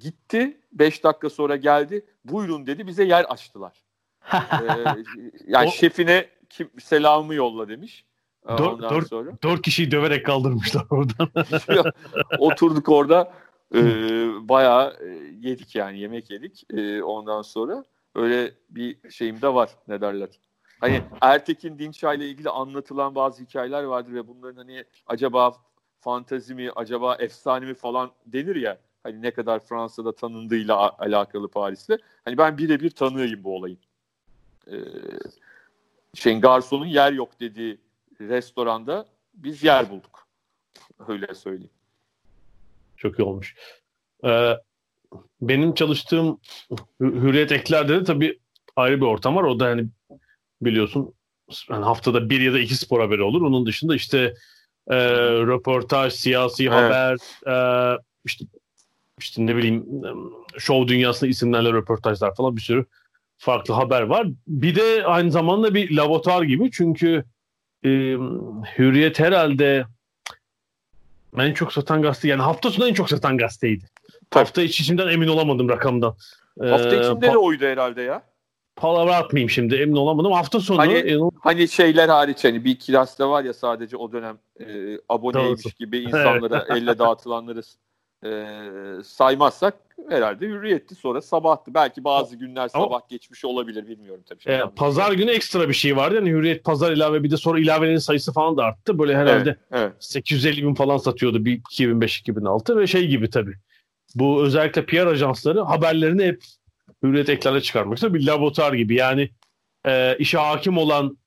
gitti. 0.00 0.60
Beş 0.72 1.04
dakika 1.04 1.30
sonra 1.30 1.56
geldi. 1.56 2.04
Buyurun 2.24 2.66
dedi. 2.66 2.86
Bize 2.86 3.04
yer 3.04 3.24
açtılar. 3.24 3.82
e, 4.32 4.38
yani 5.46 5.68
o... 5.68 5.70
şefine 5.70 6.28
kim 6.50 6.70
selamı 6.80 7.34
yolla 7.34 7.68
demiş. 7.68 8.04
Dört, 8.48 8.90
dört, 8.90 9.08
sonra. 9.08 9.30
dört 9.42 9.62
kişiyi 9.62 9.90
döverek 9.90 10.26
kaldırmışlar 10.26 10.86
oradan. 10.90 11.28
Oturduk 12.38 12.88
orada 12.88 13.32
e, 13.74 13.80
bayağı 14.48 14.96
yedik 15.40 15.74
yani 15.74 15.98
yemek 15.98 16.30
yedik 16.30 16.64
e, 16.70 17.02
ondan 17.02 17.42
sonra. 17.42 17.84
Öyle 18.14 18.54
bir 18.70 19.10
şeyim 19.10 19.42
de 19.42 19.54
var 19.54 19.70
ne 19.88 20.00
derler. 20.00 20.28
Hani 20.80 21.02
Ertekin 21.20 21.78
Dinçay 21.78 22.16
ile 22.16 22.28
ilgili 22.28 22.50
anlatılan 22.50 23.14
bazı 23.14 23.42
hikayeler 23.42 23.82
vardır 23.82 24.14
ve 24.14 24.28
bunların 24.28 24.56
hani 24.56 24.84
acaba 25.06 25.56
fantazi 26.00 26.54
mi, 26.54 26.70
acaba 26.76 27.14
efsane 27.14 27.66
mi 27.66 27.74
falan 27.74 28.10
denir 28.26 28.56
ya. 28.56 28.78
Hani 29.02 29.22
ne 29.22 29.30
kadar 29.30 29.60
Fransa'da 29.60 30.14
tanındığıyla 30.14 30.98
alakalı 30.98 31.48
Paris'te. 31.48 31.98
Hani 32.24 32.38
ben 32.38 32.58
birebir 32.58 32.90
tanığıyım 32.90 33.44
bu 33.44 33.56
olayın. 33.56 33.78
Ee, 34.72 34.76
şeyin 36.14 36.40
garsonun 36.40 36.86
yer 36.86 37.12
yok 37.12 37.40
dediği 37.40 37.78
restoranda 38.20 39.06
biz 39.34 39.64
yer 39.64 39.90
bulduk. 39.90 40.26
Öyle 41.08 41.34
söyleyeyim. 41.34 41.70
Çok 42.96 43.18
iyi 43.18 43.22
olmuş. 43.22 43.54
Ee, 44.24 44.52
benim 45.40 45.74
çalıştığım 45.74 46.40
Hürriyet 47.00 47.52
Ekler'de 47.52 48.00
de 48.00 48.04
tabii 48.04 48.38
ayrı 48.76 48.96
bir 48.96 49.06
ortam 49.06 49.36
var. 49.36 49.42
O 49.42 49.60
da 49.60 49.68
yani 49.68 49.86
biliyorsun 50.62 51.14
yani 51.70 51.84
haftada 51.84 52.30
bir 52.30 52.40
ya 52.40 52.52
da 52.52 52.58
iki 52.58 52.74
spor 52.74 53.00
haberi 53.00 53.22
olur. 53.22 53.42
Onun 53.42 53.66
dışında 53.66 53.96
işte 53.96 54.34
e, 54.88 54.96
röportaj, 55.46 56.12
siyasi 56.12 56.62
evet. 56.62 56.72
haber, 56.72 57.18
e, 57.46 57.98
işte 58.24 58.44
işte 59.18 59.46
ne 59.46 59.56
bileyim 59.56 59.86
show 60.58 60.88
dünyasında 60.88 61.30
isimlerle 61.30 61.72
röportajlar 61.72 62.34
falan 62.34 62.56
bir 62.56 62.60
sürü 62.60 62.84
farklı 63.36 63.74
haber 63.74 64.02
var. 64.02 64.26
Bir 64.46 64.74
de 64.76 65.06
aynı 65.06 65.30
zamanda 65.30 65.74
bir 65.74 65.96
laboratuvar 65.96 66.42
gibi 66.42 66.70
çünkü 66.70 67.24
e, 67.84 67.88
Hürriyet 68.78 69.18
herhalde 69.18 69.86
en 71.38 71.54
çok 71.54 71.72
satan 71.72 72.02
gazete 72.02 72.28
yani 72.28 72.42
hafta 72.42 72.70
sonu 72.70 72.88
en 72.88 72.94
çok 72.94 73.10
satan 73.10 73.38
gazeteydi. 73.38 73.84
Tabii. 74.30 74.44
Hafta 74.44 74.62
içi 74.62 74.82
içimden 74.82 75.08
emin 75.08 75.28
olamadım 75.28 75.68
rakamdan. 75.68 76.14
Hafta 76.60 76.96
içinde 76.96 77.26
ee, 77.26 77.32
de 77.32 77.36
oydu 77.36 77.64
herhalde 77.64 78.02
ya. 78.02 78.22
Palavra 78.76 79.16
atmayayım 79.16 79.50
şimdi 79.50 79.74
emin 79.74 79.96
olamadım. 79.96 80.32
Hafta 80.32 80.60
sonu. 80.60 80.78
Hani, 80.78 81.10
yani... 81.10 81.30
hani 81.40 81.68
şeyler 81.68 82.08
hariç 82.08 82.44
hani 82.44 82.64
bir 82.64 82.70
iki 82.70 82.92
gazete 82.92 83.24
var 83.24 83.44
ya 83.44 83.54
sadece 83.54 83.96
o 83.96 84.12
dönem 84.12 84.38
e, 84.60 84.98
aboneymiş 85.08 85.74
gibi 85.74 85.98
insanlara 86.02 86.66
elle 86.70 86.98
dağıtılanları 86.98 87.62
e, 88.24 88.46
saymazsak 89.04 89.74
herhalde 90.08 90.46
hürriyetti 90.46 90.94
sonra 90.94 91.20
sabahtı. 91.20 91.74
Belki 91.74 92.04
bazı 92.04 92.36
günler 92.36 92.68
sabah 92.68 92.84
Ama, 92.84 93.02
geçmiş 93.08 93.44
olabilir 93.44 93.88
bilmiyorum 93.88 94.24
tabii. 94.28 94.54
E, 94.54 94.62
pazar 94.76 95.12
günü 95.12 95.30
ekstra 95.30 95.68
bir 95.68 95.74
şey 95.74 95.96
vardı. 95.96 96.14
Yani 96.14 96.30
hürriyet 96.30 96.64
pazar 96.64 96.92
ilave 96.92 97.22
bir 97.22 97.30
de 97.30 97.36
sonra 97.36 97.58
ilavelerin 97.58 97.98
sayısı 97.98 98.32
falan 98.32 98.56
da 98.56 98.64
arttı. 98.64 98.98
Böyle 98.98 99.16
herhalde 99.16 99.50
evet, 99.50 99.58
evet. 99.72 99.92
850 99.98 100.62
bin 100.62 100.74
falan 100.74 100.96
satıyordu 100.96 101.44
bir 101.44 101.60
2005-2006 101.60 102.78
ve 102.78 102.86
şey 102.86 103.06
gibi 103.06 103.30
tabii. 103.30 103.54
Bu 104.14 104.44
özellikle 104.44 104.86
PR 104.86 105.06
ajansları 105.06 105.60
haberlerini 105.60 106.24
hep 106.24 106.44
hürriyet 107.02 107.28
eklerine 107.28 107.60
çıkarmak 107.60 107.96
istiyor. 107.96 108.14
Bir 108.14 108.26
laboratuvar 108.26 108.72
gibi 108.72 108.94
yani 108.94 109.30
e, 109.86 110.16
işe 110.18 110.38
hakim 110.38 110.78
olan 110.78 111.18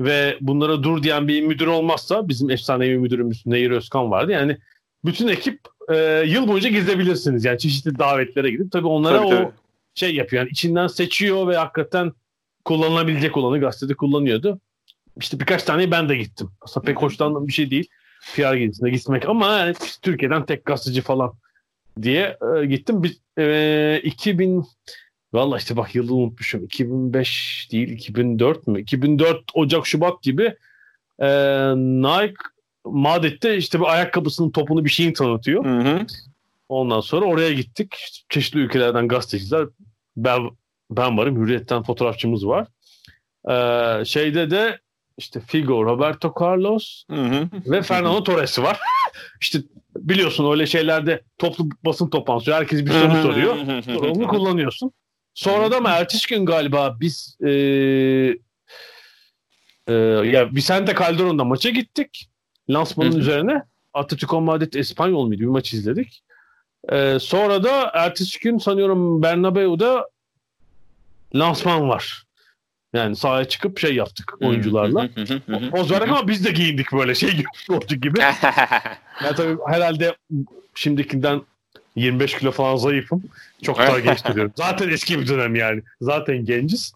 ve 0.00 0.38
bunlara 0.40 0.82
dur 0.82 1.02
diyen 1.02 1.28
bir 1.28 1.42
müdür 1.42 1.66
olmazsa 1.66 2.28
bizim 2.28 2.50
efsanevi 2.50 2.98
müdürümüz 2.98 3.46
Nehir 3.46 3.70
Özkan 3.70 4.10
vardı. 4.10 4.32
Yani 4.32 4.58
bütün 5.04 5.28
ekip 5.28 5.60
e, 5.92 6.24
yıl 6.26 6.48
boyunca 6.48 6.68
gezebilirsiniz. 6.68 7.44
Yani 7.44 7.58
çeşitli 7.58 7.98
davetlere 7.98 8.50
gidip 8.50 8.72
tabii 8.72 8.86
onlara 8.86 9.16
tabii, 9.16 9.26
o 9.26 9.30
tabii. 9.30 9.52
şey 9.94 10.14
yapıyor. 10.14 10.42
Yani 10.42 10.50
içinden 10.50 10.86
seçiyor 10.86 11.48
ve 11.48 11.56
hakikaten 11.56 12.12
kullanılabilecek 12.64 13.36
olanı 13.36 13.60
gazetede 13.60 13.94
kullanıyordu. 13.94 14.60
İşte 15.20 15.40
birkaç 15.40 15.62
tane 15.62 15.90
ben 15.90 16.08
de 16.08 16.16
gittim. 16.16 16.50
Aslında 16.60 16.86
pek 16.86 17.02
hoşlandığım 17.02 17.46
bir 17.46 17.52
şey 17.52 17.70
değil. 17.70 17.88
PR 18.36 18.54
gezisine 18.54 18.90
gitmek 18.90 19.28
ama 19.28 19.58
yani 19.58 19.74
Türkiye'den 20.02 20.46
tek 20.46 20.64
gazeteci 20.64 21.00
falan 21.00 21.32
diye 22.02 22.38
e, 22.56 22.66
gittim. 22.66 23.02
Bir, 23.02 23.18
e, 23.38 24.00
2000 24.02 24.64
Valla 25.34 25.58
işte 25.58 25.76
bak 25.76 25.94
yılı 25.94 26.14
unutmuşum. 26.14 26.64
2005 26.64 27.68
değil 27.72 27.88
2004 27.88 28.66
mü? 28.66 28.80
2004 28.80 29.42
Ocak 29.54 29.86
Şubat 29.86 30.22
gibi 30.22 30.56
e, 31.18 31.28
Nike 31.76 32.34
Madrid'de 32.84 33.56
işte 33.56 33.80
bir 33.80 33.84
ayakkabısının 33.84 34.50
topunu 34.50 34.84
bir 34.84 34.90
şeyin 34.90 35.12
tanıtıyor. 35.12 35.64
Hı 35.64 35.78
hı. 35.78 36.06
Ondan 36.68 37.00
sonra 37.00 37.26
oraya 37.26 37.52
gittik. 37.52 37.96
Çeşitli 38.28 38.60
ülkelerden 38.60 39.08
gazeteciler. 39.08 39.66
Ben, 40.16 40.50
ben 40.90 41.18
varım. 41.18 41.42
Hürriyet'ten 41.42 41.82
fotoğrafçımız 41.82 42.46
var. 42.46 42.68
Ee, 43.50 44.04
şeyde 44.04 44.50
de 44.50 44.78
işte 45.18 45.40
Figo, 45.40 45.84
Roberto 45.84 46.34
Carlos 46.40 47.04
hı 47.10 47.24
hı. 47.24 47.48
ve 47.66 47.82
Fernando 47.82 48.24
Torres 48.24 48.58
var. 48.58 48.80
İşte 49.40 49.58
biliyorsun 49.96 50.52
öyle 50.52 50.66
şeylerde 50.66 51.22
toplu 51.38 51.68
basın 51.84 52.10
toplantısı 52.10 52.54
herkes 52.54 52.86
bir 52.86 52.90
soru 52.90 53.22
soruyor. 53.22 53.56
Sonra 53.84 54.10
onu 54.10 54.28
kullanıyorsun. 54.28 54.92
Sonra 55.34 55.70
da 55.70 55.80
mı 55.80 55.88
ertesi 55.88 56.28
gün 56.28 56.46
galiba 56.46 56.96
biz 57.00 57.36
e, 57.44 57.50
e, 59.88 59.92
ya 60.24 60.50
Vicente 60.54 60.94
Calderon'da 60.98 61.44
maça 61.44 61.70
gittik. 61.70 62.28
Lansmanın 62.70 63.18
üzerine 63.18 63.62
Atletico 63.94 64.40
Madrid 64.40 64.72
Espanyol 64.72 65.26
muydu 65.26 65.40
bir 65.40 65.46
maç 65.46 65.74
izledik. 65.74 66.22
Ee, 66.88 67.18
sonra 67.20 67.64
da 67.64 67.90
ertesi 67.94 68.40
gün 68.40 68.58
sanıyorum 68.58 69.22
Bernabeu'da 69.22 70.08
lansman 71.34 71.88
var. 71.88 72.24
Yani 72.92 73.16
sahaya 73.16 73.44
çıkıp 73.44 73.78
şey 73.78 73.94
yaptık 73.94 74.34
oyuncularla. 74.42 75.08
Poz 75.70 75.90
verdik 75.90 76.08
ama 76.08 76.28
biz 76.28 76.44
de 76.44 76.50
giyindik 76.50 76.92
böyle 76.92 77.14
şey 77.14 77.30
gibi. 77.30 77.46
Gibi. 78.00 78.20
yani 79.24 79.36
tabii 79.36 79.56
herhalde 79.66 80.16
şimdikinden 80.74 81.42
25 81.96 82.38
kilo 82.38 82.50
falan 82.50 82.76
zayıfım. 82.76 83.24
Çok 83.62 83.78
daha 83.78 83.98
genç 84.00 84.24
duruyorum. 84.24 84.52
Zaten 84.56 84.88
eski 84.88 85.20
bir 85.20 85.28
dönem 85.28 85.54
yani. 85.54 85.82
Zaten 86.00 86.44
genciz. 86.44 86.92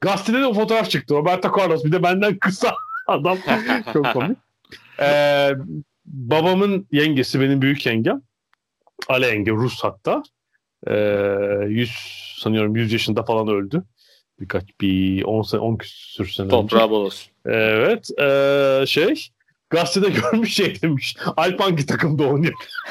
Gazetede 0.00 0.40
de 0.40 0.46
o 0.46 0.54
fotoğraf 0.54 0.90
çıktı. 0.90 1.14
Roberto 1.14 1.58
Carlos 1.58 1.84
bir 1.84 1.92
de 1.92 2.02
benden 2.02 2.38
kısa 2.38 2.74
adam. 3.06 3.38
Çok 3.92 4.12
komik. 4.12 4.38
Ee, 5.00 5.50
babamın 6.04 6.86
yengesi 6.92 7.40
benim 7.40 7.62
büyük 7.62 7.86
yengem. 7.86 8.22
Ale 9.08 9.26
yenge 9.26 9.50
Rus 9.50 9.80
hatta. 9.84 10.22
Ee, 10.86 11.66
100 11.68 11.90
sanıyorum 12.38 12.76
100 12.76 12.92
yaşında 12.92 13.22
falan 13.22 13.48
öldü. 13.48 13.82
Birkaç 14.40 14.64
bir 14.80 15.22
10 15.22 15.42
sene 15.42 15.60
10 15.60 15.76
küsür 15.76 16.28
sene 16.28 16.48
Toprağı 16.48 16.90
bol 16.90 17.04
olsun. 17.04 17.32
Evet. 17.46 18.10
E, 18.20 18.84
şey 18.86 19.28
gazetede 19.70 20.10
görmüş 20.20 20.54
şey 20.54 20.82
demiş. 20.82 21.16
Alp 21.36 21.60
hangi 21.60 21.86
takımda 21.86 22.24
oynuyor? 22.28 22.54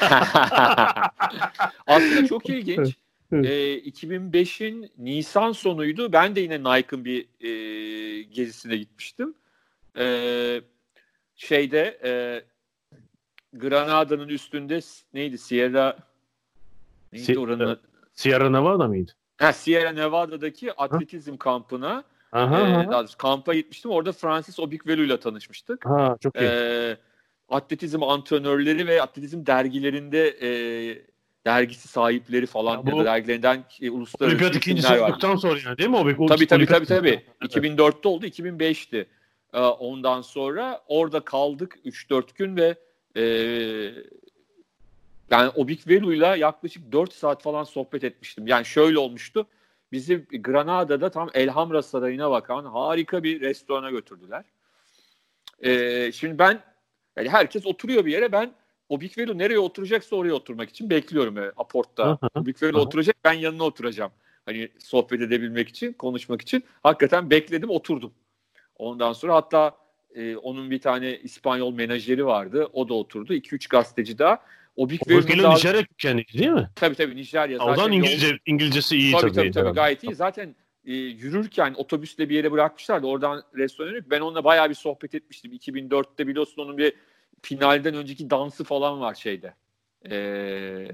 Aslında 1.86 2.26
çok 2.28 2.48
ilginç. 2.48 2.96
Evet. 3.32 3.46
E, 3.46 3.78
2005'in 3.90 4.90
Nisan 4.98 5.52
sonuydu. 5.52 6.12
Ben 6.12 6.36
de 6.36 6.40
yine 6.40 6.60
Nike'ın 6.60 7.04
bir 7.04 7.26
e, 7.40 8.22
gezisine 8.22 8.76
gitmiştim. 8.76 9.34
E, 9.98 10.04
şeyde 11.36 11.98
e, 12.04 12.10
Granada'nın 13.52 14.28
üstünde 14.28 14.80
neydi? 15.14 15.38
Sierra 15.38 15.96
neydi 17.12 17.24
si- 17.24 17.38
oranın? 17.38 17.80
Sierra 18.12 18.50
Nevada 18.50 18.88
mıydı? 18.88 19.12
Ha, 19.36 19.52
Sierra 19.52 19.90
Nevada'daki 19.92 20.72
atletizm 20.72 21.32
ha? 21.32 21.38
kampına 21.38 22.04
aha, 22.32 22.60
e, 22.60 22.86
aha. 22.86 23.06
kampa 23.18 23.54
gitmiştim. 23.54 23.90
Orada 23.90 24.12
Francis 24.12 24.60
Obikvelu 24.60 25.02
ile 25.02 25.20
tanışmıştık. 25.20 25.86
Ha, 25.86 26.16
çok 26.20 26.36
iyi. 26.36 26.44
E, 26.44 26.96
atletizm 27.48 28.02
antrenörleri 28.02 28.86
ve 28.86 29.02
atletizm 29.02 29.46
dergilerinde 29.46 30.28
e, 30.28 30.48
dergisi 31.46 31.88
sahipleri 31.88 32.46
falan 32.46 32.76
ya 32.76 32.92
bu, 32.92 33.04
dergilerinden 33.04 33.64
e, 33.80 33.90
uluslararası 33.90 34.36
Olimpiyat 34.36 34.56
ikincisi 34.56 35.00
olduktan 35.00 35.36
sonra 35.36 35.60
yani 35.66 35.78
değil 35.78 35.90
mi 35.90 35.96
Obik? 35.96 36.28
Tabii 36.28 36.46
tabii 36.46 36.66
tabii. 36.66 36.86
tabii. 36.86 37.08
Evet. 37.42 37.56
2004'te 37.56 38.08
oldu, 38.08 38.26
2005'ti. 38.26 39.06
E, 39.56 39.60
ondan 39.60 40.20
sonra 40.20 40.82
orada 40.88 41.20
kaldık 41.20 41.78
3-4 41.84 42.34
gün 42.34 42.56
ve 42.56 42.76
e, 43.16 43.22
yani 45.30 45.50
Obik 45.54 45.88
Velu'yla 45.88 46.36
yaklaşık 46.36 46.92
4 46.92 47.12
saat 47.12 47.42
falan 47.42 47.64
sohbet 47.64 48.04
etmiştim. 48.04 48.46
Yani 48.46 48.64
şöyle 48.64 48.98
olmuştu. 48.98 49.46
Bizi 49.92 50.24
Granada'da 50.24 51.10
tam 51.10 51.30
Elhamra 51.34 51.82
Sarayı'na 51.82 52.30
bakan 52.30 52.64
harika 52.64 53.22
bir 53.22 53.40
restorana 53.40 53.90
götürdüler. 53.90 54.44
E, 55.60 56.12
şimdi 56.12 56.38
ben 56.38 56.60
yani 57.16 57.28
herkes 57.28 57.66
oturuyor 57.66 58.04
bir 58.04 58.12
yere 58.12 58.32
ben 58.32 58.52
Obik 58.88 59.18
Velu 59.18 59.38
nereye 59.38 59.58
oturacaksa 59.58 60.16
oraya 60.16 60.32
oturmak 60.32 60.70
için 60.70 60.90
bekliyorum 60.90 61.36
yani, 61.36 61.52
Aport'ta. 61.56 62.18
Obik 62.34 62.62
Velu 62.62 62.80
oturacak 62.80 63.16
ben 63.24 63.32
yanına 63.32 63.64
oturacağım. 63.64 64.12
Hani 64.46 64.68
sohbet 64.78 65.20
edebilmek 65.20 65.68
için, 65.68 65.92
konuşmak 65.92 66.42
için. 66.42 66.64
Hakikaten 66.82 67.30
bekledim, 67.30 67.70
oturdum. 67.70 68.12
Ondan 68.78 69.12
sonra 69.12 69.34
hatta 69.34 69.76
e, 70.14 70.36
onun 70.36 70.70
bir 70.70 70.80
tane 70.80 71.18
İspanyol 71.18 71.74
menajeri 71.74 72.26
vardı. 72.26 72.68
O 72.72 72.88
da 72.88 72.94
oturdu. 72.94 73.34
2-3 73.34 73.68
gazeteci 73.68 74.18
daha. 74.18 74.38
O 74.76 74.90
Big 74.90 75.00
Whale'ın 75.00 75.42
daha... 75.42 75.54
Nijerya 75.54 75.84
kökenli 75.84 76.24
değil 76.32 76.50
mi? 76.50 76.70
Tabii 76.74 76.94
tabii 76.94 77.16
Nijerya. 77.16 77.58
Zaten 77.58 77.70
Oradan 77.70 77.92
İngilizce, 77.92 78.26
yol... 78.26 78.36
İngilizcesi 78.46 78.96
iyi 78.96 79.12
tabii. 79.12 79.22
Tabii 79.22 79.34
tabii, 79.34 79.50
tabii 79.50 79.74
gayet 79.74 80.04
iyi. 80.04 80.14
Zaten 80.14 80.54
e, 80.84 80.92
yürürken 80.94 81.74
otobüsle 81.76 82.28
bir 82.28 82.34
yere 82.34 82.52
bırakmışlardı. 82.52 83.06
Oradan 83.06 83.42
restorana 83.54 83.98
ben 84.10 84.20
onunla 84.20 84.44
bayağı 84.44 84.70
bir 84.70 84.74
sohbet 84.74 85.14
etmiştim. 85.14 85.52
2004'te 85.52 86.26
biliyorsun 86.26 86.62
onun 86.62 86.78
bir 86.78 86.92
finalden 87.42 87.94
önceki 87.94 88.30
dansı 88.30 88.64
falan 88.64 89.00
var 89.00 89.14
şeyde. 89.14 89.54
E, 90.10 90.88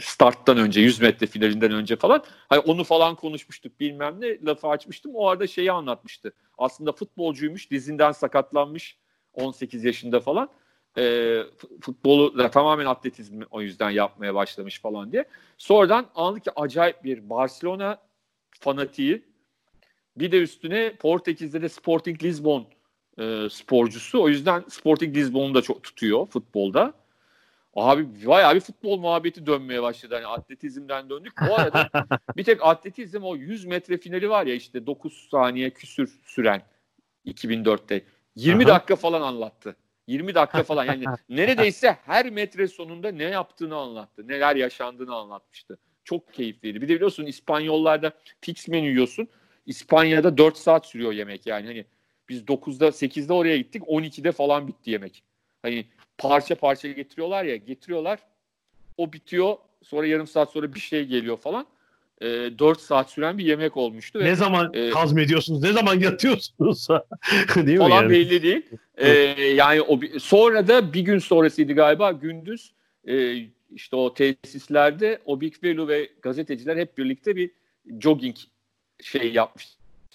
starttan 0.00 0.58
önce 0.58 0.80
100 0.80 1.00
metre 1.00 1.26
finalinden 1.26 1.72
önce 1.72 1.96
falan. 1.96 2.22
Hani 2.48 2.58
onu 2.60 2.84
falan 2.84 3.14
konuşmuştuk 3.14 3.80
bilmem 3.80 4.20
ne 4.20 4.44
lafı 4.44 4.68
açmıştım. 4.68 5.12
O 5.14 5.28
arada 5.28 5.46
şeyi 5.46 5.72
anlatmıştı. 5.72 6.32
Aslında 6.58 6.92
futbolcuymuş 6.92 7.70
dizinden 7.70 8.12
sakatlanmış 8.12 8.98
18 9.34 9.84
yaşında 9.84 10.20
falan. 10.20 10.48
E, 10.98 11.42
futbolu 11.80 12.38
da 12.38 12.50
tamamen 12.50 12.86
atletizmi 12.86 13.44
o 13.50 13.60
yüzden 13.60 13.90
yapmaya 13.90 14.34
başlamış 14.34 14.80
falan 14.80 15.12
diye. 15.12 15.24
Sonradan 15.58 16.06
anladık 16.14 16.44
ki 16.44 16.50
acayip 16.56 17.04
bir 17.04 17.30
Barcelona 17.30 17.98
fanatiği. 18.60 19.24
Bir 20.16 20.32
de 20.32 20.38
üstüne 20.38 20.96
Portekiz'de 20.96 21.62
de 21.62 21.68
Sporting 21.68 22.22
Lisbon 22.22 22.66
e, 23.18 23.48
sporcusu. 23.50 24.22
O 24.22 24.28
yüzden 24.28 24.64
Sporting 24.68 25.16
Lisbon'u 25.16 25.54
da 25.54 25.62
çok 25.62 25.82
tutuyor 25.82 26.26
futbolda 26.26 27.03
Abi 27.76 28.26
bayağı 28.26 28.54
bir 28.54 28.60
futbol 28.60 28.98
muhabbeti 28.98 29.46
dönmeye 29.46 29.82
başladı. 29.82 30.14
Hani 30.14 30.26
atletizmden 30.26 31.10
döndük. 31.10 31.32
Bu 31.48 31.54
arada 31.54 31.90
bir 32.36 32.44
tek 32.44 32.58
atletizm 32.62 33.22
o 33.22 33.36
100 33.36 33.64
metre 33.64 33.98
finali 33.98 34.30
var 34.30 34.46
ya 34.46 34.54
işte 34.54 34.86
9 34.86 35.28
saniye 35.30 35.70
küsür 35.70 36.20
süren 36.24 36.62
2004'te. 37.26 38.04
20 38.36 38.64
Aha. 38.64 38.74
dakika 38.74 38.96
falan 38.96 39.22
anlattı. 39.22 39.76
20 40.06 40.34
dakika 40.34 40.62
falan 40.62 40.84
yani 40.84 41.04
neredeyse 41.28 41.96
her 42.06 42.30
metre 42.30 42.68
sonunda 42.68 43.10
ne 43.10 43.24
yaptığını 43.24 43.76
anlattı. 43.76 44.28
Neler 44.28 44.56
yaşandığını 44.56 45.14
anlatmıştı. 45.14 45.78
Çok 46.04 46.34
keyifliydi. 46.34 46.82
Bir 46.82 46.88
de 46.88 46.94
biliyorsun 46.94 47.26
İspanyollarda 47.26 48.12
fix 48.40 48.68
menü 48.68 48.88
yiyorsun. 48.88 49.28
İspanya'da 49.66 50.38
4 50.38 50.56
saat 50.56 50.86
sürüyor 50.86 51.12
yemek 51.12 51.46
yani. 51.46 51.66
Hani 51.66 51.84
biz 52.28 52.42
9'da 52.42 52.88
8'de 52.88 53.32
oraya 53.32 53.56
gittik 53.56 53.82
12'de 53.82 54.32
falan 54.32 54.68
bitti 54.68 54.90
yemek. 54.90 55.22
Hani 55.62 55.86
parça 56.18 56.54
parça 56.54 56.88
getiriyorlar 56.88 57.44
ya 57.44 57.56
getiriyorlar 57.56 58.18
o 58.96 59.12
bitiyor 59.12 59.56
sonra 59.82 60.06
yarım 60.06 60.26
saat 60.26 60.50
sonra 60.50 60.74
bir 60.74 60.80
şey 60.80 61.04
geliyor 61.04 61.36
falan. 61.36 61.66
E, 62.20 62.26
4 62.58 62.80
saat 62.80 63.10
süren 63.10 63.38
bir 63.38 63.44
yemek 63.44 63.76
olmuştu. 63.76 64.20
Ne 64.20 64.24
ve, 64.24 64.34
zaman 64.34 64.74
e, 64.74 64.90
hazmediyorsunuz? 64.90 65.62
Ne 65.62 65.72
zaman 65.72 66.00
yatıyorsunuz? 66.00 66.88
değil 67.56 67.78
falan 67.78 68.02
yani? 68.02 68.10
belli 68.10 68.42
değil. 68.42 68.62
E, 68.96 69.08
yani 69.40 69.82
o 69.82 70.00
sonra 70.18 70.68
da 70.68 70.92
bir 70.92 71.00
gün 71.00 71.18
sonrasıydı 71.18 71.72
galiba 71.72 72.12
gündüz 72.12 72.72
e, 73.04 73.36
işte 73.70 73.96
o 73.96 74.14
tesislerde 74.14 75.18
o 75.24 75.40
Big 75.40 75.54
Velu 75.62 75.88
ve 75.88 76.10
gazeteciler 76.22 76.76
hep 76.76 76.98
birlikte 76.98 77.36
bir 77.36 77.50
jogging 78.00 78.36
şey 79.02 79.32
yapmış. 79.32 79.68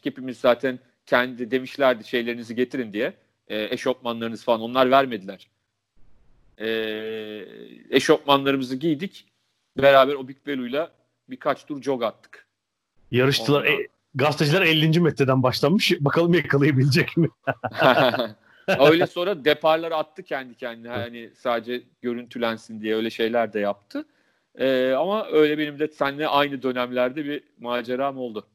Hepimiz 0.03 0.37
zaten 0.37 0.79
kendi 1.05 1.51
demişlerdi 1.51 2.07
şeylerinizi 2.07 2.55
getirin 2.55 2.93
diye. 2.93 3.13
E, 3.47 3.73
eşofmanlarınız 3.73 4.43
falan 4.43 4.61
onlar 4.61 4.91
vermediler 4.91 5.47
e, 6.59 6.69
eşofmanlarımızı 7.89 8.75
giydik. 8.75 9.25
Beraber 9.77 10.13
o 10.13 10.27
Big 10.27 10.37
Belu'yla 10.47 10.91
birkaç 11.29 11.65
tur 11.65 11.81
jog 11.81 12.03
attık. 12.03 12.47
Yarıştılar. 13.11 13.65
E, 13.65 13.87
gazeteciler 14.15 14.61
50. 14.61 14.99
metreden 14.99 15.43
başlamış. 15.43 15.93
Bakalım 15.99 16.33
yakalayabilecek 16.33 17.17
mi? 17.17 17.29
öyle 18.79 19.07
sonra 19.07 19.45
deparları 19.45 19.95
attı 19.95 20.23
kendi 20.23 20.55
kendine. 20.55 20.89
Hani 20.89 21.29
sadece 21.37 21.81
görüntülensin 22.01 22.81
diye 22.81 22.95
öyle 22.95 23.09
şeyler 23.09 23.53
de 23.53 23.59
yaptı. 23.59 24.05
Ee, 24.55 24.91
ama 24.97 25.27
öyle 25.31 25.57
benim 25.57 25.79
de 25.79 25.87
seninle 25.87 26.27
aynı 26.27 26.61
dönemlerde 26.61 27.25
bir 27.25 27.43
maceram 27.59 28.17
oldu. 28.17 28.47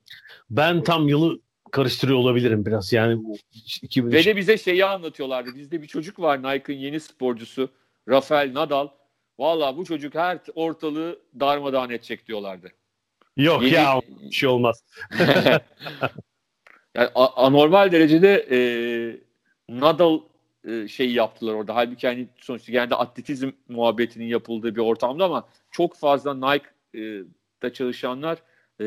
Ben 0.50 0.82
tam 0.82 1.08
yılı 1.08 1.40
karıştırıyor 1.70 2.18
olabilirim 2.18 2.66
biraz. 2.66 2.92
Yani 2.92 3.38
2000... 3.82 4.12
Ve 4.12 4.24
de 4.24 4.36
bize 4.36 4.58
şeyi 4.58 4.84
anlatıyorlardı. 4.84 5.54
Bizde 5.54 5.82
bir 5.82 5.86
çocuk 5.86 6.20
var 6.20 6.42
Nike'ın 6.42 6.78
yeni 6.78 7.00
sporcusu. 7.00 7.70
Rafael 8.08 8.54
Nadal 8.54 8.88
valla 9.38 9.76
bu 9.76 9.84
çocuk 9.84 10.14
her 10.14 10.38
ortalığı 10.54 11.18
darmadağın 11.40 11.90
edecek 11.90 12.26
diyorlardı. 12.26 12.72
Yok 13.36 13.62
Yeni... 13.62 13.74
ya 13.74 14.00
bir 14.20 14.30
şey 14.32 14.48
olmaz. 14.48 14.84
yani 16.94 17.08
anormal 17.14 17.92
derecede 17.92 18.46
e, 18.50 18.58
Nadal 19.68 20.20
e, 20.64 20.88
şeyi 20.88 21.12
yaptılar 21.12 21.54
orada. 21.54 21.74
Halbuki 21.74 22.06
hani 22.06 22.28
sonuçta 22.36 22.72
genelde 22.72 22.94
atletizm 22.94 23.50
muhabbetinin 23.68 24.26
yapıldığı 24.26 24.74
bir 24.74 24.80
ortamda 24.80 25.24
ama 25.24 25.48
çok 25.70 25.96
fazla 25.96 26.34
Nike'da 26.34 27.72
çalışanlar 27.72 28.38
e, 28.80 28.86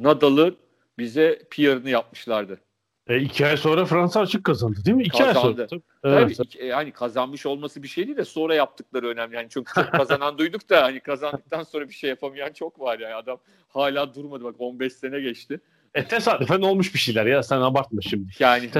Nadal'ı 0.00 0.54
bize 0.98 1.42
PR'ını 1.50 1.90
yapmışlardı. 1.90 2.60
E, 3.08 3.20
iki 3.20 3.46
ay 3.46 3.56
sonra 3.56 3.84
Fransa 3.84 4.20
açık 4.20 4.44
kazandı 4.44 4.84
değil 4.84 4.96
mi? 4.96 5.02
İki 5.02 5.18
kazandı. 5.18 5.62
ay 5.62 5.68
sonra. 5.68 5.82
Evet. 6.04 6.36
Tabii 6.36 6.66
yani 6.66 6.92
kazanmış 6.92 7.46
olması 7.46 7.82
bir 7.82 7.88
şey 7.88 8.06
değil 8.06 8.16
de 8.16 8.24
sonra 8.24 8.54
yaptıkları 8.54 9.06
önemli. 9.06 9.36
Yani 9.36 9.48
çok 9.48 9.66
çok 9.74 9.92
kazanan 9.92 10.38
duyduk 10.38 10.70
da 10.70 10.82
hani 10.82 11.00
kazandıktan 11.00 11.62
sonra 11.62 11.88
bir 11.88 11.94
şey 11.94 12.10
yapamayan 12.10 12.52
çok 12.52 12.80
var 12.80 12.98
yani 12.98 13.14
adam 13.14 13.38
hala 13.68 14.14
durmadı 14.14 14.44
bak 14.44 14.54
15 14.58 14.92
sene 14.92 15.20
geçti. 15.20 15.60
E 15.94 16.04
tesadüfen 16.04 16.60
olmuş 16.60 16.94
bir 16.94 16.98
şeyler 16.98 17.26
ya 17.26 17.42
sen 17.42 17.60
abartma 17.60 18.00
şimdi. 18.00 18.32
Yani 18.38 18.70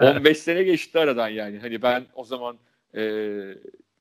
15 0.00 0.38
sene 0.38 0.62
geçti 0.62 0.98
aradan 0.98 1.28
yani. 1.28 1.58
Hani 1.58 1.82
ben 1.82 2.06
o 2.14 2.24
zaman 2.24 2.56
e, 2.96 3.02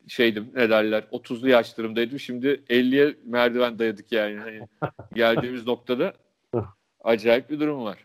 şeydim 0.07 0.51
ne 0.55 0.69
derler 0.69 1.03
30'lu 1.11 1.49
yaşlarımdaydım. 1.49 2.19
Şimdi 2.19 2.47
50'ye 2.69 3.15
merdiven 3.25 3.79
dayadık 3.79 4.11
yani. 4.11 4.39
Hani 4.39 4.61
geldiğimiz 5.13 5.67
noktada 5.67 6.13
acayip 7.03 7.49
bir 7.49 7.59
durum 7.59 7.83
var. 7.83 8.04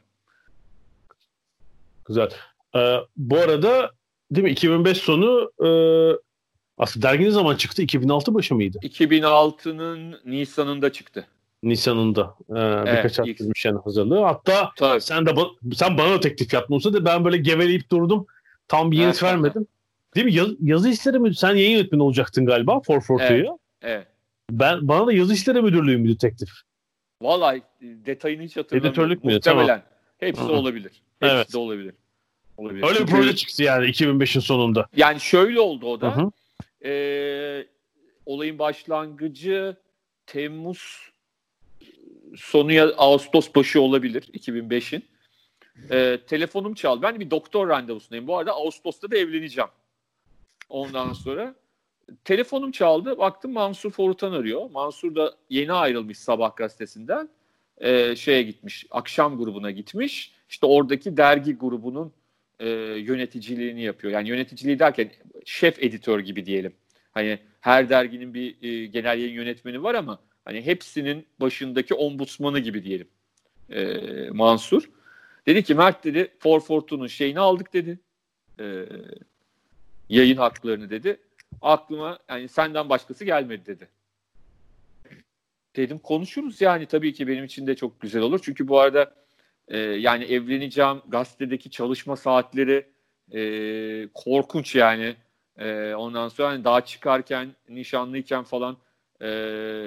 Güzel. 2.11 2.29
Ee, 2.77 2.97
bu 3.17 3.37
arada 3.37 3.91
değil 4.31 4.45
mi 4.45 4.51
2005 4.51 4.99
sonu 4.99 5.53
e, 5.65 5.69
aslında 6.79 7.09
dergi 7.09 7.25
ne 7.25 7.31
zaman 7.31 7.57
çıktı? 7.57 7.83
2006 7.83 8.35
başı 8.35 8.55
mıydı? 8.55 8.79
2006'nın 8.83 10.21
Nisan'ında 10.25 10.93
çıktı. 10.93 11.27
Nisan'ında. 11.63 12.35
Ee, 12.49 12.59
evet, 12.59 12.97
birkaç 12.97 13.19
hafta 13.19 13.69
yani 13.69 13.79
hazırlığı. 13.85 14.23
Hatta 14.23 14.71
Tabii. 14.77 15.01
sen 15.01 15.27
de 15.27 15.35
sen 15.75 15.99
bana 15.99 16.11
da 16.11 16.21
teklif 16.21 16.55
yaptın 16.55 16.75
olsa 16.75 16.93
da 16.93 17.05
ben 17.05 17.25
böyle 17.25 17.37
geveleyip 17.37 17.91
durdum. 17.91 18.27
Tam 18.69 18.91
bir 18.91 18.97
yanıt 18.97 19.15
evet, 19.15 19.23
vermedim. 19.23 19.67
Değil 20.15 20.27
mi? 20.27 20.35
Yaz, 20.35 20.49
yazı 20.61 20.89
işleri 20.89 21.19
mi? 21.19 21.35
Sen 21.35 21.55
yayın 21.55 21.77
yönetmeni 21.77 22.03
olacaktın 22.03 22.47
galiba 22.47 22.73
442'ya. 22.73 23.29
Evet, 23.31 23.49
evet. 23.83 24.07
Ben, 24.51 24.89
bana 24.89 25.07
da 25.07 25.13
yazı 25.13 25.35
işleri 25.35 25.63
müdürlüğü 25.63 25.97
müydü 25.97 26.19
teklif? 26.19 26.51
Vallahi 27.23 27.63
detayını 27.81 28.43
hiç 28.43 28.57
hatırlamıyorum. 28.57 28.91
Editörlük 28.91 29.25
mü? 29.25 29.35
Muhtemelen. 29.35 29.67
Tamam. 29.67 29.83
Hepsi 30.19 30.43
olabilir. 30.43 31.03
Hepsi 31.21 31.35
evet. 31.35 31.53
de 31.53 31.59
olabilir. 31.59 31.95
Olabilir. 32.61 32.83
Öyle 32.83 32.99
Çünkü, 32.99 33.13
bir 33.13 33.17
proje 33.17 33.37
çıktı 33.37 33.63
yani 33.63 33.87
2005'in 33.87 34.41
sonunda. 34.41 34.87
Yani 34.97 35.21
şöyle 35.21 35.61
oldu 35.61 35.87
o 35.87 36.01
da. 36.01 36.31
Ee, 36.85 37.67
olayın 38.27 38.59
başlangıcı 38.59 39.77
Temmuz 40.27 41.11
sonu 42.37 42.73
ya 42.73 42.93
Ağustos 42.97 43.55
başı 43.55 43.81
olabilir 43.81 44.23
2005'in. 44.23 45.05
Ee, 45.91 46.19
telefonum 46.27 46.75
çaldı. 46.75 47.03
Ben 47.03 47.21
bir 47.21 47.31
doktor 47.31 47.69
randevusundayım. 47.69 48.27
Bu 48.27 48.39
arada 48.39 48.53
Ağustos'ta 48.53 49.11
da 49.11 49.17
evleneceğim. 49.17 49.71
Ondan 50.69 51.13
sonra 51.13 51.55
telefonum 52.25 52.73
çaldı. 52.73 53.19
Baktım 53.19 53.53
Mansur 53.53 53.91
Forutan 53.91 54.33
arıyor. 54.33 54.71
Mansur 54.71 55.15
da 55.15 55.35
yeni 55.51 55.73
ayrılmış 55.73 56.19
Sabah 56.19 56.57
gazetesinden 56.57 57.29
e, 57.79 58.17
şeye 58.17 58.43
gitmiş, 58.43 58.87
akşam 58.91 59.39
grubuna 59.39 59.71
gitmiş. 59.71 60.33
İşte 60.49 60.67
oradaki 60.67 61.17
dergi 61.17 61.55
grubunun 61.55 62.13
e, 62.61 62.69
yöneticiliğini 62.99 63.83
yapıyor. 63.83 64.13
Yani 64.13 64.29
yöneticiliği 64.29 64.79
derken 64.79 65.11
şef 65.45 65.83
editör 65.83 66.21
gibi 66.21 66.47
diyelim. 66.47 66.73
Hani 67.13 67.39
her 67.61 67.89
derginin 67.89 68.35
bir 68.35 68.63
e, 68.63 68.87
genel 68.87 69.19
yayın 69.19 69.35
yönetmeni 69.35 69.83
var 69.83 69.95
ama 69.95 70.21
hani 70.45 70.67
hepsinin 70.67 71.27
başındaki 71.41 71.95
ombudsmanı 71.95 72.59
gibi 72.59 72.85
diyelim. 72.85 73.09
E, 73.71 73.97
Mansur. 74.31 74.91
Dedi 75.47 75.63
ki 75.63 75.75
Mert 75.75 76.05
dedi 76.05 76.29
For 76.39 76.61
Fortune'un 76.61 77.07
şeyini 77.07 77.41
aldık 77.41 77.73
dedi. 77.73 77.99
E, 78.61 78.85
yayın 80.09 80.37
haklarını 80.37 80.91
dedi. 80.91 81.21
Aklıma 81.63 82.19
yani 82.29 82.49
senden 82.49 82.89
başkası 82.89 83.25
gelmedi 83.25 83.67
dedi. 83.67 83.89
Dedim 85.77 85.99
konuşuruz 85.99 86.61
yani 86.61 86.87
tabii 86.87 87.13
ki 87.13 87.29
benim 87.29 87.45
için 87.45 87.67
de 87.67 87.77
çok 87.77 88.01
güzel 88.01 88.23
olur. 88.23 88.41
Çünkü 88.43 88.69
bu 88.69 88.81
arada 88.81 89.15
e, 89.71 89.79
yani 89.79 90.25
evleneceğim 90.25 91.03
gazetedeki 91.09 91.71
çalışma 91.71 92.17
saatleri 92.17 92.87
e, 93.33 94.09
korkunç 94.15 94.75
yani. 94.75 95.17
E, 95.59 95.95
ondan 95.95 96.29
sonra 96.29 96.49
hani 96.49 96.65
daha 96.65 96.81
çıkarken 96.81 97.49
nişanlıyken 97.69 98.45
falan 98.45 98.77
e, 99.21 99.29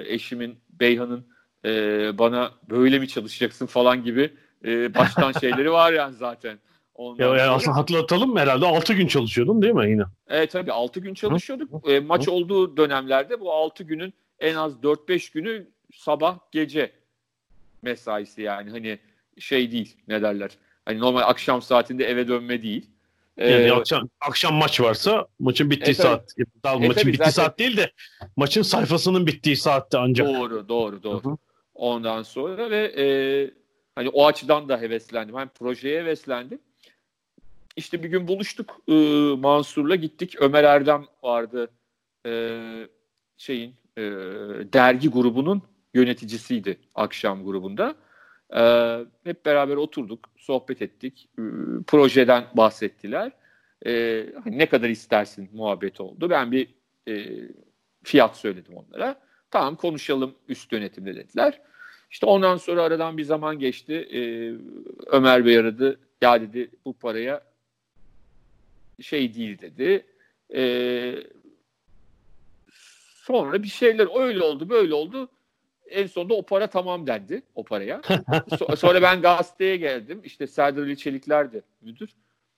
eşimin 0.06 0.58
Beyhan'ın 0.70 1.26
e, 1.64 1.70
bana 2.18 2.52
böyle 2.70 2.98
mi 2.98 3.08
çalışacaksın 3.08 3.66
falan 3.66 4.04
gibi 4.04 4.34
e, 4.64 4.94
baştan 4.94 5.32
şeyleri 5.40 5.72
var 5.72 5.92
yani 5.92 6.14
zaten. 6.14 6.58
Ondan 6.94 7.24
ya, 7.24 7.30
yani 7.30 7.38
sonra... 7.38 7.52
aslında 7.52 7.76
hatırlatalım 7.76 8.36
herhalde 8.36 8.66
6 8.66 8.94
gün 8.94 9.06
çalışıyordun 9.06 9.62
değil 9.62 9.74
mi 9.74 9.90
yine? 9.90 10.02
Evet 10.28 10.50
tabii 10.50 10.72
6 10.72 11.00
gün 11.00 11.14
çalışıyorduk. 11.14 11.90
E, 11.90 12.00
maç 12.00 12.28
olduğu 12.28 12.76
dönemlerde 12.76 13.40
bu 13.40 13.52
6 13.52 13.84
günün 13.84 14.14
en 14.38 14.54
az 14.54 14.72
4-5 14.72 15.32
günü 15.34 15.66
sabah 15.94 16.38
gece 16.52 16.92
mesaisi 17.82 18.42
yani 18.42 18.70
hani 18.70 18.98
şey 19.38 19.72
değil 19.72 19.96
ne 20.08 20.22
derler. 20.22 20.50
Hani 20.84 20.98
normal 20.98 21.20
akşam 21.20 21.62
saatinde 21.62 22.04
eve 22.04 22.28
dönme 22.28 22.62
değil. 22.62 22.86
Yani 23.38 23.50
ee, 23.50 23.70
akşam, 23.70 24.08
akşam 24.20 24.54
maç 24.54 24.80
varsa 24.80 25.26
maçın 25.38 25.70
bittiği 25.70 25.90
e, 25.90 25.94
saat. 25.94 26.34
Daha 26.64 26.74
e, 26.74 26.88
maçın 26.88 26.96
bittiği 26.96 27.16
zaten... 27.16 27.30
saat 27.30 27.58
değil 27.58 27.76
de 27.76 27.92
maçın 28.36 28.62
sayfasının 28.62 29.26
bittiği 29.26 29.56
saatte 29.56 29.98
ancak. 29.98 30.28
Doğru, 30.28 30.68
doğru, 30.68 31.02
doğru. 31.02 31.24
Hı-hı. 31.24 31.36
Ondan 31.74 32.22
sonra 32.22 32.70
ve 32.70 32.84
e, 32.98 33.06
hani 33.94 34.08
o 34.08 34.26
açıdan 34.26 34.68
da 34.68 34.80
heveslendim. 34.80 35.36
Hem 35.36 35.48
projeye 35.48 36.00
heveslendim. 36.00 36.58
İşte 37.76 38.02
bir 38.02 38.08
gün 38.08 38.28
buluştuk 38.28 38.80
e, 38.88 38.92
Mansur'la 39.36 39.94
gittik. 39.94 40.34
Ömer 40.40 40.64
Erdem 40.64 41.06
vardı. 41.22 41.70
E, 42.26 42.60
şeyin 43.36 43.74
e, 43.96 44.02
dergi 44.72 45.08
grubunun 45.08 45.62
yöneticisiydi 45.94 46.78
akşam 46.94 47.44
grubunda. 47.44 47.94
E, 48.56 48.60
hep 49.24 49.46
beraber 49.46 49.76
oturduk, 49.76 50.30
sohbet 50.36 50.82
ettik. 50.82 51.28
E, 51.38 51.42
projeden 51.86 52.44
bahsettiler. 52.54 53.32
E, 53.86 54.26
hani 54.44 54.58
ne 54.58 54.66
kadar 54.66 54.88
istersin 54.88 55.50
muhabbet 55.52 56.00
oldu. 56.00 56.30
Ben 56.30 56.52
bir 56.52 56.68
e, 57.08 57.14
fiyat 58.02 58.36
söyledim 58.36 58.74
onlara. 58.76 59.20
Tamam 59.50 59.76
konuşalım 59.76 60.34
üst 60.48 60.72
yönetimde 60.72 61.14
dediler. 61.14 61.60
İşte 62.10 62.26
ondan 62.26 62.56
sonra 62.56 62.82
aradan 62.82 63.18
bir 63.18 63.24
zaman 63.24 63.58
geçti. 63.58 63.94
E, 63.94 64.20
Ömer 65.06 65.46
Bey 65.46 65.58
aradı. 65.58 66.00
Ya 66.22 66.40
dedi 66.40 66.70
bu 66.84 66.92
paraya 66.92 67.42
şey 69.00 69.34
değil 69.34 69.58
dedi. 69.60 70.06
E, 70.54 71.14
sonra 73.14 73.62
bir 73.62 73.68
şeyler 73.68 74.20
öyle 74.26 74.42
oldu 74.42 74.68
böyle 74.68 74.94
oldu. 74.94 75.28
En 75.94 76.06
sonunda 76.06 76.34
o 76.34 76.42
para 76.42 76.66
tamam 76.66 77.06
dendi 77.06 77.42
o 77.54 77.64
paraya. 77.64 78.00
so- 78.48 78.76
sonra 78.76 79.02
ben 79.02 79.22
gazeteye 79.22 79.76
geldim. 79.76 80.20
İşte 80.24 80.46
Serdar 80.46 80.82
Ali 80.82 80.96
Çelikler'di 80.96 81.62
müdür. 81.80 82.10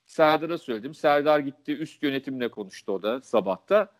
Serdar'a 0.05 0.57
söyledim. 0.57 0.93
Serdar 0.93 1.39
gitti 1.39 1.77
üst 1.77 2.03
yönetimle 2.03 2.47
konuştu 2.47 2.91
o 2.91 3.01
da 3.01 3.21
sabahta. 3.21 3.91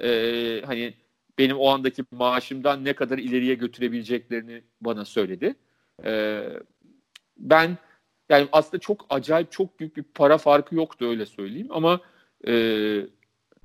Ee, 0.00 0.62
hani 0.66 0.94
benim 1.38 1.58
o 1.58 1.68
andaki 1.68 2.04
maaşımdan 2.10 2.84
ne 2.84 2.92
kadar 2.92 3.18
ileriye 3.18 3.54
götürebileceklerini 3.54 4.62
bana 4.80 5.04
söyledi. 5.04 5.54
Ee, 6.04 6.48
ben 7.36 7.78
yani 8.28 8.48
aslında 8.52 8.78
çok 8.80 9.06
acayip 9.10 9.52
çok 9.52 9.80
büyük 9.80 9.96
bir 9.96 10.02
para 10.02 10.38
farkı 10.38 10.74
yoktu 10.74 11.06
öyle 11.08 11.26
söyleyeyim 11.26 11.68
ama 11.70 12.00
e, 12.46 12.52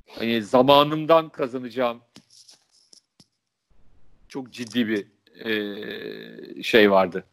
hani 0.07 0.43
zamanımdan 0.43 1.29
kazanacağım 1.29 2.01
çok 4.27 4.51
ciddi 4.51 4.87
bir 4.87 5.07
e, 5.45 6.63
şey 6.63 6.91
vardı 6.91 7.23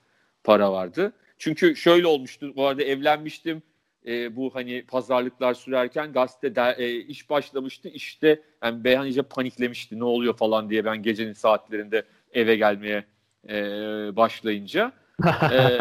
para 0.45 0.73
vardı. 0.73 1.13
Çünkü 1.39 1.77
şöyle 1.77 2.07
olmuştu 2.07 2.57
bu 2.57 2.67
arada 2.67 2.83
evlenmiştim 2.83 3.63
e, 4.07 4.37
bu 4.37 4.55
hani 4.55 4.85
pazarlıklar 4.87 5.55
sürerken 5.55 6.13
gazete 6.13 6.55
de, 6.55 6.75
e, 6.79 6.97
iş 6.97 7.31
başlamıştı. 7.31 7.89
İşte 7.89 8.43
yani 8.63 8.85
Beyhan 8.85 9.07
iyice 9.07 9.23
paniklemişti 9.23 9.99
ne 9.99 10.05
oluyor 10.05 10.37
falan 10.37 10.71
diye 10.71 10.85
ben 10.85 11.03
gecenin 11.03 11.33
saatlerinde 11.33 12.03
eve 12.33 12.57
gelmeye 12.57 13.05
e, 13.49 13.57
başlayınca. 14.17 14.93
e, 15.53 15.79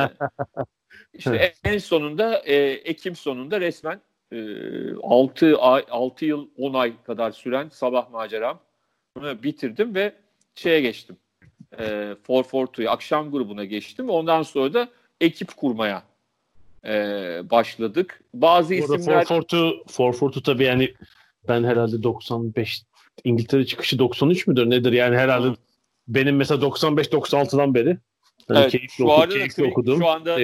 işte 1.13 1.53
en 1.63 1.78
sonunda 1.78 2.41
e, 2.45 2.55
Ekim 2.72 3.15
sonunda 3.15 3.61
resmen 3.61 4.01
e, 4.32 4.38
6 5.03 5.57
ay 5.57 5.86
6 5.89 6.26
yıl 6.26 6.47
10 6.57 6.74
ay 6.74 7.03
kadar 7.03 7.32
süren 7.32 7.70
sabah 7.70 8.09
maceram 8.09 8.59
bitirdim 9.18 9.95
ve 9.95 10.13
şeye 10.55 10.82
geçtim. 10.82 11.18
E, 11.80 12.15
442 12.30 12.89
akşam 12.89 13.32
grubuna 13.32 13.65
geçtim. 13.65 14.09
Ondan 14.09 14.43
sonra 14.43 14.74
da 14.74 14.89
ekip 15.22 15.57
kurmaya 15.57 16.03
e, 16.86 16.93
başladık. 17.49 18.22
Bazı 18.34 18.74
isimler... 18.74 19.26
442 19.26 20.43
tabii 20.43 20.63
yani 20.63 20.93
ben 21.47 21.63
herhalde 21.63 22.03
95 22.03 22.82
İngiltere 23.24 23.65
çıkışı 23.65 23.99
93 23.99 24.47
müdür 24.47 24.70
nedir? 24.70 24.91
Yani 24.91 25.18
herhalde 25.18 25.47
Hı. 25.47 25.55
benim 26.07 26.36
mesela 26.36 26.61
95-96'dan 26.61 27.74
beri 27.74 27.97
yani 28.49 28.59
evet, 28.59 28.72
keyifli, 28.72 28.95
şu 28.95 29.05
oku, 29.05 29.30
keyifli 29.30 29.63
okudum. 29.63 29.99
Şu 29.99 30.07
anda 30.07 30.38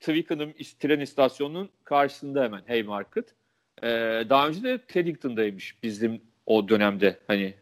Twickenham 0.00 0.52
tren 0.78 1.00
istasyonunun 1.00 1.68
karşısında 1.84 2.44
hemen 2.44 2.62
Haymarket. 2.68 3.34
Ee, 3.82 3.86
daha 4.28 4.48
önce 4.48 4.62
de 4.62 4.78
Teddington'daymış 4.78 5.82
bizim 5.82 6.20
o 6.46 6.68
dönemde 6.68 7.18
hani. 7.26 7.54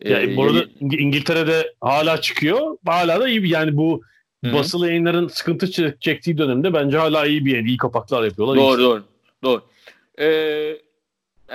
Yani 0.00 0.32
e, 0.32 0.36
bu 0.36 0.44
arada 0.44 0.58
yeni... 0.80 0.96
İngiltere'de 0.96 1.74
hala 1.80 2.20
çıkıyor. 2.20 2.78
Hala 2.86 3.20
da 3.20 3.28
iyi 3.28 3.48
yani 3.48 3.76
bu 3.76 4.02
Hı-hı. 4.44 4.54
basılı 4.54 4.88
yayınların 4.88 5.28
sıkıntı 5.28 5.96
çektiği 6.00 6.38
dönemde 6.38 6.74
bence 6.74 6.98
hala 6.98 7.26
iyi 7.26 7.44
bir 7.44 7.56
yer. 7.56 7.62
iyi 7.64 7.76
kapaklar 7.76 8.24
yapıyorlar. 8.24 8.56
Doğru 8.56 8.82
doğru. 8.82 9.04
Doğru. 9.42 9.62
Ee, 10.18 10.26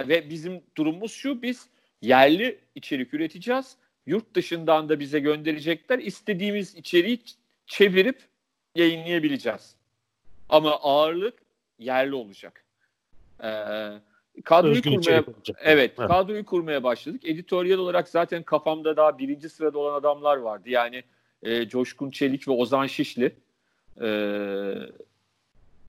ve 0.07 0.29
bizim 0.29 0.61
durumumuz 0.77 1.11
şu 1.11 1.41
biz 1.41 1.67
yerli 2.01 2.59
içerik 2.75 3.13
üreteceğiz. 3.13 3.75
Yurt 4.05 4.33
dışından 4.33 4.89
da 4.89 4.99
bize 4.99 5.19
gönderecekler. 5.19 5.99
İstediğimiz 5.99 6.75
içeriği 6.75 7.19
çevirip 7.67 8.19
yayınlayabileceğiz. 8.75 9.75
Ama 10.49 10.71
ağırlık 10.71 11.33
yerli 11.79 12.15
olacak. 12.15 12.65
Ee, 13.43 13.49
kadroyu 14.45 14.75
Özgün 14.75 14.95
kurmaya 14.95 15.17
evet, 15.17 15.55
evet 15.59 15.95
kadroyu 15.95 16.45
kurmaya 16.45 16.83
başladık. 16.83 17.21
Editoryal 17.25 17.77
olarak 17.77 18.07
zaten 18.07 18.43
kafamda 18.43 18.97
daha 18.97 19.17
birinci 19.17 19.49
sırada 19.49 19.79
olan 19.79 19.99
adamlar 19.99 20.37
vardı. 20.37 20.69
Yani 20.69 21.03
e, 21.43 21.67
Coşkun 21.67 22.11
Çelik 22.11 22.47
ve 22.47 22.51
Ozan 22.51 22.87
Şişli 22.87 23.35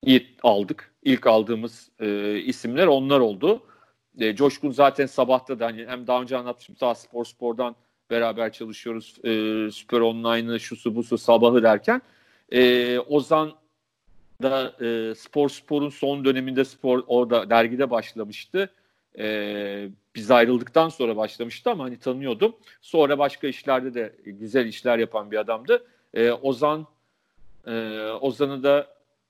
e, 0.06 0.22
aldık. 0.42 0.94
İlk 1.02 1.26
aldığımız 1.26 1.90
e, 2.00 2.38
isimler 2.38 2.86
onlar 2.86 3.20
oldu. 3.20 3.62
E, 4.18 4.36
Coşkun 4.36 4.70
zaten 4.70 5.06
sabahta 5.06 5.58
da 5.58 5.66
hani 5.66 5.86
hem 5.86 6.06
daha 6.06 6.22
önce 6.22 6.36
anlatmıştım 6.36 6.76
sağ 6.76 6.94
spor 6.94 7.24
spordan 7.24 7.76
beraber 8.10 8.52
çalışıyoruz. 8.52 9.16
E, 9.24 9.30
Süper 9.70 10.00
Online'ı 10.00 10.60
şusu 10.60 10.96
busu 10.96 11.18
sabahı 11.18 11.62
derken 11.62 12.02
e, 12.52 12.98
Ozan 12.98 13.52
da 14.42 14.84
e, 14.84 15.14
spor 15.14 15.48
sporun 15.48 15.88
son 15.88 16.24
döneminde 16.24 16.64
spor 16.64 17.04
orada 17.06 17.50
dergide 17.50 17.90
başlamıştı. 17.90 18.70
E, 19.18 19.88
biz 20.14 20.30
ayrıldıktan 20.30 20.88
sonra 20.88 21.16
başlamıştı 21.16 21.70
ama 21.70 21.84
hani 21.84 21.98
tanıyordum. 21.98 22.56
Sonra 22.80 23.18
başka 23.18 23.46
işlerde 23.46 23.94
de 23.94 24.14
güzel 24.24 24.66
işler 24.66 24.98
yapan 24.98 25.30
bir 25.30 25.36
adamdı. 25.36 25.86
E, 26.14 26.30
Ozan 26.30 26.86
e, 27.66 28.00
Ozan'ı 28.20 28.62
da 28.62 28.86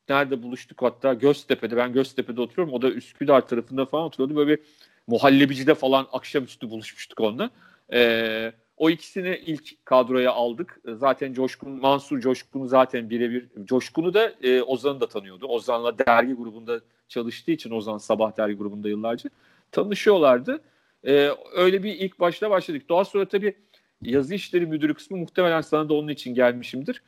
nerede 0.08 0.42
buluştuk 0.42 0.82
hatta 0.82 1.14
Göztepe'de. 1.14 1.76
Ben 1.76 1.92
Göztepe'de 1.92 2.40
oturuyorum. 2.40 2.74
O 2.74 2.82
da 2.82 2.90
Üsküdar 2.90 3.46
tarafında 3.46 3.86
falan 3.86 4.04
oturuyordu. 4.04 4.36
Böyle 4.36 4.50
bir 4.50 4.64
muhallebicide 5.06 5.74
falan 5.74 6.06
akşamüstü 6.12 6.70
buluşmuştuk 6.70 7.20
onunla. 7.20 7.50
E, 7.92 8.52
o 8.80 8.90
ikisini 8.90 9.40
ilk 9.46 9.84
kadroya 9.86 10.32
aldık. 10.32 10.80
Zaten 10.86 11.32
Coşkun, 11.32 11.70
Mansur 11.70 12.20
Coşkun'u 12.20 12.66
zaten 12.66 13.10
birebir, 13.10 13.46
Coşkun'u 13.64 14.14
da 14.14 14.32
e, 14.42 14.62
Ozan'ı 14.62 15.00
da 15.00 15.08
tanıyordu. 15.08 15.46
Ozan'la 15.46 15.98
dergi 15.98 16.32
grubunda 16.32 16.80
çalıştığı 17.08 17.50
için 17.50 17.70
Ozan 17.70 17.98
Sabah 17.98 18.36
dergi 18.36 18.56
grubunda 18.56 18.88
yıllarca 18.88 19.30
tanışıyorlardı. 19.72 20.60
E, 21.06 21.30
öyle 21.52 21.82
bir 21.82 21.94
ilk 21.94 22.20
başta 22.20 22.50
başladık. 22.50 22.88
Daha 22.88 23.04
sonra 23.04 23.24
tabii 23.24 23.54
yazı 24.02 24.34
işleri 24.34 24.66
müdürü 24.66 24.94
kısmı 24.94 25.16
muhtemelen 25.16 25.60
sana 25.60 25.88
da 25.88 25.94
onun 25.94 26.08
için 26.08 26.34
gelmişimdir. 26.34 27.02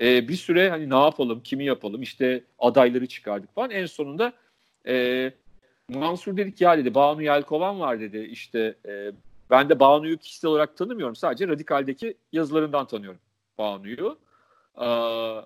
E, 0.00 0.28
bir 0.28 0.36
süre 0.36 0.70
hani 0.70 0.90
ne 0.90 0.98
yapalım, 0.98 1.40
kimi 1.40 1.64
yapalım, 1.64 2.02
işte 2.02 2.44
adayları 2.58 3.06
çıkardık 3.06 3.54
falan. 3.54 3.70
En 3.70 3.86
sonunda 3.86 4.32
e, 4.86 5.32
Mansur 5.88 6.36
dedik 6.36 6.60
ya 6.60 6.78
dedi, 6.78 6.94
Banu 6.94 7.22
Yelkovan 7.22 7.80
var 7.80 8.00
dedi. 8.00 8.18
İşte 8.18 8.74
e, 8.88 9.12
ben 9.50 9.68
de 9.68 9.80
Banu'yu 9.80 10.18
kişisel 10.18 10.50
olarak 10.50 10.76
tanımıyorum. 10.76 11.16
Sadece 11.16 11.48
Radikal'deki 11.48 12.14
yazılarından 12.32 12.86
tanıyorum 12.86 13.20
Banu'yu. 13.58 14.18
Ee, 14.80 15.40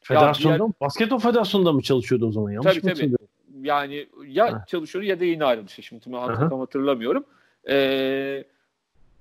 Federasyonda 0.00 0.58
diğer... 0.58 0.68
mı? 0.68 0.72
Basketbol 0.80 1.18
Federasyonu'nda 1.18 1.72
mı 1.72 1.82
çalışıyordu 1.82 2.26
o 2.26 2.32
zaman? 2.32 2.50
Yanlış 2.50 2.78
tabii 2.78 2.94
tabii. 2.94 3.14
Yani 3.62 4.08
ya 4.26 4.52
ha. 4.52 4.64
çalışıyordu 4.68 5.08
ya 5.08 5.20
da 5.20 5.24
yeni 5.24 5.44
ayrılmış. 5.44 5.78
Şimdi 5.82 6.02
tam 6.02 6.60
hatırlamıyorum. 6.60 7.24
Ee, 7.68 8.44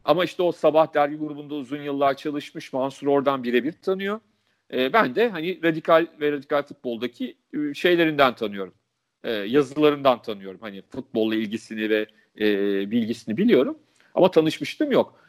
ama 0.06 0.24
işte 0.24 0.44
o 0.44 0.52
Sabah 0.52 0.94
dergi 0.94 1.18
grubunda 1.18 1.56
uzun 1.56 1.82
yıllar 1.82 2.18
çalışmış. 2.18 2.74
Mansur 2.74 3.08
oradan 3.08 3.44
birebir 3.44 3.72
tanıyor. 3.72 4.20
Ee, 4.74 4.94
ben 4.94 5.16
de 5.16 5.30
hani 5.30 5.64
radikal 5.64 6.08
ve 6.22 6.32
radikal 6.32 6.64
futboldaki 6.64 7.38
ıı, 7.56 7.76
şeylerinden 7.76 8.36
tanıyorum. 8.36 8.74
Ee, 9.24 9.32
yazılarından 9.32 10.22
tanıyorum. 10.22 10.60
Hani 10.62 10.82
futbolla 10.90 11.36
ilgisini 11.36 11.90
ve 11.90 12.06
e, 12.40 12.46
bilgisini 12.92 13.38
biliyorum. 13.38 13.78
Ama 14.20 14.32
tanışmıştım 14.32 14.92
yok. 14.92 15.20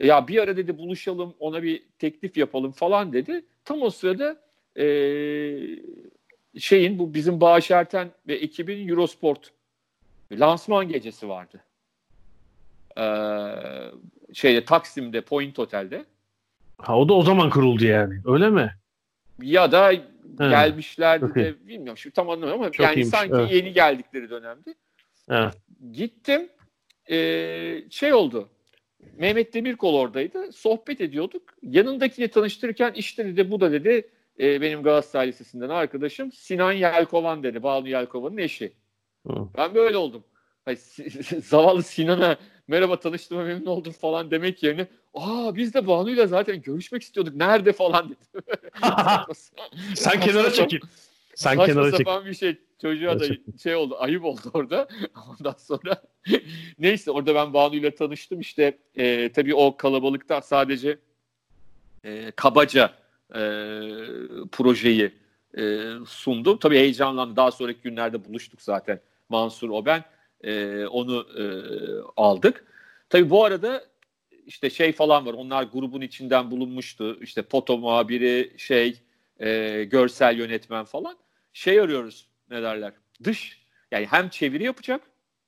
Ya 0.00 0.28
bir 0.28 0.38
ara 0.38 0.56
dedi 0.56 0.78
buluşalım 0.78 1.34
ona 1.40 1.62
bir 1.62 1.82
teklif 1.98 2.36
yapalım 2.36 2.72
falan 2.72 3.12
dedi. 3.12 3.44
Tam 3.64 3.82
o 3.82 3.90
sırada 3.90 4.36
e, 4.76 4.86
şeyin 6.58 6.98
bu 6.98 7.14
bizim 7.14 7.40
Bağış 7.40 7.70
Erten 7.70 8.10
ve 8.28 8.34
ekibin 8.34 8.88
Eurosport 8.88 9.52
lansman 10.32 10.88
gecesi 10.88 11.28
vardı. 11.28 11.60
Ee, 12.98 14.34
şeyde 14.34 14.64
Taksim'de 14.64 15.20
Point 15.20 15.58
Otel'de. 15.58 16.04
Ha 16.78 16.98
o 16.98 17.08
da 17.08 17.14
o 17.14 17.22
zaman 17.22 17.50
kuruldu 17.50 17.84
yani. 17.84 18.20
Öyle 18.24 18.50
mi? 18.50 18.74
Ya 19.42 19.72
da 19.72 19.90
He. 19.90 20.00
gelmişlerdi 20.38 21.24
okay. 21.24 21.44
de 21.44 21.66
bilmiyorum 21.66 21.98
şimdi 21.98 22.14
tam 22.14 22.30
anlamıyorum 22.30 22.62
ama 22.62 22.72
Çok 22.72 22.86
yani 22.86 22.94
iyiymiş, 22.94 23.08
sanki 23.08 23.34
evet. 23.34 23.52
yeni 23.52 23.72
geldikleri 23.72 24.30
dönemdi. 24.30 24.74
Evet. 25.28 25.54
Gittim 25.92 26.48
e, 27.10 27.90
şey 27.90 28.14
oldu. 28.14 28.48
Mehmet 29.18 29.54
Demirkol 29.54 29.94
oradaydı. 29.94 30.52
Sohbet 30.52 31.00
ediyorduk. 31.00 31.42
Yanındakiyle 31.62 32.28
tanıştırırken 32.28 32.92
işte 32.92 33.26
dedi 33.26 33.50
bu 33.50 33.60
da 33.60 33.72
dedi 33.72 34.08
e, 34.40 34.60
benim 34.60 34.82
Galatasaray 34.82 35.28
Lisesi'nden 35.28 35.68
arkadaşım 35.68 36.32
Sinan 36.32 36.72
Yelkovan 36.72 37.42
dedi. 37.42 37.62
Banu 37.62 37.88
Yelkovan'ın 37.88 38.36
eşi. 38.36 38.72
Hı. 39.26 39.48
Ben 39.56 39.74
böyle 39.74 39.96
oldum. 39.96 40.24
Hayır, 40.64 40.80
zavallı 41.42 41.82
Sinan'a 41.82 42.36
merhaba 42.68 43.00
tanıştığıma 43.00 43.42
memnun 43.42 43.66
oldum 43.66 43.92
falan 43.92 44.30
demek 44.30 44.62
yerine 44.62 44.86
aa 45.14 45.56
biz 45.56 45.74
de 45.74 45.86
Banu'yla 45.86 46.26
zaten 46.26 46.62
görüşmek 46.62 47.02
istiyorduk. 47.02 47.34
Nerede 47.34 47.72
falan 47.72 48.04
dedim. 48.04 48.42
Sen 49.94 50.20
kenara 50.20 50.52
çekil. 50.52 50.80
Sen 51.38 51.50
Saçma 51.50 51.66
kenara 51.66 51.90
sapan 51.90 52.26
bir 52.26 52.34
şey. 52.34 52.56
Çocuğa 52.82 53.20
da 53.20 53.24
şey 53.62 53.74
oldu, 53.74 53.96
ayıp 53.98 54.24
oldu 54.24 54.40
orada. 54.54 54.88
Ondan 55.28 55.54
sonra 55.58 56.02
neyse 56.78 57.10
orada 57.10 57.34
ben 57.34 57.52
Banu 57.54 57.74
ile 57.74 57.94
tanıştım. 57.94 58.40
İşte 58.40 58.78
e, 58.96 59.32
tabii 59.32 59.54
o 59.54 59.76
kalabalıkta 59.76 60.40
sadece 60.40 60.98
e, 62.04 62.30
kabaca 62.36 62.92
e, 63.30 63.40
projeyi 64.52 65.12
e, 65.58 65.92
sundum. 66.06 66.58
Tabii 66.58 66.78
heyecanlandı. 66.78 67.36
Daha 67.36 67.50
sonraki 67.50 67.80
günlerde 67.80 68.24
buluştuk 68.24 68.62
zaten. 68.62 69.00
Mansur 69.28 69.70
o 69.70 69.86
ben. 69.86 70.04
E, 70.44 70.84
onu 70.86 71.26
e, 71.38 71.44
aldık. 72.16 72.64
Tabii 73.10 73.30
bu 73.30 73.44
arada 73.44 73.84
işte 74.46 74.70
şey 74.70 74.92
falan 74.92 75.26
var. 75.26 75.34
Onlar 75.34 75.62
grubun 75.62 76.00
içinden 76.00 76.50
bulunmuştu. 76.50 77.18
İşte 77.22 77.42
foto 77.42 77.78
muhabiri, 77.78 78.54
şey, 78.56 79.00
e, 79.40 79.84
görsel 79.84 80.38
yönetmen 80.38 80.84
falan. 80.84 81.16
Şey 81.58 81.80
arıyoruz 81.80 82.26
ne 82.50 82.62
derler? 82.62 82.92
Dış. 83.24 83.58
Yani 83.90 84.06
hem 84.06 84.28
çeviri 84.28 84.64
yapacak 84.64 85.00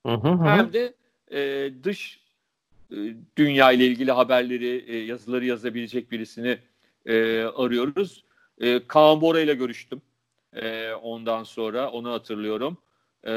hı 0.06 0.12
hı. 0.12 0.44
hem 0.44 0.72
de 0.72 0.94
e, 1.32 1.70
dış 1.84 2.20
e, 2.92 2.96
dünya 3.36 3.72
ile 3.72 3.86
ilgili 3.86 4.12
haberleri, 4.12 4.84
e, 4.86 4.96
yazıları 4.98 5.44
yazabilecek 5.44 6.10
birisini 6.10 6.58
e, 7.06 7.42
arıyoruz. 7.42 8.24
E, 8.60 8.86
Kaan 8.86 9.20
Bora 9.20 9.40
ile 9.40 9.54
görüştüm. 9.54 10.02
E, 10.52 10.92
ondan 10.92 11.42
sonra 11.42 11.90
onu 11.90 12.12
hatırlıyorum. 12.12 12.78
E, 13.24 13.32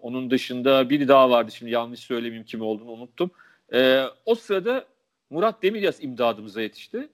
onun 0.00 0.30
dışında 0.30 0.90
biri 0.90 1.08
daha 1.08 1.30
vardı. 1.30 1.52
Şimdi 1.52 1.72
yanlış 1.72 2.00
söylemeyeyim 2.00 2.46
kim 2.46 2.62
olduğunu 2.62 2.90
unuttum. 2.90 3.30
E, 3.72 4.04
o 4.26 4.34
sırada 4.34 4.84
Murat 5.30 5.62
Demiryaz 5.62 6.04
imdadımıza 6.04 6.62
yetişti. 6.62 7.08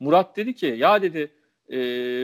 Murat 0.00 0.36
dedi 0.36 0.54
ki 0.54 0.66
ya 0.66 1.02
dedi 1.02 1.30
e, 1.70 1.76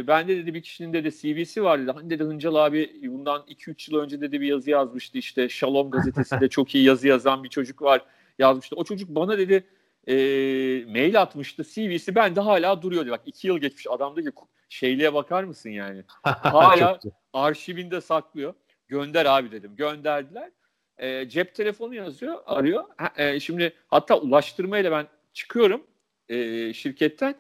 bende 0.07 0.36
dedi 0.36 0.55
bir 0.55 0.62
kişinin 0.62 0.93
dedi 0.93 1.11
CV'si 1.11 1.62
var 1.62 1.82
dedi. 1.82 1.91
Hani 1.91 2.11
dedi 2.11 2.24
Hıncal 2.24 2.55
abi 2.55 3.01
bundan 3.03 3.43
2-3 3.49 3.93
yıl 3.93 4.01
önce 4.01 4.20
dedi 4.20 4.41
bir 4.41 4.47
yazı 4.47 4.70
yazmıştı 4.70 5.18
işte 5.18 5.49
Şalom 5.49 5.91
gazetesinde 5.91 6.49
çok 6.49 6.74
iyi 6.74 6.84
yazı 6.84 7.09
yazan 7.09 7.45
bir 7.45 7.49
çocuk 7.49 7.82
var 7.82 8.03
yazmıştı. 8.39 8.76
O 8.76 8.84
çocuk 8.84 9.09
bana 9.09 9.39
dedi 9.39 9.64
e, 10.09 10.14
mail 10.89 11.20
atmıştı 11.20 11.62
CV'si 11.64 12.14
bende 12.14 12.41
hala 12.41 12.82
duruyor 12.82 13.03
dedi. 13.03 13.11
Bak 13.12 13.22
2 13.26 13.47
yıl 13.47 13.59
geçmiş 13.59 13.86
adamdaki 13.91 14.30
şeyliğe 14.68 15.14
bakar 15.14 15.45
mısın 15.45 15.70
yani? 15.70 16.05
Hala 16.22 17.01
arşivinde 17.32 18.01
saklıyor. 18.01 18.55
Gönder 18.89 19.26
abi 19.26 19.53
dedim. 19.53 19.76
Gönderdiler. 19.76 20.51
E, 20.99 21.28
cep 21.28 21.55
telefonu 21.55 21.95
yazıyor, 21.95 22.39
arıyor. 22.47 22.84
Ha, 22.97 23.12
e, 23.16 23.41
şimdi 23.41 23.72
hatta 23.89 24.18
ulaştırmayla 24.18 24.93
ben 24.93 25.07
çıkıyorum 25.32 25.86
e, 26.28 26.72
şirketten. 26.72 27.34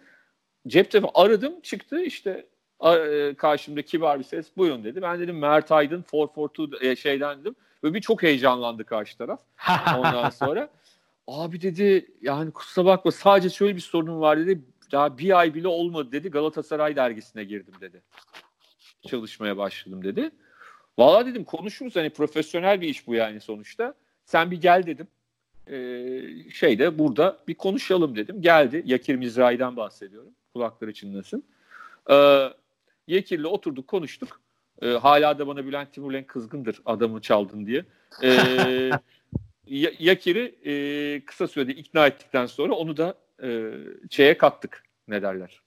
Cep 0.68 0.90
telefonu 0.90 1.10
aradım 1.14 1.60
çıktı 1.60 2.02
işte 2.02 2.46
e, 2.84 3.34
karşımda 3.38 3.82
kibar 3.82 4.18
bir 4.18 4.24
ses 4.24 4.46
buyurun 4.56 4.84
dedi. 4.84 5.02
Ben 5.02 5.20
dedim 5.20 5.38
Mert 5.38 5.72
Aydın 5.72 6.04
442 6.12 6.86
e, 6.86 6.96
şeyden 6.96 7.40
dedim. 7.40 7.54
Ve 7.84 7.94
bir 7.94 8.00
çok 8.00 8.22
heyecanlandı 8.22 8.84
karşı 8.84 9.18
taraf. 9.18 9.40
Ondan 9.96 10.30
sonra 10.30 10.68
abi 11.26 11.62
dedi 11.62 12.06
yani 12.22 12.50
kusura 12.50 12.84
bakma 12.84 13.10
sadece 13.10 13.50
şöyle 13.50 13.76
bir 13.76 13.80
sorunum 13.80 14.20
var 14.20 14.38
dedi. 14.38 14.62
Daha 14.92 15.18
bir 15.18 15.38
ay 15.38 15.54
bile 15.54 15.68
olmadı 15.68 16.12
dedi. 16.12 16.30
Galatasaray 16.30 16.96
dergisine 16.96 17.44
girdim 17.44 17.74
dedi. 17.80 18.02
Çalışmaya 19.08 19.56
başladım 19.56 20.04
dedi. 20.04 20.30
Valla 20.98 21.26
dedim 21.26 21.44
konuşuruz 21.44 21.96
hani 21.96 22.10
profesyonel 22.10 22.80
bir 22.80 22.88
iş 22.88 23.06
bu 23.06 23.14
yani 23.14 23.40
sonuçta. 23.40 23.94
Sen 24.24 24.50
bir 24.50 24.60
gel 24.60 24.86
dedim. 24.86 25.08
Ee, 25.70 26.50
şeyde 26.50 26.98
burada 26.98 27.38
bir 27.48 27.54
konuşalım 27.54 28.16
dedim. 28.16 28.42
Geldi. 28.42 28.82
Yakir 28.86 29.16
Mizrahi'den 29.16 29.76
bahsediyorum. 29.76 30.32
Kulakları 30.54 30.94
çınlasın. 30.94 31.44
Ee, 32.10 32.48
Yekir'le 33.06 33.44
oturduk 33.44 33.88
konuştuk. 33.88 34.40
Ee, 34.82 34.88
hala 34.88 35.38
da 35.38 35.46
bana 35.46 35.66
Bülent 35.66 35.92
Timurlen 35.92 36.24
kızgındır 36.24 36.80
adamı 36.86 37.20
çaldın 37.20 37.66
diye. 37.66 37.84
Ee, 38.22 38.90
Yakir'i 39.98 40.54
e, 40.64 41.24
kısa 41.24 41.48
sürede 41.48 41.72
ikna 41.72 42.06
ettikten 42.06 42.46
sonra 42.46 42.74
onu 42.74 42.96
da 42.96 43.14
e, 43.42 43.72
şeye 44.10 44.38
kattık 44.38 44.82
ne 45.08 45.22
derler. 45.22 45.60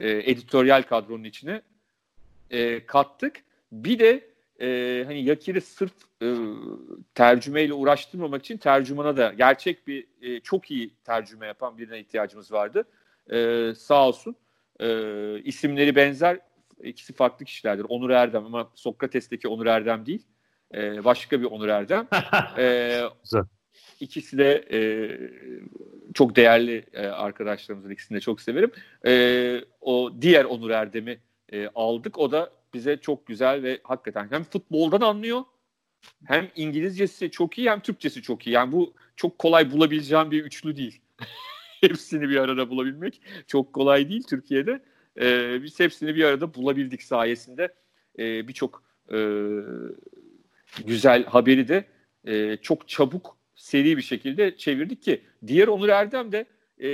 E, 0.00 0.10
editoryal 0.10 0.82
kadronun 0.82 1.24
içine 1.24 1.62
e, 2.50 2.86
kattık. 2.86 3.44
Bir 3.72 3.98
de 3.98 4.34
e, 4.60 5.02
hani 5.06 5.24
Yakir'i 5.24 5.60
sırf 5.60 5.92
e, 6.22 6.34
tercümeyle 7.14 7.72
uğraştırmamak 7.72 8.44
için 8.44 8.56
tercümana 8.56 9.16
da 9.16 9.32
gerçek 9.32 9.86
bir 9.86 10.06
e, 10.22 10.40
çok 10.40 10.70
iyi 10.70 10.90
tercüme 11.04 11.46
yapan 11.46 11.78
birine 11.78 12.00
ihtiyacımız 12.00 12.52
vardı. 12.52 12.84
E, 13.32 13.72
sağ 13.76 14.08
olsun. 14.08 14.36
E, 14.80 14.88
isimleri 15.40 15.96
benzer. 15.96 16.40
ikisi 16.82 17.12
farklı 17.12 17.44
kişilerdir. 17.44 17.86
Onur 17.88 18.10
Erdem 18.10 18.46
ama 18.46 18.70
Sokrates'teki 18.74 19.48
Onur 19.48 19.66
Erdem 19.66 20.06
değil. 20.06 20.26
E, 20.74 21.04
başka 21.04 21.40
bir 21.40 21.46
Onur 21.46 21.68
Erdem. 21.68 22.08
e, 22.58 23.00
İkisi 24.00 24.38
de 24.38 24.64
e, 24.72 24.78
çok 26.14 26.36
değerli 26.36 26.84
e, 26.92 27.06
arkadaşlarımızın 27.06 27.90
ikisini 27.90 28.16
de 28.16 28.20
çok 28.20 28.40
severim. 28.40 28.70
E, 29.06 29.64
o 29.80 30.12
diğer 30.20 30.44
Onur 30.44 30.70
Erdem'i 30.70 31.18
e, 31.52 31.68
aldık. 31.74 32.18
O 32.18 32.32
da 32.32 32.50
bize 32.74 32.96
çok 32.96 33.26
güzel 33.26 33.62
ve 33.62 33.80
hakikaten 33.82 34.28
hem 34.30 34.44
futboldan 34.44 35.00
anlıyor 35.00 35.42
hem 36.24 36.50
İngilizcesi 36.56 37.30
çok 37.30 37.58
iyi 37.58 37.70
hem 37.70 37.80
Türkçesi 37.80 38.22
çok 38.22 38.46
iyi. 38.46 38.50
Yani 38.50 38.72
bu 38.72 38.94
çok 39.16 39.38
kolay 39.38 39.72
bulabileceğim 39.72 40.30
bir 40.30 40.44
üçlü 40.44 40.76
değil. 40.76 41.00
hepsini 41.88 42.28
bir 42.28 42.36
arada 42.36 42.70
bulabilmek 42.70 43.20
çok 43.46 43.72
kolay 43.72 44.08
değil 44.08 44.22
Türkiye'de. 44.22 44.82
Ee, 45.20 45.62
biz 45.62 45.80
hepsini 45.80 46.14
bir 46.14 46.24
arada 46.24 46.54
bulabildik 46.54 47.02
sayesinde 47.02 47.74
ee, 48.18 48.48
birçok 48.48 48.82
e, 49.12 49.18
güzel 50.86 51.24
haberi 51.24 51.68
de 51.68 51.84
e, 52.24 52.56
çok 52.56 52.88
çabuk 52.88 53.36
seri 53.54 53.96
bir 53.96 54.02
şekilde 54.02 54.56
çevirdik 54.56 55.02
ki 55.02 55.22
diğer 55.46 55.68
Onur 55.68 55.88
Erdem 55.88 56.32
de 56.32 56.46
e, 56.80 56.88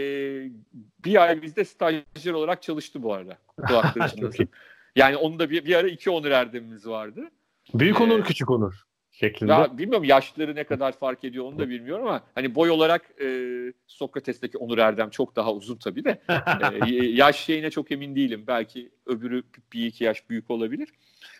bir 1.04 1.22
ay 1.22 1.42
bizde 1.42 1.64
stajyer 1.64 2.32
olarak 2.32 2.62
çalıştı 2.62 3.02
bu 3.02 3.14
arada. 3.14 3.38
Kulakları 3.66 4.48
yani 4.96 5.16
onun 5.16 5.38
da 5.38 5.50
bir, 5.50 5.64
bir 5.64 5.74
ara 5.74 5.88
iki 5.88 6.10
Onur 6.10 6.30
Erdem'imiz 6.30 6.86
vardı. 6.86 7.30
Büyük 7.74 8.00
ee, 8.00 8.04
Onur, 8.04 8.24
küçük 8.24 8.50
Onur 8.50 8.89
şeklinde. 9.20 9.52
Ya, 9.52 9.78
bilmiyorum 9.78 10.04
yaşları 10.04 10.54
ne 10.54 10.64
kadar 10.64 10.92
fark 10.92 11.24
ediyor 11.24 11.44
onu 11.44 11.58
da 11.58 11.68
bilmiyorum 11.68 12.06
ama 12.06 12.22
hani 12.34 12.54
boy 12.54 12.70
olarak 12.70 13.20
e, 13.20 13.46
Sokrates'teki 13.86 14.58
Onur 14.58 14.78
Erdem 14.78 15.10
çok 15.10 15.36
daha 15.36 15.52
uzun 15.52 15.76
tabii 15.76 16.04
de. 16.04 16.20
e, 16.86 16.94
yaş 16.94 17.44
şeyine 17.44 17.70
çok 17.70 17.92
emin 17.92 18.16
değilim. 18.16 18.44
Belki 18.46 18.90
öbürü 19.06 19.42
bir 19.72 19.86
iki 19.86 20.04
yaş 20.04 20.30
büyük 20.30 20.50
olabilir. 20.50 20.88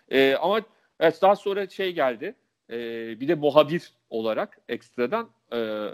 E, 0.08 0.34
ama 0.34 0.60
evet 1.00 1.18
daha 1.22 1.36
sonra 1.36 1.68
şey 1.68 1.92
geldi. 1.92 2.34
E, 2.70 2.76
bir 3.20 3.28
de 3.28 3.34
muhabir 3.34 3.92
olarak 4.10 4.58
ekstradan 4.68 5.30
e, 5.52 5.88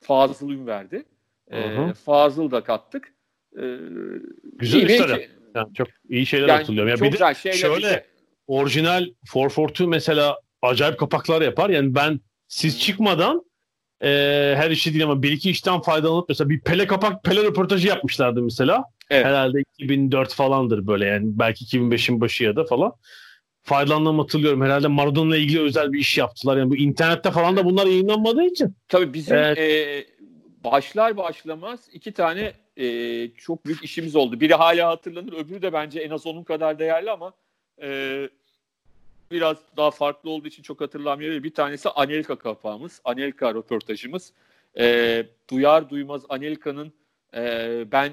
Fazıl 0.00 0.50
Ün 0.50 0.66
verdi. 0.66 1.04
E, 1.50 1.92
Fazıl 1.92 2.50
da 2.50 2.64
kattık. 2.64 3.14
E, 3.58 3.64
Güzel 4.42 4.88
işler. 4.88 5.28
Yani 5.54 5.74
çok 5.74 5.88
iyi 6.08 6.26
şeyler 6.26 6.48
yani 6.48 6.58
hatırlıyorum. 6.58 6.88
Yani 6.88 6.98
çok 6.98 7.12
bir 7.12 7.48
de 7.48 7.52
şöyle 7.52 7.86
işte. 7.86 8.06
orijinal 8.46 9.06
442 9.34 9.86
mesela 9.86 10.43
acayip 10.66 10.98
kapaklar 10.98 11.42
yapar. 11.42 11.70
Yani 11.70 11.94
ben 11.94 12.20
siz 12.48 12.80
çıkmadan 12.80 13.44
e, 14.02 14.08
her 14.56 14.70
işi 14.70 14.92
değil 14.92 15.04
ama 15.04 15.22
bir 15.22 15.32
iki 15.32 15.50
işten 15.50 15.80
faydalanıp 15.80 16.28
mesela 16.28 16.50
bir 16.50 16.60
Pele 16.60 16.86
kapak 16.86 17.24
Pele 17.24 17.42
röportajı 17.44 17.88
yapmışlardı 17.88 18.42
mesela. 18.42 18.84
Evet. 19.10 19.26
Herhalde 19.26 19.62
2004 19.78 20.34
falandır 20.34 20.86
böyle 20.86 21.06
yani 21.06 21.26
belki 21.26 21.64
2005'in 21.64 22.20
başı 22.20 22.44
ya 22.44 22.56
da 22.56 22.64
falan. 22.64 22.92
Faydalandığımı 23.62 24.22
hatırlıyorum. 24.22 24.62
Herhalde 24.62 24.88
Maradona 24.88 25.36
ile 25.36 25.42
ilgili 25.42 25.60
özel 25.60 25.92
bir 25.92 25.98
iş 25.98 26.18
yaptılar. 26.18 26.56
Yani 26.56 26.70
bu 26.70 26.76
internette 26.76 27.30
falan 27.30 27.56
da 27.56 27.64
bunlar 27.64 27.86
yayınlanmadığı 27.86 28.44
için. 28.44 28.76
Tabii 28.88 29.14
bizim 29.14 29.36
evet. 29.36 29.58
e, 29.58 30.06
başlar 30.64 31.16
başlamaz 31.16 31.80
iki 31.92 32.12
tane 32.12 32.52
e, 32.76 33.28
çok 33.30 33.66
büyük 33.66 33.84
işimiz 33.84 34.16
oldu. 34.16 34.40
Biri 34.40 34.54
hala 34.54 34.88
hatırlanır, 34.88 35.32
öbürü 35.32 35.62
de 35.62 35.72
bence 35.72 36.00
en 36.00 36.10
az 36.10 36.26
onun 36.26 36.44
kadar 36.44 36.78
değerli 36.78 37.10
ama 37.10 37.32
e, 37.82 38.28
biraz 39.30 39.56
daha 39.76 39.90
farklı 39.90 40.30
olduğu 40.30 40.48
için 40.48 40.62
çok 40.62 40.80
hatırlamıyorum. 40.80 41.44
Bir 41.44 41.54
tanesi 41.54 41.88
Anelka 41.88 42.38
kapağımız, 42.38 43.00
Anelka 43.04 43.54
röportajımız. 43.54 44.32
E, 44.78 45.26
duyar 45.50 45.90
duymaz 45.90 46.22
Anelka'nın 46.28 46.92
e, 47.34 47.84
ben 47.92 48.12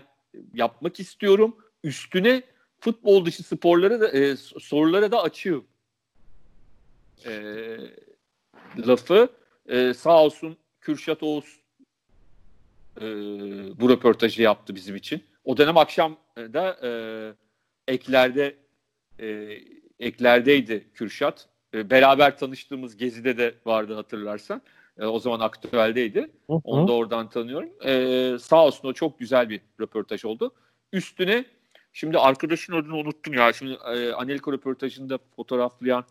yapmak 0.54 1.00
istiyorum. 1.00 1.56
Üstüne 1.84 2.44
futbol 2.80 3.26
dışı 3.26 3.44
sporları 3.44 4.02
da 4.02 4.12
e, 4.12 4.36
sorulara 4.36 5.12
da 5.12 5.24
açığım. 5.24 5.66
E, 7.26 7.32
lafı 8.88 9.30
e, 9.68 9.94
sağ 9.94 10.24
olsun 10.24 10.58
Kürşat 10.82 11.24
Oğuz 11.24 11.60
e, 12.98 13.02
bu 13.80 13.90
röportajı 13.90 14.42
yaptı 14.42 14.76
bizim 14.76 14.96
için. 14.96 15.24
O 15.44 15.58
dönem 15.58 15.78
akşam 15.78 16.18
da 16.38 16.78
e, 16.84 16.92
eklerde 17.94 18.56
e, 19.20 19.58
eklerdeydi 20.02 20.88
Kürşat. 20.94 21.48
E, 21.74 21.90
beraber 21.90 22.38
tanıştığımız 22.38 22.98
Gezi'de 22.98 23.38
de 23.38 23.56
vardı 23.66 23.96
hatırlarsan. 23.96 24.62
E, 25.00 25.06
o 25.06 25.20
zaman 25.20 25.40
aktüeldeydi. 25.40 26.32
Onu 26.48 26.88
da 26.88 26.94
oradan 26.94 27.30
tanıyorum. 27.30 27.70
E, 27.86 28.38
sağ 28.40 28.66
olsun 28.66 28.88
o 28.88 28.94
çok 28.94 29.20
güzel 29.20 29.50
bir 29.50 29.62
röportaj 29.80 30.26
oldu. 30.26 30.54
Üstüne 30.94 31.46
şimdi 31.94 32.18
arkadaşın 32.18 32.74
adını 32.74 32.98
unuttum 32.98 33.34
ya. 33.34 33.54
Şimdi 33.54 33.78
e, 33.94 34.12
Anelka 34.12 34.52
röportajında 34.52 35.20
fotoğraflayan 35.36 36.06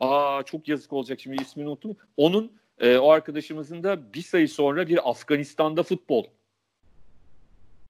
aa 0.00 0.42
çok 0.42 0.68
yazık 0.68 0.92
olacak 0.92 1.20
şimdi 1.20 1.42
ismini 1.42 1.68
unuttum. 1.68 1.96
Onun 2.16 2.52
e, 2.78 2.98
o 2.98 3.10
arkadaşımızın 3.10 3.82
da 3.82 4.12
bir 4.12 4.22
sayı 4.22 4.48
sonra 4.48 4.88
bir 4.88 5.10
Afganistan'da 5.10 5.82
futbol 5.82 6.24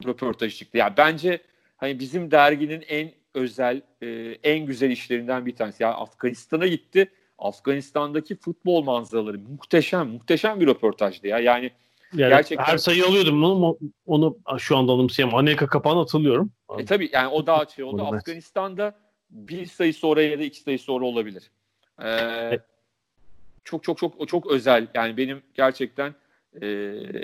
röportajı 0.07 0.57
çıktı. 0.57 0.78
Yani 0.78 0.94
bence 0.97 1.42
hani 1.76 1.99
bizim 1.99 2.30
derginin 2.30 2.84
en 2.88 3.12
özel, 3.37 3.82
e, 4.03 4.07
en 4.43 4.66
güzel 4.66 4.91
işlerinden 4.91 5.47
bir 5.47 5.57
tanesi. 5.57 5.82
Yani 5.82 5.95
Afganistan'a 5.95 6.66
gitti. 6.66 7.11
Afganistan'daki 7.39 8.37
futbol 8.37 8.82
manzaraları 8.82 9.39
muhteşem, 9.39 10.09
muhteşem 10.09 10.61
bir 10.61 10.66
röportajdı 10.66 11.26
ya. 11.26 11.39
Yani, 11.39 11.70
yani 12.12 12.30
gerçekten 12.30 12.64
her 12.64 12.78
sayı 12.78 13.07
alıyordum 13.07 13.45
onu, 13.45 13.78
onu 14.07 14.39
şu 14.59 14.76
anda 14.76 14.93
anımsayamam. 14.93 15.34
Amerika 15.34 15.66
kapağını 15.66 15.99
hatırlıyorum. 15.99 16.51
E 16.78 16.84
tabii 16.84 17.11
yani 17.12 17.28
o 17.28 17.47
daha 17.47 17.66
şey 17.66 17.84
oldu. 17.84 18.03
Afganistan'da 18.03 18.95
bir 19.30 19.66
sayı 19.66 19.95
sonra 19.95 20.22
ya 20.22 20.39
da 20.39 20.43
iki 20.43 20.61
sayı 20.61 20.78
sonra 20.78 21.05
olabilir. 21.05 21.51
Ee, 22.03 22.09
evet. 22.09 22.62
Çok 23.64 23.84
çok 23.84 23.99
çok 23.99 24.28
çok 24.28 24.51
özel. 24.51 24.87
Yani 24.95 25.16
benim 25.16 25.43
gerçekten 25.55 26.14
e, 26.62 26.66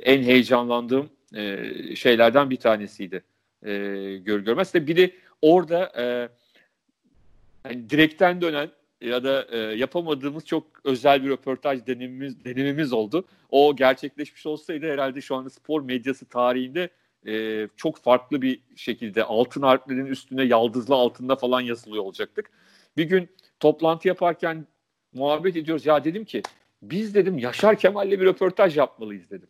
en 0.03 0.23
heyecanlandığım 0.23 1.11
e, 1.35 1.73
şeylerden 1.97 2.51
bir 2.51 2.57
tanesiydi. 2.57 3.23
E, 3.63 3.71
gör 4.17 4.41
görmez 4.41 4.75
de 4.75 4.87
biri 4.87 5.15
orada 5.43 5.93
e, 5.97 6.29
yani 7.65 7.91
direkten 7.91 8.41
dönen 8.41 8.71
ya 9.01 9.25
da 9.25 9.47
e, 9.51 9.59
yapamadığımız 9.59 10.47
çok 10.47 10.67
özel 10.85 11.25
bir 11.25 11.29
röportaj 11.29 11.87
denememiz, 11.87 12.45
denememiz 12.45 12.93
oldu. 12.93 13.25
O 13.51 13.77
gerçekleşmiş 13.77 14.47
olsaydı 14.47 14.93
herhalde 14.93 15.21
şu 15.21 15.37
anda 15.37 15.51
spor 15.51 15.83
medyası 15.83 16.27
tarihinde 16.27 16.91
e, 17.27 17.69
çok 17.77 17.99
farklı 17.99 18.43
bir 18.43 18.61
şekilde 18.77 19.25
altın 19.25 19.63
harflerin 19.63 20.07
üstüne 20.07 20.45
yaldızlı 20.45 20.95
altında 20.95 21.37
falan 21.37 21.61
yazılıyor 21.61 22.05
olacaktık. 22.05 22.51
Bir 22.97 23.05
gün 23.05 23.29
toplantı 23.61 24.09
yaparken 24.09 24.67
muhabbet 25.15 25.57
ediyoruz. 25.57 25.87
Ya 25.87 26.05
dedim 26.05 26.25
ki 26.25 26.43
biz 26.83 27.15
dedim 27.15 27.39
Yaşar 27.39 27.79
Kemal'le 27.79 28.11
bir 28.11 28.25
röportaj 28.25 28.77
yapmalıyız 28.77 29.31
dedim. 29.31 29.49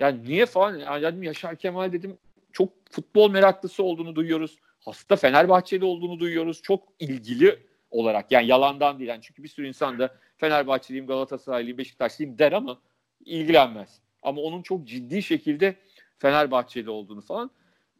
Yani 0.00 0.24
niye 0.24 0.46
falan? 0.46 0.76
Yani 0.76 1.02
dedim 1.02 1.22
Yaşar 1.22 1.56
Kemal 1.56 1.92
dedim 1.92 2.18
çok 2.52 2.68
futbol 2.90 3.30
meraklısı 3.30 3.82
olduğunu 3.82 4.16
duyuyoruz. 4.16 4.58
Hasta 4.84 5.16
Fenerbahçeli 5.16 5.84
olduğunu 5.84 6.20
duyuyoruz. 6.20 6.62
Çok 6.62 6.88
ilgili 6.98 7.58
olarak 7.90 8.32
yani 8.32 8.46
yalandan 8.46 8.98
değil. 8.98 9.08
Yani 9.08 9.22
çünkü 9.22 9.42
bir 9.42 9.48
sürü 9.48 9.68
insan 9.68 9.98
da 9.98 10.14
Fenerbahçeliyim, 10.36 11.06
Galatasaraylıyım, 11.06 11.78
Beşiktaşlıyım 11.78 12.38
der 12.38 12.52
ama 12.52 12.80
ilgilenmez. 13.24 14.00
Ama 14.22 14.40
onun 14.40 14.62
çok 14.62 14.88
ciddi 14.88 15.22
şekilde 15.22 15.76
Fenerbahçeli 16.18 16.90
olduğunu 16.90 17.20
falan. 17.20 17.50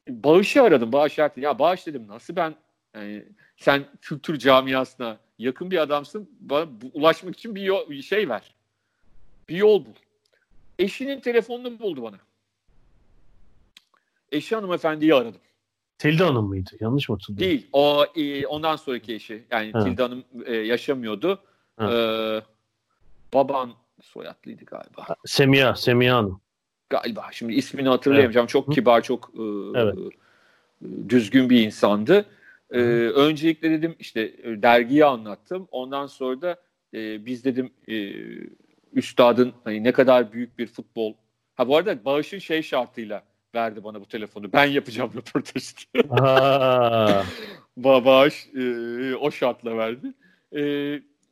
Bağış'ı 0.09 0.63
aradım. 0.63 0.93
Bağış 0.93 1.19
Ertin. 1.19 1.43
Ya 1.43 1.59
Bağış 1.59 1.87
dedim 1.87 2.09
nasıl 2.09 2.37
ben 2.37 2.55
yani 2.95 3.25
sen 3.57 3.85
kültür 4.01 4.39
camiasına 4.39 5.19
yakın 5.39 5.71
bir 5.71 5.79
adamsın. 5.79 6.31
Bana 6.41 6.69
ulaşmak 6.93 7.35
için 7.35 7.55
bir, 7.55 7.63
yol, 7.63 7.91
bir 7.91 8.03
şey 8.03 8.29
ver. 8.29 8.55
Bir 9.49 9.57
yol 9.57 9.85
bul. 9.85 9.95
Eşinin 10.79 11.21
telefonunu 11.21 11.79
buldu 11.79 12.03
bana. 12.03 12.19
Eşi 14.33 14.55
hanımefendiyi 14.55 15.15
aradım. 15.15 15.41
Tilda 16.03 16.27
Hanım 16.27 16.47
mıydı? 16.47 16.71
Yanlış 16.81 17.09
mı 17.09 17.17
hatırlıyorum? 17.17 17.51
Değil. 17.51 17.67
O 17.73 18.05
e, 18.17 18.47
ondan 18.47 18.77
sonraki 18.77 19.15
eşi. 19.15 19.45
Yani 19.51 19.73
ha. 19.73 19.85
Tilda 19.85 20.05
Hanım 20.05 20.25
e, 20.45 20.57
yaşamıyordu. 20.57 21.39
Ee, 21.81 22.41
baban 23.35 23.73
soyadlıydı 24.01 24.65
galiba. 24.65 25.07
Semiha, 25.25 25.75
Semiha 25.75 26.17
Hanım. 26.17 26.41
Galiba. 26.91 27.29
Şimdi 27.33 27.55
ismini 27.55 27.89
hatırlayamayacağım. 27.89 28.45
Evet. 28.45 28.51
Çok 28.51 28.73
kibar, 28.73 29.03
çok 29.03 29.33
e, 29.35 29.43
evet. 29.75 29.95
düzgün 31.09 31.51
bir 31.51 31.61
insandı. 31.67 32.27
Ee, 32.71 32.79
öncelikle 33.15 33.71
dedim 33.71 33.97
işte 33.99 34.21
e, 34.21 34.63
dergiyi 34.63 35.05
anlattım. 35.05 35.69
Ondan 35.71 36.07
sonra 36.07 36.43
da 36.43 36.57
e, 36.95 37.27
biz 37.27 37.45
dedim 37.45 37.73
e, 37.89 38.13
üstadın 38.93 39.53
hani 39.65 39.85
ne 39.85 39.93
kadar 39.93 40.33
büyük 40.33 40.59
bir 40.59 40.67
futbol. 40.67 41.15
Ha 41.55 41.69
bu 41.69 41.77
arada 41.77 42.05
bağışın 42.05 42.39
şey 42.39 42.63
şartıyla 42.63 43.23
verdi 43.55 43.85
bana 43.85 44.01
bu 44.01 44.07
telefonu. 44.07 44.53
Ben 44.53 44.65
yapacağım 44.65 45.13
röportajı. 45.17 45.77
Bağış 47.77 48.49
e, 48.55 49.15
o 49.17 49.31
şartla 49.31 49.77
verdi. 49.77 50.13
E, 50.53 50.63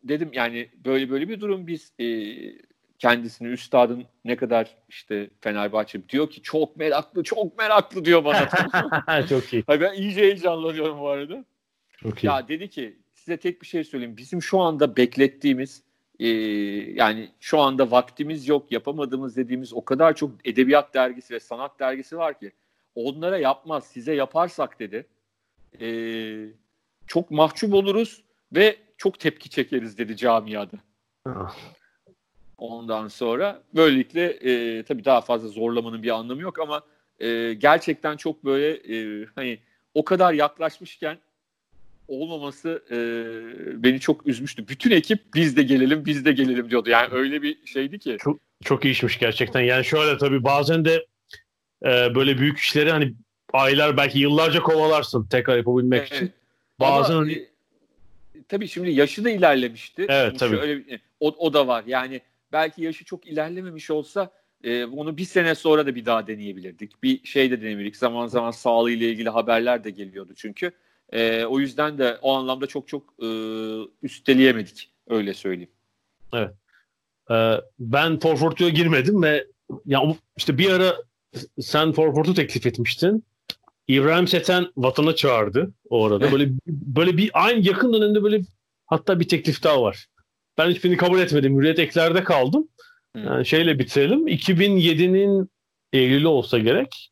dedim 0.05 0.31
yani 0.33 0.69
böyle 0.85 1.11
böyle 1.11 1.29
bir 1.29 1.41
durum 1.41 1.67
biz 1.67 1.93
e, 2.01 2.07
kendisini 2.99 3.49
üstadın 3.49 4.05
ne 4.25 4.37
kadar 4.37 4.77
işte 4.89 5.31
Fenerbahçe 5.41 6.09
diyor 6.09 6.31
ki 6.31 6.43
çok 6.43 6.77
meraklı 6.77 7.23
çok 7.23 7.59
meraklı 7.59 8.05
diyor 8.05 8.25
bana. 8.25 8.49
çok 9.29 9.53
iyi. 9.53 9.65
Hayır, 9.67 9.81
ben 9.81 9.93
iyice 9.93 10.21
heyecanlanıyorum 10.21 11.01
bu 11.01 11.09
arada. 11.09 11.45
Çok 11.97 12.25
iyi. 12.25 12.27
Ya 12.27 12.49
dedi 12.49 12.71
ki 12.71 12.99
size 13.15 13.37
tek 13.37 13.63
bir 13.63 13.67
şey 13.67 13.85
söyleyeyim. 13.85 14.17
Bizim 14.17 14.43
şu 14.43 14.59
anda 14.59 14.97
beklettiğimiz 14.97 15.83
e, 16.21 16.29
yani 16.93 17.29
şu 17.41 17.61
anda 17.61 17.91
vaktimiz 17.91 18.49
yok 18.49 18.73
yapamadığımız 18.73 19.37
dediğimiz 19.37 19.75
o 19.75 19.85
kadar 19.85 20.17
çok 20.17 20.31
edebiyat 20.45 20.95
dergisi 20.95 21.35
ve 21.35 21.41
sanat 21.41 21.81
dergisi 21.81 22.19
var 22.19 22.39
ki 22.39 22.53
onlara 22.95 23.39
yapmaz 23.39 23.85
size 23.85 24.15
yaparsak 24.15 24.81
dedi 24.81 25.07
e, 25.81 25.89
çok 27.07 27.31
mahcup 27.31 27.75
oluruz 27.75 28.23
ve 28.53 28.77
çok 28.97 29.19
tepki 29.19 29.51
çekeriz 29.51 29.99
dedi 29.99 30.17
camiada. 30.17 30.77
Ah. 31.27 31.57
Ondan 32.59 33.09
sonra 33.09 33.63
böylelikle 33.75 34.25
e, 34.31 34.83
tabii 34.83 35.05
daha 35.05 35.21
fazla 35.21 35.49
zorlamanın 35.49 36.03
bir 36.03 36.11
anlamı 36.11 36.43
yok 36.43 36.59
ama 36.59 36.83
e, 37.19 37.55
gerçekten 37.55 38.17
çok 38.17 38.45
böyle 38.45 38.71
e, 38.73 39.27
hani 39.35 39.59
o 39.95 40.05
kadar 40.05 40.33
yaklaşmışken 40.33 41.19
olmaması 42.11 42.83
e, 42.91 42.97
beni 43.83 44.01
çok 44.01 44.27
üzmüştü. 44.27 44.69
Bütün 44.69 44.91
ekip 44.91 45.35
biz 45.35 45.57
de 45.57 45.63
gelelim 45.63 46.05
biz 46.05 46.25
de 46.25 46.33
gelelim 46.33 46.71
diyordu. 46.71 46.91
Yani 46.91 47.09
öyle 47.13 47.43
bir 47.43 47.67
şeydi 47.67 47.99
ki. 47.99 48.17
Çok, 48.21 48.41
çok 48.65 48.85
iyi 48.85 48.91
işmiş 48.91 49.19
gerçekten. 49.19 49.61
Yani 49.61 49.85
şöyle 49.85 50.19
tabii 50.19 50.45
bazen 50.45 50.85
de 50.85 51.07
e, 51.85 52.15
böyle 52.15 52.39
büyük 52.39 52.59
işleri 52.59 52.91
hani 52.91 53.15
aylar 53.53 53.97
belki 53.97 54.19
yıllarca 54.19 54.61
kovalarsın 54.61 55.27
tekrar 55.27 55.57
yapabilmek 55.57 56.01
evet. 56.01 56.13
için. 56.13 56.33
Bazen 56.81 57.15
Ama, 57.15 57.23
hani... 57.23 57.33
e, 57.33 57.49
tabii 58.49 58.69
şimdi 58.69 58.91
yaşı 58.91 59.25
da 59.25 59.31
ilerlemişti. 59.31 60.07
Evet 60.09 60.39
tabii. 60.39 60.57
Şöyle, 60.57 61.01
o, 61.21 61.35
o 61.39 61.53
da 61.53 61.67
var. 61.67 61.85
Yani 61.87 62.21
belki 62.53 62.83
yaşı 62.83 63.05
çok 63.05 63.27
ilerlememiş 63.27 63.91
olsa 63.91 64.31
e, 64.65 64.85
onu 64.85 65.17
bir 65.17 65.25
sene 65.25 65.55
sonra 65.55 65.87
da 65.87 65.95
bir 65.95 66.07
daha 66.07 66.27
deneyebilirdik. 66.27 67.03
Bir 67.03 67.25
şey 67.25 67.51
de 67.51 67.61
deneyebilirdik. 67.61 67.97
Zaman 67.97 68.27
zaman 68.27 68.51
sağlığıyla 68.51 69.07
ilgili 69.07 69.29
haberler 69.29 69.85
de 69.85 69.91
geliyordu 69.91 70.33
çünkü. 70.37 70.73
E, 71.13 71.45
o 71.45 71.61
yüzden 71.61 71.99
de 71.99 72.19
o 72.23 72.35
anlamda 72.35 72.67
çok 72.67 72.89
çok 72.89 73.15
e, 73.23 73.29
üsteleyemedik. 74.03 74.91
Öyle 75.09 75.35
söyleyeyim. 75.35 75.71
Evet. 76.33 76.55
Ee, 77.31 77.57
ben 77.79 78.19
Forfortu'ya 78.19 78.71
girmedim 78.71 79.23
ve 79.23 79.47
ya 79.87 80.03
işte 80.37 80.59
bir 80.59 80.71
ara 80.71 80.97
sen 81.61 81.93
Forfortu 81.93 82.35
teklif 82.35 82.67
etmiştin. 82.67 83.25
İbrahim 83.89 84.29
Seten 84.29 84.67
vatana 84.77 85.15
çağırdı 85.15 85.75
o 85.91 86.07
arada. 86.07 86.33
Böyle 86.33 86.51
böyle 86.67 87.17
bir 87.17 87.31
aynı 87.35 87.67
yakın 87.67 87.93
dönemde 87.93 88.23
böyle 88.23 88.41
hatta 88.87 89.21
bir 89.21 89.29
teklif 89.29 89.63
daha 89.63 89.83
var. 89.83 90.07
Ben 90.59 90.71
hiçbirini 90.71 90.97
kabul 90.97 91.21
etmedim. 91.21 91.59
Hürriyet 91.59 91.79
eklerde 91.79 92.25
kaldım. 92.25 92.69
Yani 93.17 93.47
şeyle 93.47 93.79
bitirelim. 93.79 94.29
2007'nin 94.29 95.51
Eylül'ü 95.93 96.27
olsa 96.27 96.59
gerek. 96.59 97.11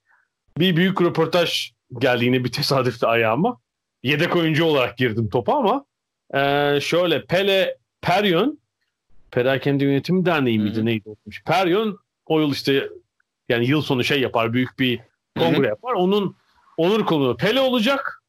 Bir 0.58 0.76
büyük 0.76 1.02
röportaj 1.02 1.72
geldi 1.98 2.24
yine 2.24 2.44
bir 2.44 2.52
tesadüfte 2.52 3.06
ayağıma 3.06 3.60
yedek 4.02 4.36
oyuncu 4.36 4.64
olarak 4.64 4.98
girdim 4.98 5.28
topa 5.28 5.54
ama 5.54 5.84
e, 6.34 6.80
şöyle 6.80 7.24
Pele 7.24 7.76
Peryon 8.00 8.58
Perakende 9.30 9.84
Yönetim 9.84 10.26
Derneği 10.26 10.58
miydi 10.58 10.84
neydi 10.84 11.08
olmuş. 11.08 11.42
Peryon 11.44 11.98
o 12.26 12.40
yıl 12.40 12.52
işte 12.52 12.88
yani 13.48 13.66
yıl 13.66 13.82
sonu 13.82 14.04
şey 14.04 14.20
yapar 14.20 14.52
büyük 14.52 14.78
bir 14.78 15.00
kongre 15.38 15.58
Hı-hı. 15.58 15.66
yapar. 15.66 15.92
Onun 15.92 16.36
onur 16.76 17.06
konuğu 17.06 17.36
Pele 17.36 17.60
olacak 17.60 18.22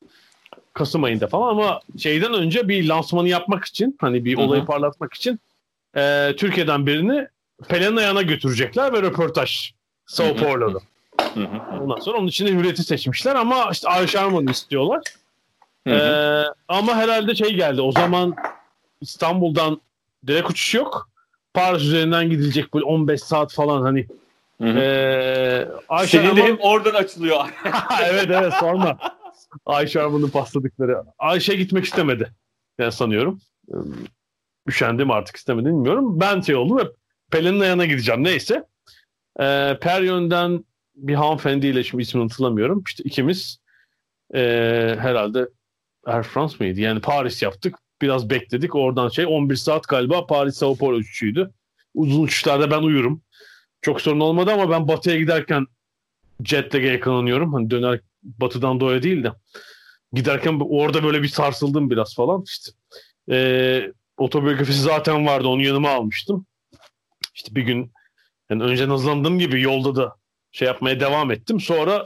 Kasım 0.74 1.04
ayında 1.04 1.28
falan 1.28 1.50
ama 1.50 1.80
şeyden 1.98 2.34
önce 2.34 2.68
bir 2.68 2.88
lansmanı 2.88 3.30
yapmak 3.30 3.66
için 3.66 3.98
hani 4.02 4.26
bir 4.26 4.38
Hı-hı. 4.38 4.46
olayı 4.46 4.66
parlatmak 4.66 5.14
için 5.14 5.40
e, 5.96 6.34
Türkiye'den 6.38 6.86
birini 6.86 7.28
Pele'nin 7.68 7.96
ayağına 7.96 8.22
götürecekler 8.22 8.94
ve 8.94 9.02
röportaj 9.02 9.72
Sao 10.06 10.36
Paulo'da. 10.36 10.80
Ondan 11.82 12.00
sonra 12.00 12.18
onun 12.18 12.28
için 12.28 12.48
de 12.48 12.52
Hürriyet'i 12.52 12.84
seçmişler 12.84 13.36
ama 13.36 13.70
işte 13.72 13.90
Ayşe 13.90 14.20
Arman'ı 14.20 14.52
istiyorlar. 14.52 15.02
Ee, 15.90 16.46
ama 16.68 16.96
herhalde 16.96 17.36
şey 17.36 17.54
geldi. 17.54 17.82
O 17.82 17.92
zaman 17.92 18.36
İstanbul'dan 19.02 19.82
direkt 20.28 20.50
uçuş 20.50 20.76
yok. 20.76 21.10
Paris 21.54 21.82
üzerinden 21.82 22.30
gidilecek 22.30 22.74
böyle 22.74 22.86
15 22.86 23.22
saat 23.22 23.54
falan 23.54 23.82
hani. 23.82 24.08
Hı 24.62 24.68
hı. 24.68 24.80
Ee, 24.80 25.68
Ayşe 25.90 26.18
Senin 26.18 26.36
de 26.36 26.44
hep 26.44 26.66
oradan 26.66 26.94
açılıyor. 26.94 27.46
evet 28.06 28.28
evet 28.30 28.54
sorma. 28.54 28.98
Ayşe 29.66 30.02
Arman'ın 30.02 30.30
pasladıkları. 30.30 31.04
Ayşe 31.20 31.56
gitmek 31.56 31.86
istemedi. 31.86 32.32
Ben 32.80 32.90
sanıyorum. 32.90 33.42
Üşendim 34.68 35.12
artık 35.12 35.36
istemedim 35.36 35.72
bilmiyorum. 35.72 36.20
Ben 36.20 36.42
şey 36.42 36.56
oldum 36.56 36.78
ve 36.78 36.84
Pelin'in 37.32 37.64
yanına 37.64 37.86
gideceğim 37.86 38.24
neyse. 38.24 38.64
Ee, 39.40 39.78
Peryon'dan 39.82 40.66
bir 40.96 41.16
hanımefendiyle 41.16 41.84
şimdi 41.84 42.04
ismini 42.04 42.24
hatırlamıyorum. 42.24 42.84
İşte 42.88 43.04
ikimiz 43.04 43.60
e, 44.36 44.40
herhalde 45.00 45.50
Air 46.10 46.24
France 46.24 46.56
mıydı? 46.60 46.80
Yani 46.80 47.02
Paris 47.02 47.42
yaptık. 47.42 47.76
Biraz 48.02 48.30
bekledik. 48.30 48.76
Oradan 48.76 49.10
şey 49.10 49.26
11 49.26 49.56
saat 49.56 49.88
galiba 49.88 50.28
Paris 50.28 50.56
Sao 50.58 50.76
Paulo 50.76 50.96
uçuşuydu. 50.96 51.54
Uzun 51.94 52.24
uçuşlarda 52.24 52.72
ben 52.72 52.82
uyurum. 52.82 53.22
Çok 53.82 54.02
sorun 54.02 54.20
olmadı 54.20 54.52
ama 54.52 54.70
ben 54.70 54.88
batıya 54.88 55.18
giderken 55.18 55.68
jet 56.44 56.76
lag'e 56.76 56.88
yakalanıyorum. 56.88 57.54
Hani 57.54 57.70
döner 57.70 58.00
batıdan 58.24 58.80
doğuya 58.80 59.04
değil 59.04 59.24
de 59.24 59.32
giderken 60.14 60.62
orada 60.70 61.04
böyle 61.04 61.24
bir 61.24 61.28
sarsıldım 61.28 61.90
biraz 61.90 62.16
falan. 62.16 62.44
İşte 62.48 62.72
e, 63.32 63.92
otobiyografisi 64.18 64.82
zaten 64.82 65.26
vardı. 65.26 65.48
Onu 65.48 65.62
yanıma 65.62 65.90
almıştım. 65.90 66.46
İşte 67.36 67.56
bir 67.56 67.62
gün 67.62 67.92
yani 68.50 68.64
önce 68.64 68.90
nazlandığım 68.90 69.40
gibi 69.40 69.62
yolda 69.62 69.96
da 69.96 70.16
şey 70.52 70.66
yapmaya 70.68 71.00
devam 71.00 71.32
ettim. 71.32 71.60
Sonra 71.60 72.04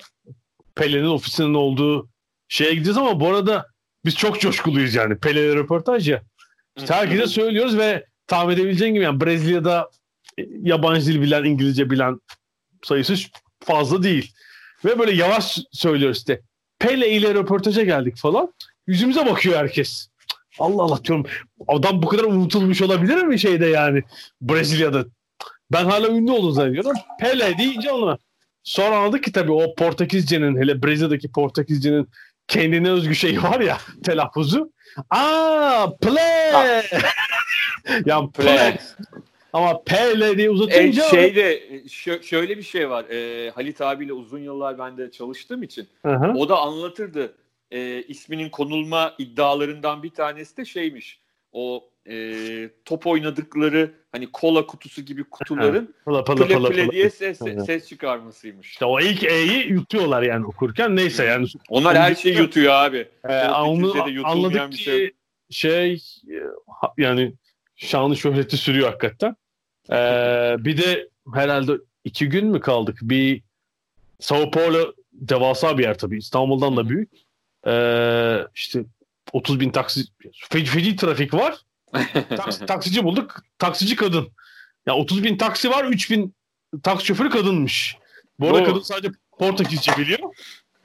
Pele'nin 0.75 1.07
ofisinin 1.07 1.53
olduğu 1.53 2.09
şeye 2.47 2.73
gideceğiz 2.73 2.97
ama 2.97 3.19
bu 3.19 3.27
arada 3.27 3.72
biz 4.05 4.15
çok 4.15 4.41
coşkuluyuz 4.41 4.95
yani. 4.95 5.17
Pele'yle 5.17 5.55
röportaj 5.55 6.09
ya. 6.09 6.21
İşte 6.77 6.93
herkese 6.93 7.27
söylüyoruz 7.27 7.77
ve 7.77 8.05
tahmin 8.27 8.53
edebileceğin 8.53 8.93
gibi 8.93 9.03
yani 9.03 9.21
Brezilya'da 9.21 9.89
e, 10.39 10.43
yabancı 10.61 11.05
dil 11.05 11.21
bilen, 11.21 11.43
İngilizce 11.43 11.89
bilen 11.89 12.19
sayısı 12.83 13.15
fazla 13.59 14.03
değil. 14.03 14.31
Ve 14.85 14.99
böyle 14.99 15.11
yavaş 15.11 15.59
söylüyoruz 15.71 16.17
işte. 16.17 16.41
Pele 16.79 17.09
ile 17.09 17.33
röportaja 17.33 17.83
geldik 17.83 18.17
falan. 18.17 18.53
Yüzümüze 18.87 19.25
bakıyor 19.25 19.57
herkes. 19.57 20.07
Allah 20.59 20.83
Allah 20.83 21.03
diyorum. 21.03 21.25
Adam 21.67 22.01
bu 22.01 22.07
kadar 22.07 22.23
unutulmuş 22.23 22.81
olabilir 22.81 23.23
mi 23.23 23.39
şeyde 23.39 23.65
yani 23.65 24.03
Brezilya'da? 24.41 25.05
Ben 25.71 25.85
hala 25.85 26.07
ünlü 26.07 26.31
olduğunu 26.31 26.51
zannediyorum. 26.51 26.91
Pele 27.19 27.57
deyince 27.57 27.91
onu. 27.91 28.17
Sonra 28.63 28.97
anladık 28.97 29.23
ki 29.23 29.31
tabii 29.31 29.51
o 29.51 29.75
Portekizce'nin 29.75 30.61
hele 30.61 30.83
Brezilya'daki 30.83 31.31
Portekizce'nin 31.31 32.09
kendine 32.47 32.91
özgü 32.91 33.15
şey 33.15 33.43
var 33.43 33.59
ya 33.59 33.77
telaffuzu. 34.05 34.71
Aa 35.09 35.87
play. 36.01 36.83
ya 38.05 38.27
play. 38.33 38.77
Ama 39.53 39.83
Pele 39.83 40.37
diye 40.37 40.49
uzatınca... 40.49 41.05
E, 41.05 41.09
şeyde 41.09 41.63
şöyle 42.21 42.57
bir 42.57 42.63
şey 42.63 42.89
var. 42.89 43.05
E, 43.05 43.49
Halit 43.49 43.81
abiyle 43.81 44.13
uzun 44.13 44.39
yıllar 44.39 44.77
ben 44.77 44.97
de 44.97 45.11
çalıştığım 45.11 45.63
için 45.63 45.87
Hı-hı. 46.05 46.33
o 46.37 46.49
da 46.49 46.59
anlatırdı. 46.59 47.35
E, 47.71 48.03
isminin 48.03 48.49
konulma 48.49 49.13
iddialarından 49.17 50.03
bir 50.03 50.09
tanesi 50.09 50.57
de 50.57 50.65
şeymiş. 50.65 51.19
O 51.51 51.89
e, 52.09 52.69
top 52.85 53.07
oynadıkları 53.07 53.93
hani 54.11 54.31
kola 54.31 54.65
kutusu 54.65 55.01
gibi 55.01 55.23
kutuların 55.23 55.95
pala, 56.05 56.23
pala, 56.23 56.47
pala, 56.47 56.69
pile 56.69 56.91
diye 56.91 57.09
ses, 57.09 57.39
ses 57.65 57.87
çıkarmasıymış. 57.87 58.69
İşte 58.69 58.85
o 58.85 58.99
ilk 58.99 59.23
E'yi 59.23 59.67
yutuyorlar 59.67 60.23
yani 60.23 60.45
okurken 60.45 60.95
neyse 60.95 61.25
yani. 61.25 61.47
Onlar 61.69 61.97
her 61.97 62.15
şeyi 62.15 62.37
yutuyor 62.37 62.73
abi. 62.73 63.07
Ee, 63.29 63.47
onu 63.47 63.93
anladık 64.23 64.71
ki 64.71 64.77
şey. 64.77 65.11
şey 65.49 66.03
yani 66.97 67.33
şanlı 67.75 68.17
şöhreti 68.17 68.57
sürüyor 68.57 68.87
hakikaten. 68.87 69.35
Ee, 69.91 70.55
bir 70.59 70.77
de 70.77 71.09
herhalde 71.33 71.71
iki 72.03 72.29
gün 72.29 72.47
mü 72.47 72.59
kaldık? 72.59 72.99
Bir 73.01 73.41
Sao 74.19 74.51
Paulo 74.51 74.93
devasa 75.13 75.77
bir 75.77 75.83
yer 75.83 75.97
tabii. 75.97 76.17
İstanbul'dan 76.17 76.77
da 76.77 76.89
büyük. 76.89 77.11
Ee, 77.67 78.37
işte 78.55 78.83
30 79.33 79.59
bin 79.59 79.69
taksi 79.69 80.01
feci, 80.49 80.71
feci 80.71 80.95
trafik 80.95 81.33
var. 81.33 81.55
Taksi, 82.37 82.65
taksici 82.65 83.03
bulduk. 83.03 83.43
Taksici 83.59 83.95
kadın. 83.95 84.27
Ya 84.87 84.95
30 84.95 85.23
bin 85.23 85.37
taksi 85.37 85.69
var. 85.69 85.85
3 85.85 86.11
bin 86.11 86.35
taksi 86.83 87.05
şoförü 87.05 87.29
kadınmış. 87.29 87.97
Bu 88.39 88.47
arada 88.47 88.63
kadın 88.63 88.79
sadece 88.79 89.11
Portekizce 89.39 89.91
biliyor. 89.97 90.19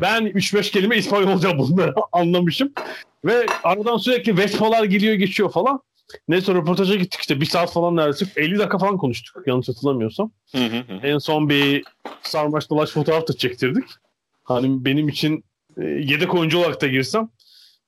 Ben 0.00 0.26
3-5 0.26 0.70
kelime 0.70 0.96
İspanyolca 0.96 1.58
bunları 1.58 1.94
anlamışım. 2.12 2.72
Ve 3.24 3.46
aradan 3.64 3.96
sürekli 3.96 4.36
Vespalar 4.36 4.84
geliyor 4.84 5.14
geçiyor 5.14 5.52
falan. 5.52 5.80
Neyse 6.28 6.54
röportaja 6.54 6.94
gittik 6.94 7.20
işte 7.20 7.40
bir 7.40 7.46
saat 7.46 7.72
falan 7.72 7.96
neredeyse 7.96 8.26
50 8.36 8.58
dakika 8.58 8.78
falan 8.78 8.96
konuştuk 8.96 9.42
yanlış 9.46 9.68
hatırlamıyorsam. 9.68 10.30
Hı 10.52 10.58
hı 10.58 10.78
hı. 10.78 11.06
En 11.06 11.18
son 11.18 11.48
bir 11.48 11.84
sarmaş 12.22 12.70
dolaş 12.70 12.90
fotoğraf 12.90 13.28
da 13.28 13.36
çektirdik. 13.36 13.84
Hani 14.44 14.84
benim 14.84 15.08
için 15.08 15.44
e, 15.76 15.84
yedek 15.84 16.34
oyuncu 16.34 16.58
olarak 16.58 16.80
da 16.80 16.86
girsem 16.86 17.28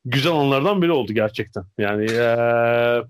güzel 0.04 0.32
anlardan 0.32 0.82
biri 0.82 0.92
oldu 0.92 1.12
gerçekten. 1.12 1.64
Yani 1.78 2.04
ee, 2.10 3.02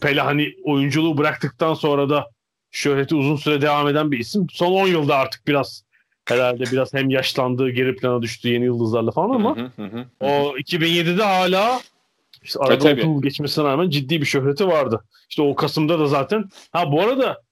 Pele 0.00 0.20
hani 0.20 0.54
oyunculuğu 0.64 1.18
bıraktıktan 1.18 1.74
sonra 1.74 2.10
da 2.10 2.30
şöhreti 2.70 3.14
uzun 3.14 3.36
süre 3.36 3.60
devam 3.60 3.88
eden 3.88 4.12
bir 4.12 4.18
isim. 4.18 4.46
Son 4.50 4.72
10 4.72 4.86
yılda 4.86 5.16
artık 5.16 5.46
biraz 5.46 5.84
herhalde 6.28 6.64
biraz 6.72 6.94
hem 6.94 7.10
yaşlandı, 7.10 7.70
geri 7.70 7.96
plana 7.96 8.22
düştü 8.22 8.48
yeni 8.48 8.64
yıldızlarla 8.64 9.10
falan 9.10 9.34
ama 9.34 9.56
o 10.20 10.26
2007'de 10.56 11.22
hala 11.22 11.80
işte 12.42 12.60
arada 12.60 12.90
evet, 12.90 13.04
30 13.04 13.22
geçmesine 13.22 13.64
rağmen 13.64 13.90
ciddi 13.90 14.20
bir 14.20 14.26
şöhreti 14.26 14.68
vardı. 14.68 15.04
İşte 15.30 15.42
o 15.42 15.54
Kasım'da 15.54 15.98
da 15.98 16.06
zaten. 16.06 16.44
Ha 16.72 16.92
bu 16.92 17.02
arada 17.02 17.42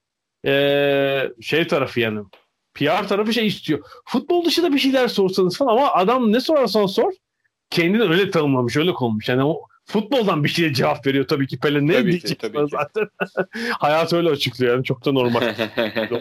ee, 0.45 1.31
şey 1.41 1.67
tarafı 1.67 1.99
yani 1.99 2.19
PR 2.73 3.07
tarafı 3.07 3.33
şey 3.33 3.47
istiyor. 3.47 3.79
Futbol 4.05 4.45
dışında 4.45 4.73
bir 4.73 4.79
şeyler 4.79 5.07
sorsanız 5.07 5.57
falan 5.57 5.71
ama 5.71 5.93
adam 5.93 6.31
ne 6.31 6.39
sorarsan 6.39 6.85
sor 6.85 7.11
kendini 7.69 8.03
öyle 8.03 8.31
tanımlamış, 8.31 8.77
öyle 8.77 8.93
konmuş. 8.93 9.29
Yani 9.29 9.43
o 9.43 9.67
futboldan 9.85 10.43
bir 10.43 10.49
şeye 10.49 10.73
cevap 10.73 11.07
veriyor 11.07 11.27
tabii 11.27 11.47
ki 11.47 11.59
Pele 11.59 11.87
ne 11.87 11.93
tabii 11.93 12.11
diyecek 12.11 12.39
ki, 12.39 12.51
tabii 12.51 12.67
zaten. 12.69 13.09
Hayat 13.79 14.13
öyle 14.13 14.29
açıklıyor 14.29 14.73
yani 14.73 14.83
çok 14.83 15.05
da 15.05 15.11
normal. 15.11 15.55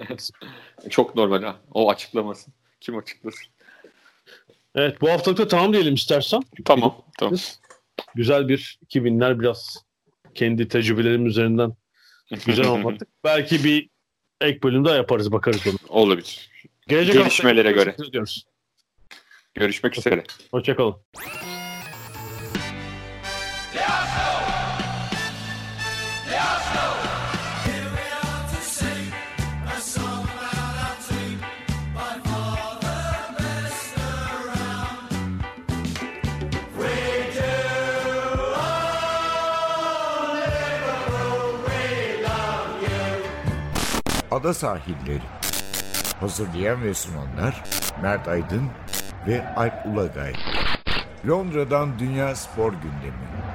çok 0.90 1.14
normal 1.14 1.42
ha. 1.42 1.56
O 1.72 1.90
açıklamasın. 1.90 2.54
Kim 2.80 2.98
açıklasın? 2.98 3.46
Evet 4.74 5.00
bu 5.00 5.10
haftalık 5.10 5.38
da 5.38 5.48
tamam 5.48 5.72
diyelim 5.72 5.94
istersen. 5.94 6.42
Tamam. 6.64 6.94
tamam. 7.18 7.38
Güzel 8.14 8.48
bir 8.48 8.78
2000'ler 8.90 9.40
biraz 9.40 9.84
kendi 10.34 10.68
tecrübelerim 10.68 11.26
üzerinden 11.26 11.72
güzel 12.46 12.66
olmadık. 12.66 13.08
Belki 13.24 13.64
bir 13.64 13.88
ek 14.40 14.62
bölümde 14.62 14.90
yaparız 14.90 15.32
bakarız 15.32 15.66
onu. 15.66 15.76
Olabilir. 15.88 16.50
Gelecek 16.88 17.14
Gelişmelere 17.14 17.72
göre. 17.72 17.96
Görüşmek 19.56 19.98
üzere. 19.98 20.24
Hoşçakalın. 20.50 20.96
Ada 44.30 44.54
sahilleri. 44.54 45.20
Hazırlayan 46.20 46.82
ve 46.82 46.94
sunanlar 46.94 47.64
Mert 48.02 48.28
Aydın 48.28 48.70
ve 49.26 49.40
Alp 49.56 49.86
Ulagay. 49.86 50.32
Londra'dan 51.28 51.98
Dünya 51.98 52.34
Spor 52.34 52.72
Gündemi. 52.72 53.45